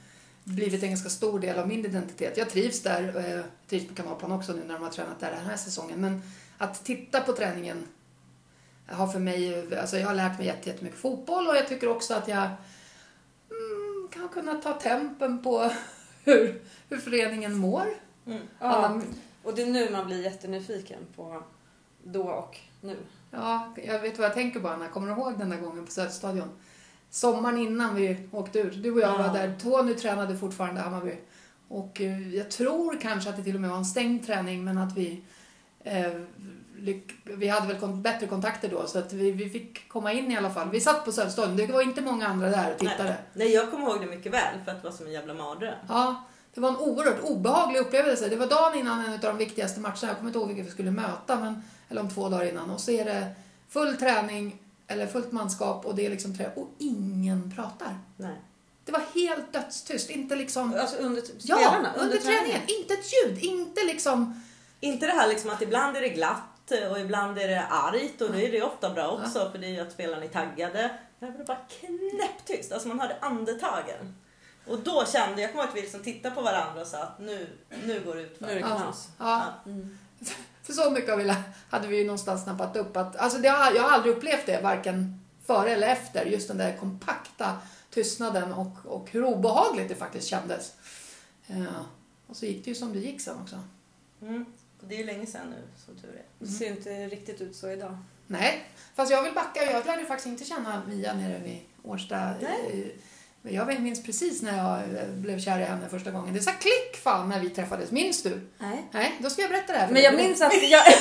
blivit 0.47 0.83
en 0.83 0.89
ganska 0.89 1.09
stor 1.09 1.41
del 1.41 1.59
av 1.59 1.69
min 1.69 1.85
identitet. 1.85 2.37
Jag 2.37 2.51
trivs 2.51 2.83
där, 2.83 3.35
eh, 3.39 3.45
trivs 3.69 3.89
på 3.89 3.95
Kanalplan 3.95 4.33
också 4.33 4.53
nu 4.53 4.65
när 4.67 4.75
de 4.75 4.83
har 4.83 4.91
tränat 4.91 5.21
där 5.21 5.31
den 5.31 5.45
här 5.47 5.57
säsongen. 5.57 6.01
Men 6.01 6.23
att 6.59 6.85
titta 6.85 7.21
på 7.21 7.33
träningen 7.33 7.87
har 8.89 9.07
för 9.09 9.19
mig, 9.19 9.77
alltså 9.79 9.99
jag 9.99 10.07
har 10.07 10.15
lärt 10.15 10.39
mig 10.39 10.47
jätte- 10.47 10.69
jättemycket 10.71 10.99
fotboll 11.01 11.49
och 11.49 11.57
jag 11.57 11.69
tycker 11.69 11.89
också 11.89 12.15
att 12.15 12.29
jag 12.29 12.43
mm, 13.51 14.09
kan 14.13 14.29
kunna 14.29 14.55
ta 14.55 14.73
tempen 14.73 15.43
på 15.43 15.71
hur, 16.25 16.63
hur 16.89 16.99
föreningen 16.99 17.55
mår. 17.57 17.87
mm. 18.27 18.39
Ja. 18.61 18.67
Alla, 18.67 19.03
Och 19.43 19.55
det 19.55 19.63
är 19.63 19.67
nu 19.67 19.91
man 19.91 20.07
blir 20.07 20.23
jättenyfiken 20.23 20.99
på 21.17 21.43
då 22.03 22.23
och 22.23 22.57
nu. 22.81 22.97
ja, 23.31 23.75
jag 23.85 24.01
vet 24.01 24.19
vad 24.19 24.27
jag 24.27 24.35
tänker 24.35 24.61
på 24.61 24.69
Anna. 24.69 24.89
Kommer 24.89 25.07
du 25.07 25.13
ihåg 25.21 25.39
den 25.39 25.49
där 25.51 25.57
gången 25.61 25.85
på 25.87 25.93
Söderstadion? 25.93 26.49
Sommaren 27.11 27.59
innan 27.59 27.95
vi 27.95 28.29
åkte 28.33 28.59
ut. 28.59 28.83
Du 28.83 28.92
och 28.92 29.01
jag 29.01 29.11
Ja. 29.11 29.16
var 29.27 29.35
där. 29.38 29.55
Tony 29.62 29.95
tränade 29.95 30.37
fortfarande 30.37 30.81
Hammarby. 30.81 31.14
Och 31.69 32.01
eh, 32.01 32.35
jag 32.35 32.51
tror 32.51 33.01
kanske 33.01 33.31
att 33.31 33.37
det 33.37 33.42
till 33.42 33.55
och 33.55 33.61
med 33.61 33.71
var 33.71 33.77
en 33.79 33.85
stängd 33.85 34.27
träning 34.27 34.64
men 34.64 34.79
att 34.79 34.97
vi 34.97 35.23
eh, 35.85 36.12
vi 37.25 37.49
hade 37.49 37.75
väl 37.75 37.92
bättre 37.92 38.27
kontakter 38.27 38.69
då 38.69 38.87
så 38.87 38.99
att 38.99 39.12
vi, 39.12 39.31
vi 39.31 39.51
fick 39.51 39.88
komma 39.88 40.12
in 40.12 40.33
i 40.33 40.37
alla 40.37 40.51
fall. 40.51 40.71
Vi 40.71 40.81
satt 40.81 41.05
på 41.05 41.12
Söderstadion. 41.12 41.57
Det 41.57 41.66
var 41.66 41.83
inte 41.83 42.01
många 42.03 42.27
andra 42.29 42.49
där 42.49 42.73
och 42.73 42.79
tittade. 42.79 43.05
nej, 43.05 43.16
nej, 43.33 43.53
jag 43.53 43.71
kommer 43.71 43.87
ihåg 43.90 44.01
det 44.01 44.07
mycket 44.07 44.33
väl 44.33 44.55
för 44.64 44.73
att 44.73 44.83
det 44.83 44.88
var 44.88 44.97
som 44.97 45.07
en 45.07 45.12
jävla 45.12 45.35
mardröm. 45.35 45.75
Ja, 45.88 46.25
det 46.55 46.61
var 46.61 46.69
en 46.69 46.77
oerhört 46.77 47.21
obehaglig 47.23 47.81
upplevelse. 47.81 48.29
Det 48.29 48.37
var 48.37 48.47
dagen 48.47 48.79
innan 48.79 49.05
en 49.05 49.12
av 49.12 49.19
de 49.21 49.37
viktigaste 49.37 49.81
matcherna. 49.81 49.97
Jag 50.03 50.16
kommer 50.16 50.29
inte 50.29 50.38
ihåg 50.38 50.49
vilka 50.49 50.62
vi 50.62 50.71
skulle 50.71 50.90
möta, 50.90 51.40
men, 51.40 51.62
eller 51.88 52.01
om 52.01 52.11
två 52.11 52.29
dagar 52.29 52.45
innan. 52.49 52.71
Och 52.71 52.81
så 52.81 52.90
är 52.90 53.05
det 53.05 53.27
full 53.69 53.97
träning, 53.97 54.59
eller 54.88 55.07
fullt 55.07 55.33
manskap 55.33 55.87
och 55.87 55.94
det 55.94 56.07
är 56.07 56.11
liksom 56.11 56.37
trä 56.37 56.51
och 56.57 56.68
ingen 56.79 57.53
pratar. 57.57 57.99
Nej. 58.16 58.37
Det 58.85 58.92
var 58.92 59.03
helt 59.14 59.53
dödstyst. 59.53 60.11
Inte 60.11 60.37
liksom... 60.37 60.75
Alltså 60.81 60.96
under 60.96 61.22
Ja, 61.38 61.57
spelarna? 61.57 61.94
under 61.94 62.18
träningen. 62.18 62.61
Inte 62.66 62.94
ett 62.94 63.12
ljud. 63.12 63.44
Inte 63.44 63.85
liksom... 63.85 64.42
Inte 64.81 65.07
det 65.07 65.12
här 65.12 65.29
liksom 65.29 65.51
att 65.51 65.62
ibland 65.62 65.96
är 65.96 66.01
det 66.01 66.09
glatt 66.09 66.42
och 66.90 67.01
ibland 67.01 67.38
är 67.38 67.49
det 67.49 67.66
argt 67.66 68.20
och 68.22 68.33
då 68.33 68.38
är 68.38 68.53
det 68.53 68.62
ofta 68.62 68.90
bra 68.90 69.09
också 69.11 69.51
för 69.51 69.59
det 69.59 69.66
är 69.66 69.70
ju 69.70 69.81
att 69.81 69.92
spelarna 69.92 70.25
är 70.25 70.29
taggade. 70.29 70.90
Här 71.20 71.31
var 71.31 71.38
det 71.38 71.44
bara 71.44 71.59
knäpptyst, 71.81 72.72
alltså 72.72 72.88
man 72.88 73.01
hörde 73.01 73.16
andetagen. 73.20 74.16
Och 74.66 74.79
då 74.79 75.05
kände 75.07 75.42
jag, 75.42 75.51
kommer 75.53 75.64
ihåg 75.64 75.70
att 75.70 75.77
vi 75.77 75.81
liksom 75.81 76.03
tittade 76.03 76.35
på 76.35 76.40
varandra 76.42 76.81
och 76.81 76.87
sa 76.87 76.99
att 77.03 77.18
nu, 77.18 77.49
nu 77.85 78.01
går 78.01 78.14
det 78.14 78.22
ut 78.22 78.40
Nu 78.40 78.49
är 78.49 78.55
det 78.55 78.61
Ja. 78.61 78.77
knas. 78.79 79.09
Ja. 79.18 79.42
Mm. 79.66 79.99
För 80.66 80.72
så 80.72 80.90
mycket 80.90 81.18
vi, 81.18 81.24
lä- 81.24 81.42
hade 81.70 81.88
vi 81.88 81.96
ju 81.98 82.05
någonstans 82.05 82.42
snappat 82.42 82.76
upp 82.76 82.96
att, 82.96 83.16
alltså 83.16 83.38
det 83.38 83.48
har, 83.48 83.72
jag 83.74 83.83
har 83.83 83.90
aldrig 83.90 84.16
upplevt 84.16 84.46
det, 84.46 84.61
varken 84.62 85.20
före 85.44 85.70
eller 85.70 85.88
efter, 85.88 86.24
just 86.24 86.48
den 86.48 86.59
där 86.59 86.76
kompakta 86.76 87.59
tystnaden 87.90 88.52
och, 88.52 88.76
och 88.85 89.11
hur 89.11 89.24
obehagligt 89.24 89.88
det 89.88 89.94
faktiskt 89.94 90.29
kändes. 90.29 90.72
Ja. 91.46 91.57
Och 92.26 92.37
så 92.37 92.46
gick 92.46 92.64
det 92.64 92.70
ju 92.70 92.74
som 92.74 92.92
det 92.92 92.98
gick 92.98 93.20
sen 93.20 93.37
också. 93.42 93.62
Mm. 94.22 94.44
Och 94.81 94.87
det 94.88 94.94
är 94.94 94.98
ju 94.98 95.05
länge 95.05 95.26
sedan 95.26 95.50
nu, 95.50 95.62
som 95.87 95.96
tur 95.96 96.09
är. 96.09 96.24
Det 96.38 96.46
ser 96.46 96.64
ju 96.64 96.70
inte 96.70 96.90
riktigt 97.09 97.40
ut 97.40 97.57
så 97.57 97.70
idag. 97.70 97.98
Nej, 98.26 98.64
fast 98.94 99.11
jag 99.12 99.22
vill 99.22 99.35
backa. 99.35 99.72
Jag 99.72 99.87
lärde 99.87 100.05
faktiskt 100.05 100.26
inte 100.26 100.44
känna 100.44 100.83
Mia 100.88 101.14
nere 101.14 101.38
vid 101.44 101.61
Årsta. 101.83 102.35
Nej. 102.40 102.96
Jag 103.51 103.81
minns 103.81 104.03
precis 104.03 104.43
när 104.43 104.57
jag 104.59 104.79
eh, 105.03 105.09
blev 105.09 105.39
kär 105.39 105.59
i 105.59 105.63
henne 105.65 105.89
första 105.91 106.11
gången. 106.11 106.35
Det 106.35 106.41
sa 106.41 106.51
klick 106.51 106.97
fan 107.03 107.29
när 107.29 107.41
vi 107.41 107.51
träffades. 107.51 107.91
Minns 107.91 108.23
du? 108.23 108.41
Nej. 108.59 108.85
Nej, 108.93 109.15
då 109.19 109.31
ska 109.31 109.43
jag 109.43 109.51
berätta 109.51 109.73
det 109.73 109.79
här 109.79 109.87
för 109.87 109.95
Men 109.95 110.03
dig. 110.03 110.13
jag 110.13 110.15
minns 110.15 110.41
att 110.41 110.53
jag... 110.71 110.85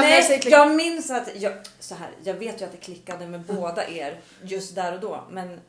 Nej, 0.00 0.40
jag 0.44 0.74
minns 0.74 1.10
att... 1.10 1.28
Jag, 1.34 1.52
så 1.80 1.94
här, 1.94 2.08
jag 2.24 2.34
vet 2.34 2.60
ju 2.60 2.64
att 2.64 2.72
det 2.72 2.78
klickade 2.78 3.26
med 3.26 3.40
båda 3.40 3.88
er 3.88 4.20
just 4.42 4.74
där 4.74 4.92
och 4.94 5.00
då. 5.00 5.24
Men 5.30 5.60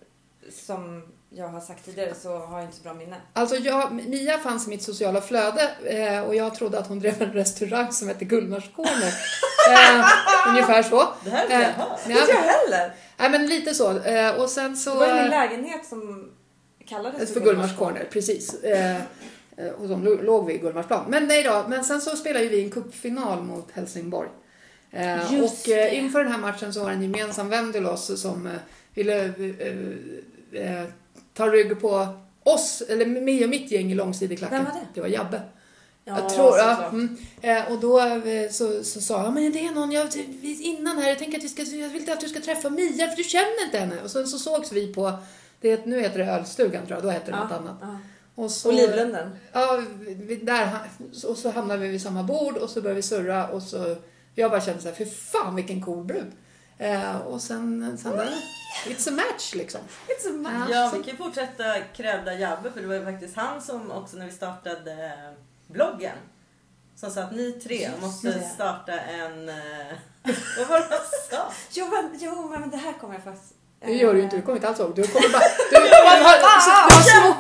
som 0.66 1.04
jag 1.30 1.48
har 1.48 1.62
sagt 1.62 1.86
tidigare 1.86 2.14
så 2.22 2.38
har 2.38 2.58
jag 2.60 2.68
inte 2.68 2.78
så 2.78 2.84
bra 2.84 2.94
minne. 2.94 3.16
Alltså 3.34 3.56
jag, 3.56 3.92
Mia 3.92 4.38
fanns 4.38 4.68
i 4.68 4.70
mitt 4.70 4.84
sociala 4.84 5.22
flöde 5.22 5.72
eh, 5.86 6.22
och 6.22 6.36
jag 6.36 6.56
trodde 6.56 6.80
att 6.80 6.88
hon 6.88 7.00
drev 7.00 7.22
en 7.22 7.34
restaurang 7.34 7.92
som 7.92 8.08
hette 8.08 8.26
Gullmars 8.26 8.64
eh, 9.70 10.06
ungefär 10.50 10.84
så. 10.84 11.08
Det 11.24 11.30
här 11.30 11.38
har 11.38 11.44
inte 11.44 11.54
jag 11.54 11.64
Eh, 11.64 11.70
hört. 11.76 12.00
Inte 12.08 12.20
jag 12.20 12.30
ja, 12.30 12.42
heller! 12.42 12.94
Nej, 13.18 13.30
men 13.32 13.48
lite 13.48 13.74
så. 13.74 14.00
Eh, 14.00 14.36
och 14.42 14.50
sen 14.50 14.78
så... 14.78 14.90
Det 14.90 14.96
var 14.96 15.08
ju 15.08 15.14
min 15.14 15.24
eh, 15.24 15.30
lägenhet 15.30 15.86
som 15.86 16.32
kallades 16.86 17.34
För 17.34 17.40
Gullmars 17.40 17.78
Corner, 17.78 18.08
precis. 18.12 18.64
Eh, 18.64 19.02
och 19.78 19.90
lo- 19.90 20.22
låg 20.22 20.48
vid 20.48 20.62
Gullmarsplan. 20.62 21.06
Men 21.10 21.28
nej 21.28 21.44
då, 21.44 21.66
men 21.70 21.84
sen 21.84 22.02
så 22.02 22.16
spelade 22.16 22.46
ju 22.46 22.50
vi 22.52 22.64
en 22.64 22.72
cupfinal 22.72 23.44
mot 23.44 23.72
Helsingborg. 23.72 24.30
Just 25.32 25.68
och 25.68 25.74
eh, 25.74 25.98
inför 25.98 26.24
den 26.24 26.32
här 26.32 26.40
matchen 26.40 26.74
så 26.74 26.80
var 26.84 26.90
det 26.90 26.96
en 26.96 27.02
gemensam 27.02 27.50
vän 27.50 27.74
till 27.74 27.86
oss 27.86 28.22
som 28.22 28.50
ville 28.94 29.34
ta 31.34 31.48
rygg 31.48 31.82
på 31.82 32.08
oss, 32.44 32.84
eller 32.90 33.06
mig 33.06 33.44
och 33.44 33.50
mitt 33.50 33.72
gäng 33.72 33.92
i 33.92 33.96
långsideklacken. 33.96 34.58
Vem 34.58 34.66
var 34.66 34.72
det? 34.80 34.88
Det 34.94 35.02
var 35.02 35.08
Jabbe. 35.08 35.42
Ja, 36.08 36.20
jag 36.20 36.30
tror, 36.30 36.58
ja, 36.58 36.88
mm, 36.88 37.18
eh, 37.42 37.72
och 37.72 37.80
då 37.80 38.00
eh, 38.00 38.50
så, 38.52 38.84
så 38.84 39.02
sa 39.02 39.24
jag, 39.24 39.34
men 39.34 39.52
det 39.52 39.66
är 39.66 39.72
någon, 39.72 39.92
jag, 39.92 40.08
innan 40.42 40.98
här, 40.98 41.10
jag 41.10 41.20
tänker 41.20 41.38
att 41.38 41.44
vi 41.44 41.50
ska, 41.50 41.62
jag 41.64 41.90
vill 41.90 42.12
att 42.12 42.20
du 42.20 42.30
ska 42.30 42.40
träffa 42.40 42.70
Mia 42.70 43.08
för 43.08 43.16
du 43.16 43.24
känner 43.24 43.66
inte 43.66 43.78
henne. 43.78 44.02
Och 44.04 44.12
sen 44.12 44.28
så 44.28 44.40
sågs 44.40 44.72
vi 44.72 44.94
på, 44.94 45.14
det, 45.62 45.86
nu 45.86 46.02
heter 46.02 46.20
det 46.20 46.26
Ölstugan 46.26 46.86
tror 46.86 46.98
jag, 46.98 47.04
då 47.04 47.10
heter 47.10 47.32
det 47.32 47.38
något 47.38 47.52
annat. 47.52 47.78
Ja. 47.82 47.98
Och, 48.36 48.52
så, 48.52 48.70
Och 48.70 48.76
Livlunden. 48.76 49.36
Ja, 49.52 49.84
vi, 50.00 50.36
där, 50.36 50.70
och 51.28 51.38
så 51.38 51.52
hamnade 51.52 51.80
vi 51.80 51.88
vid 51.88 52.02
samma 52.02 52.24
bord 52.24 52.58
och 52.58 52.70
så 52.70 52.82
började 52.82 52.96
vi 52.96 53.02
surra 53.02 53.48
och 53.48 53.64
så, 53.64 53.96
jag 54.36 54.52
bara 54.52 54.62
kände 54.62 54.82
så 54.82 54.88
här, 54.88 54.96
för 54.96 55.06
fan 55.06 55.56
vilken 55.56 55.82
cool 55.86 56.06
brud. 56.06 56.32
Eh, 56.78 57.18
och 57.18 57.42
sen, 57.42 57.98
sen 57.98 58.12
där, 58.12 58.30
it's 58.86 59.10
a 59.10 59.12
match 59.12 59.54
liksom. 59.56 59.82
It's 60.08 60.30
a 60.30 60.34
match. 60.34 60.70
Ja, 60.72 60.92
vi 60.94 61.04
kan 61.04 61.12
ju 61.12 61.18
fortsätta 61.18 61.64
krävda 61.96 62.34
Jabbe 62.34 62.72
för 62.72 62.82
det 62.82 62.88
var 62.88 62.96
ju 62.96 63.06
faktiskt 63.06 63.36
han 63.36 63.62
som 63.62 63.92
också 63.92 64.18
när 64.18 64.26
vi 64.26 64.32
startade 64.32 64.92
eh, 64.92 65.34
bloggen 65.68 66.16
som 66.96 67.12
sa 67.12 67.22
att 67.22 67.32
ni 67.36 67.52
tre 67.52 67.76
Just 67.90 68.02
måste 68.02 68.28
det. 68.28 68.50
starta 68.56 68.92
en... 69.00 69.50
eh, 69.50 69.56
Vad 70.58 70.68
var 70.68 70.80
det 70.80 70.86
han 70.90 71.00
sa? 71.32 71.52
Jo 71.72 71.88
men, 71.88 72.18
jo, 72.20 72.50
men 72.50 72.70
det 72.70 72.78
här 72.78 72.94
kommer 72.94 73.14
jag 73.14 73.24
faktiskt... 73.24 73.54
Det 73.86 73.92
gör 73.94 74.14
du 74.14 74.22
inte, 74.22 74.36
du 74.36 74.42
kommer 74.42 74.56
inte 74.56 74.68
alls 74.68 74.80
ihåg. 74.80 74.96
Du 74.96 75.08
kommer 75.08 75.30
bara... 75.30 75.42
Du, 75.72 75.76
du, 75.76 75.80
har, 75.96 76.18
du, 76.18 76.24
har, 76.24 76.38
du, 76.38 76.46
har 76.46 76.62
små, 76.62 77.36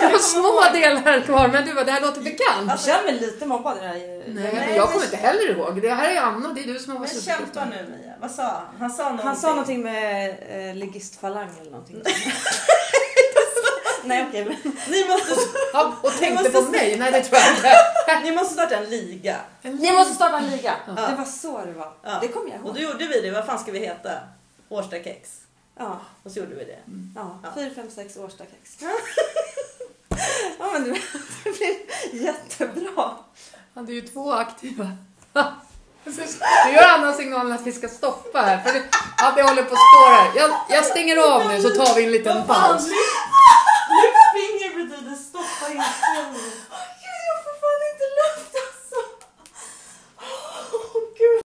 du 0.00 0.12
har 0.12 0.18
små 0.18 0.72
delar 0.78 1.20
kvar 1.20 1.48
men 1.48 1.64
du 1.66 1.74
bara, 1.74 1.84
det 1.84 1.92
här 1.92 2.00
låter 2.00 2.20
bekant. 2.20 2.68
Jag 2.68 2.80
känner 2.80 3.02
mig 3.04 3.20
lite 3.20 3.46
mobbad 3.46 3.76
i 3.76 3.80
det 3.80 3.86
här. 3.86 3.94
Nej, 3.94 4.22
Nej, 4.28 4.54
men 4.54 4.74
jag 4.74 4.84
kommer 4.86 4.96
men- 4.96 5.04
inte 5.04 5.16
heller 5.16 5.50
ihåg. 5.50 5.82
Det 5.82 5.90
här 5.94 6.10
är 6.16 6.20
Anna, 6.20 6.52
det 6.52 6.60
är 6.60 6.66
du 6.66 6.78
som 6.78 6.92
har 6.92 7.00
Men 7.00 7.08
suttit 7.08 7.24
kämpa 7.24 7.64
nu 7.64 7.96
Mia. 8.02 8.14
Vad 8.20 8.30
sa 8.30 8.42
han? 8.42 8.62
Han 8.78 8.90
sa 8.90 9.02
någonting. 9.02 9.26
Han 9.26 9.36
sa 9.36 9.48
någonting 9.48 9.82
med 9.82 10.36
eh, 10.70 10.74
ligistfalang 10.74 11.48
eller 11.60 11.70
någonting. 11.70 12.02
Nej 14.06 14.26
okej 14.28 14.44
men. 14.44 14.72
Ni 14.88 15.08
måste, 15.08 15.34
Ja, 15.72 15.94
och 16.02 16.12
tänkte 16.18 16.42
måste 16.50 16.50
på 16.66 16.70
mig? 16.70 16.96
Nej, 16.98 17.12
det 17.12 17.22
tror 17.24 17.38
jag 17.40 17.50
inte. 17.56 18.20
ni 18.30 18.36
måste 18.36 18.54
starta 18.54 18.76
en 18.76 18.84
liga. 18.90 19.36
Ni 19.62 19.92
måste 19.92 20.14
starta 20.14 20.36
en 20.38 20.50
liga. 20.50 20.74
Ja. 20.86 20.92
Det 20.92 21.14
var 21.18 21.24
så 21.24 21.64
det 21.64 21.72
var. 21.72 21.92
Ja. 22.02 22.18
Det 22.20 22.28
kommer 22.28 22.50
jag 22.50 22.60
Och 22.60 22.66
ihåg. 22.66 22.74
då 22.74 22.80
gjorde 22.80 23.06
vi 23.06 23.20
det. 23.20 23.30
Vad 23.30 23.46
fan 23.46 23.58
ska 23.58 23.72
vi 23.72 23.78
heta? 23.78 24.10
Årsta 24.68 24.96
kex. 24.96 25.30
Ja, 25.78 26.00
Och 26.22 26.30
så 26.30 26.38
gjorde 26.38 26.54
vi 26.54 26.64
det. 26.64 26.78
ja. 27.14 27.38
Ja. 27.42 27.48
4, 27.54 27.70
5, 27.74 27.90
6 27.90 28.16
Årstakex. 28.16 28.76
ja 30.58 30.70
men 30.72 30.84
det, 30.84 30.90
det 31.44 31.50
blir 31.58 31.76
jättebra. 32.24 33.10
Han 33.74 33.88
är 33.88 33.92
ju 33.92 34.00
två 34.00 34.32
aktiva. 34.32 34.90
Nu 36.66 36.72
gör 36.74 36.88
Anna 36.88 37.12
signalen 37.12 37.52
att 37.52 37.66
vi 37.66 37.72
ska 37.72 37.88
stoppa 37.88 38.40
här. 38.42 38.58
För 38.58 38.72
det, 38.72 38.82
ja, 39.18 39.32
det 39.36 39.42
håller 39.42 39.62
på 39.62 39.74
att 39.74 39.80
stå 39.92 40.14
här. 40.14 40.30
Jag, 40.36 40.50
jag 40.70 40.84
stänger 40.84 41.16
av 41.16 41.46
nu 41.48 41.62
så 41.62 41.68
tar 41.70 41.94
vi 41.94 42.04
en 42.04 42.10
liten 42.10 42.46
paus. 42.46 42.86
Mitt 44.00 44.18
finger 44.36 44.68
betyder 44.84 45.14
stoppa 45.16 45.66
inspelningen. 45.72 46.56
Gud 47.02 47.20
jag 47.30 47.38
får 47.44 47.54
fan 47.62 47.80
inte 47.92 48.06
luft 48.20 48.54
alltså. 48.66 48.98
Åh 50.72 51.02
gud. 51.18 51.40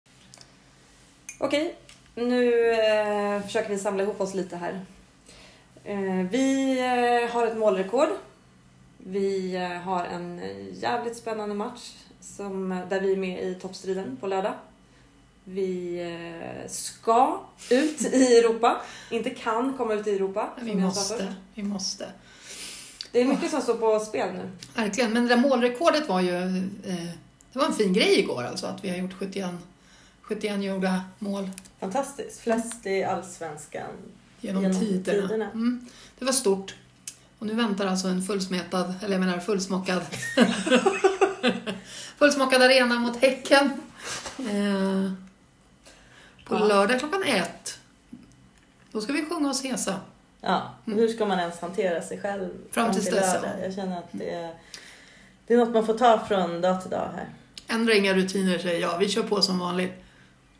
Okej, 1.39 1.75
nu 2.15 2.71
eh, 2.71 3.41
försöker 3.43 3.69
vi 3.69 3.77
samla 3.77 4.03
ihop 4.03 4.21
oss 4.21 4.33
lite 4.33 4.57
här. 4.57 4.81
Eh, 5.83 6.29
vi 6.31 6.79
eh, 6.79 7.33
har 7.33 7.47
ett 7.47 7.57
målrekord. 7.57 8.09
Vi 8.97 9.55
eh, 9.55 9.69
har 9.69 10.05
en 10.05 10.41
jävligt 10.73 11.17
spännande 11.17 11.55
match 11.55 11.93
som, 12.21 12.71
eh, 12.71 12.87
där 12.89 13.01
vi 13.01 13.11
är 13.11 13.17
med 13.17 13.43
i 13.43 13.55
toppstriden 13.55 14.17
på 14.21 14.27
lördag. 14.27 14.53
Vi 15.43 15.99
eh, 16.01 16.69
ska 16.69 17.41
ut 17.69 18.01
i 18.01 18.37
Europa. 18.37 18.81
Inte 19.11 19.29
kan 19.29 19.77
komma 19.77 19.93
ut 19.93 20.07
i 20.07 20.15
Europa. 20.15 20.49
Vi 20.61 20.75
måste, 20.75 21.33
vi 21.53 21.63
måste. 21.63 22.11
Det 23.11 23.21
är 23.21 23.25
mycket 23.25 23.51
som 23.51 23.61
står 23.61 23.73
på 23.73 23.99
spel 23.99 24.33
nu. 24.33 24.49
Verkligen, 24.75 25.13
men 25.13 25.23
det 25.23 25.35
där 25.35 25.41
målrekordet 25.41 26.09
var 26.09 26.21
ju... 26.21 26.31
Det 27.53 27.59
var 27.59 27.65
en 27.65 27.73
fin 27.73 27.93
grej 27.93 28.19
igår 28.19 28.43
alltså, 28.43 28.67
att 28.67 28.83
vi 28.83 28.89
har 28.89 28.97
gjort 28.97 29.13
71, 29.19 29.49
71 30.27 30.63
gjorda 30.63 31.01
mål 31.19 31.49
Fantastiskt. 31.79 32.39
Flest 32.41 32.85
i 32.85 33.03
Allsvenskan. 33.03 33.87
genom, 34.41 34.63
Genom 34.63 34.79
tiderna. 34.79 35.21
tiderna. 35.27 35.45
Mm, 35.51 35.85
det 36.19 36.25
var 36.25 36.31
stort. 36.31 36.75
Och 37.39 37.45
nu 37.47 37.53
väntar 37.53 37.85
alltså 37.87 38.07
en 38.07 38.21
fullsmetad, 38.23 38.93
eller 39.01 39.11
jag 39.13 39.19
menar 39.19 39.39
fullsmockad, 39.39 40.01
fullsmockad 42.17 42.61
arena 42.61 42.99
mot 42.99 43.21
Häcken. 43.21 43.65
Eh, 44.39 45.11
på 46.45 46.55
Ja. 46.55 46.59
lördag 46.67 46.99
klockan 46.99 47.23
ett. 47.23 47.79
Då 48.91 49.01
ska 49.01 49.13
vi 49.13 49.25
sjunga 49.25 49.49
oss 49.49 49.63
hesa. 49.63 49.95
Ja, 50.41 50.73
hur 50.85 51.07
ska 51.07 51.25
man 51.25 51.39
ens 51.39 51.59
hantera 51.59 52.01
sig 52.01 52.21
själv 52.21 52.49
Fram 52.71 52.93
tills 52.93 53.05
dess, 53.05 53.35
ja. 53.43 53.49
Jag 53.63 53.73
känner 53.73 53.97
att 53.97 54.09
det 54.11 54.29
är, 54.29 54.53
det 55.47 55.53
är 55.53 55.57
något 55.57 55.73
man 55.73 55.85
får 55.85 55.97
ta 55.97 56.25
från 56.27 56.61
dag 56.61 56.81
till 56.81 56.91
dag 56.91 57.09
här. 57.15 57.29
Ändra 57.67 57.93
inga 57.93 58.13
rutiner 58.13 58.57
säger 58.57 58.81
jag, 58.81 58.99
vi 58.99 59.09
kör 59.09 59.23
på 59.23 59.41
som 59.41 59.59
vanligt. 59.59 59.91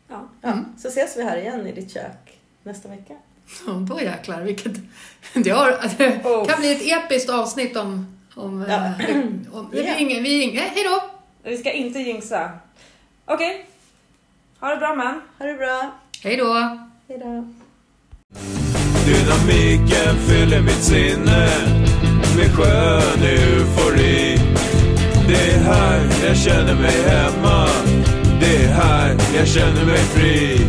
Ja. 0.08 0.28
Ja, 0.42 0.48
Mm. 0.52 0.64
Så 0.78 0.88
ses 0.88 1.16
vi 1.16 1.22
här 1.22 1.36
igen 1.36 1.66
i 1.66 1.72
ditt 1.72 1.92
kök 1.94 2.38
nästa 2.62 2.88
vecka. 2.88 3.14
Och 3.66 3.74
då 3.80 4.00
jäklar, 4.00 4.42
vilket... 4.42 4.72
Det, 5.34 5.50
har, 5.50 5.76
det 5.98 6.24
Oh. 6.24 6.46
kan 6.46 6.60
bli 6.60 6.72
ett 6.72 7.04
episkt 7.04 7.30
avsnitt 7.30 7.76
om... 7.76 8.16
om, 8.34 8.64
Ja. 8.68 8.74
eh, 9.08 9.16
om 9.52 9.68
vi 9.72 9.86
Ja. 9.86 9.94
ringer, 9.98 10.20
vi 10.22 10.40
ringer. 10.40 10.60
Hej 10.60 10.84
då! 10.84 11.02
Vi 11.50 11.56
ska 11.58 11.72
inte 11.72 11.98
jinxa. 11.98 12.50
Okej. 13.24 13.66
Ha 14.60 14.68
det 14.68 14.76
bra 14.76 14.94
man. 14.94 15.20
Ha 15.38 15.46
det 15.46 15.54
bra. 15.54 15.90
Hej 16.22 16.36
då! 16.36 16.54
Hej 17.08 17.18
då. 17.18 17.44
Dynamiken 19.06 20.16
fyller 20.28 20.60
mitt 20.60 20.82
sinne 20.84 21.48
med 22.36 22.56
skön 22.56 23.22
eufori. 23.22 24.38
Det 25.28 25.50
är 25.52 25.58
här 25.58 26.00
jag 26.26 26.36
känner 26.36 26.74
mig 26.74 27.02
hemma. 27.02 27.66
Här 28.78 29.16
jag 29.36 29.48
känner 29.48 29.84
mig 29.84 29.96
fri. 29.96 30.60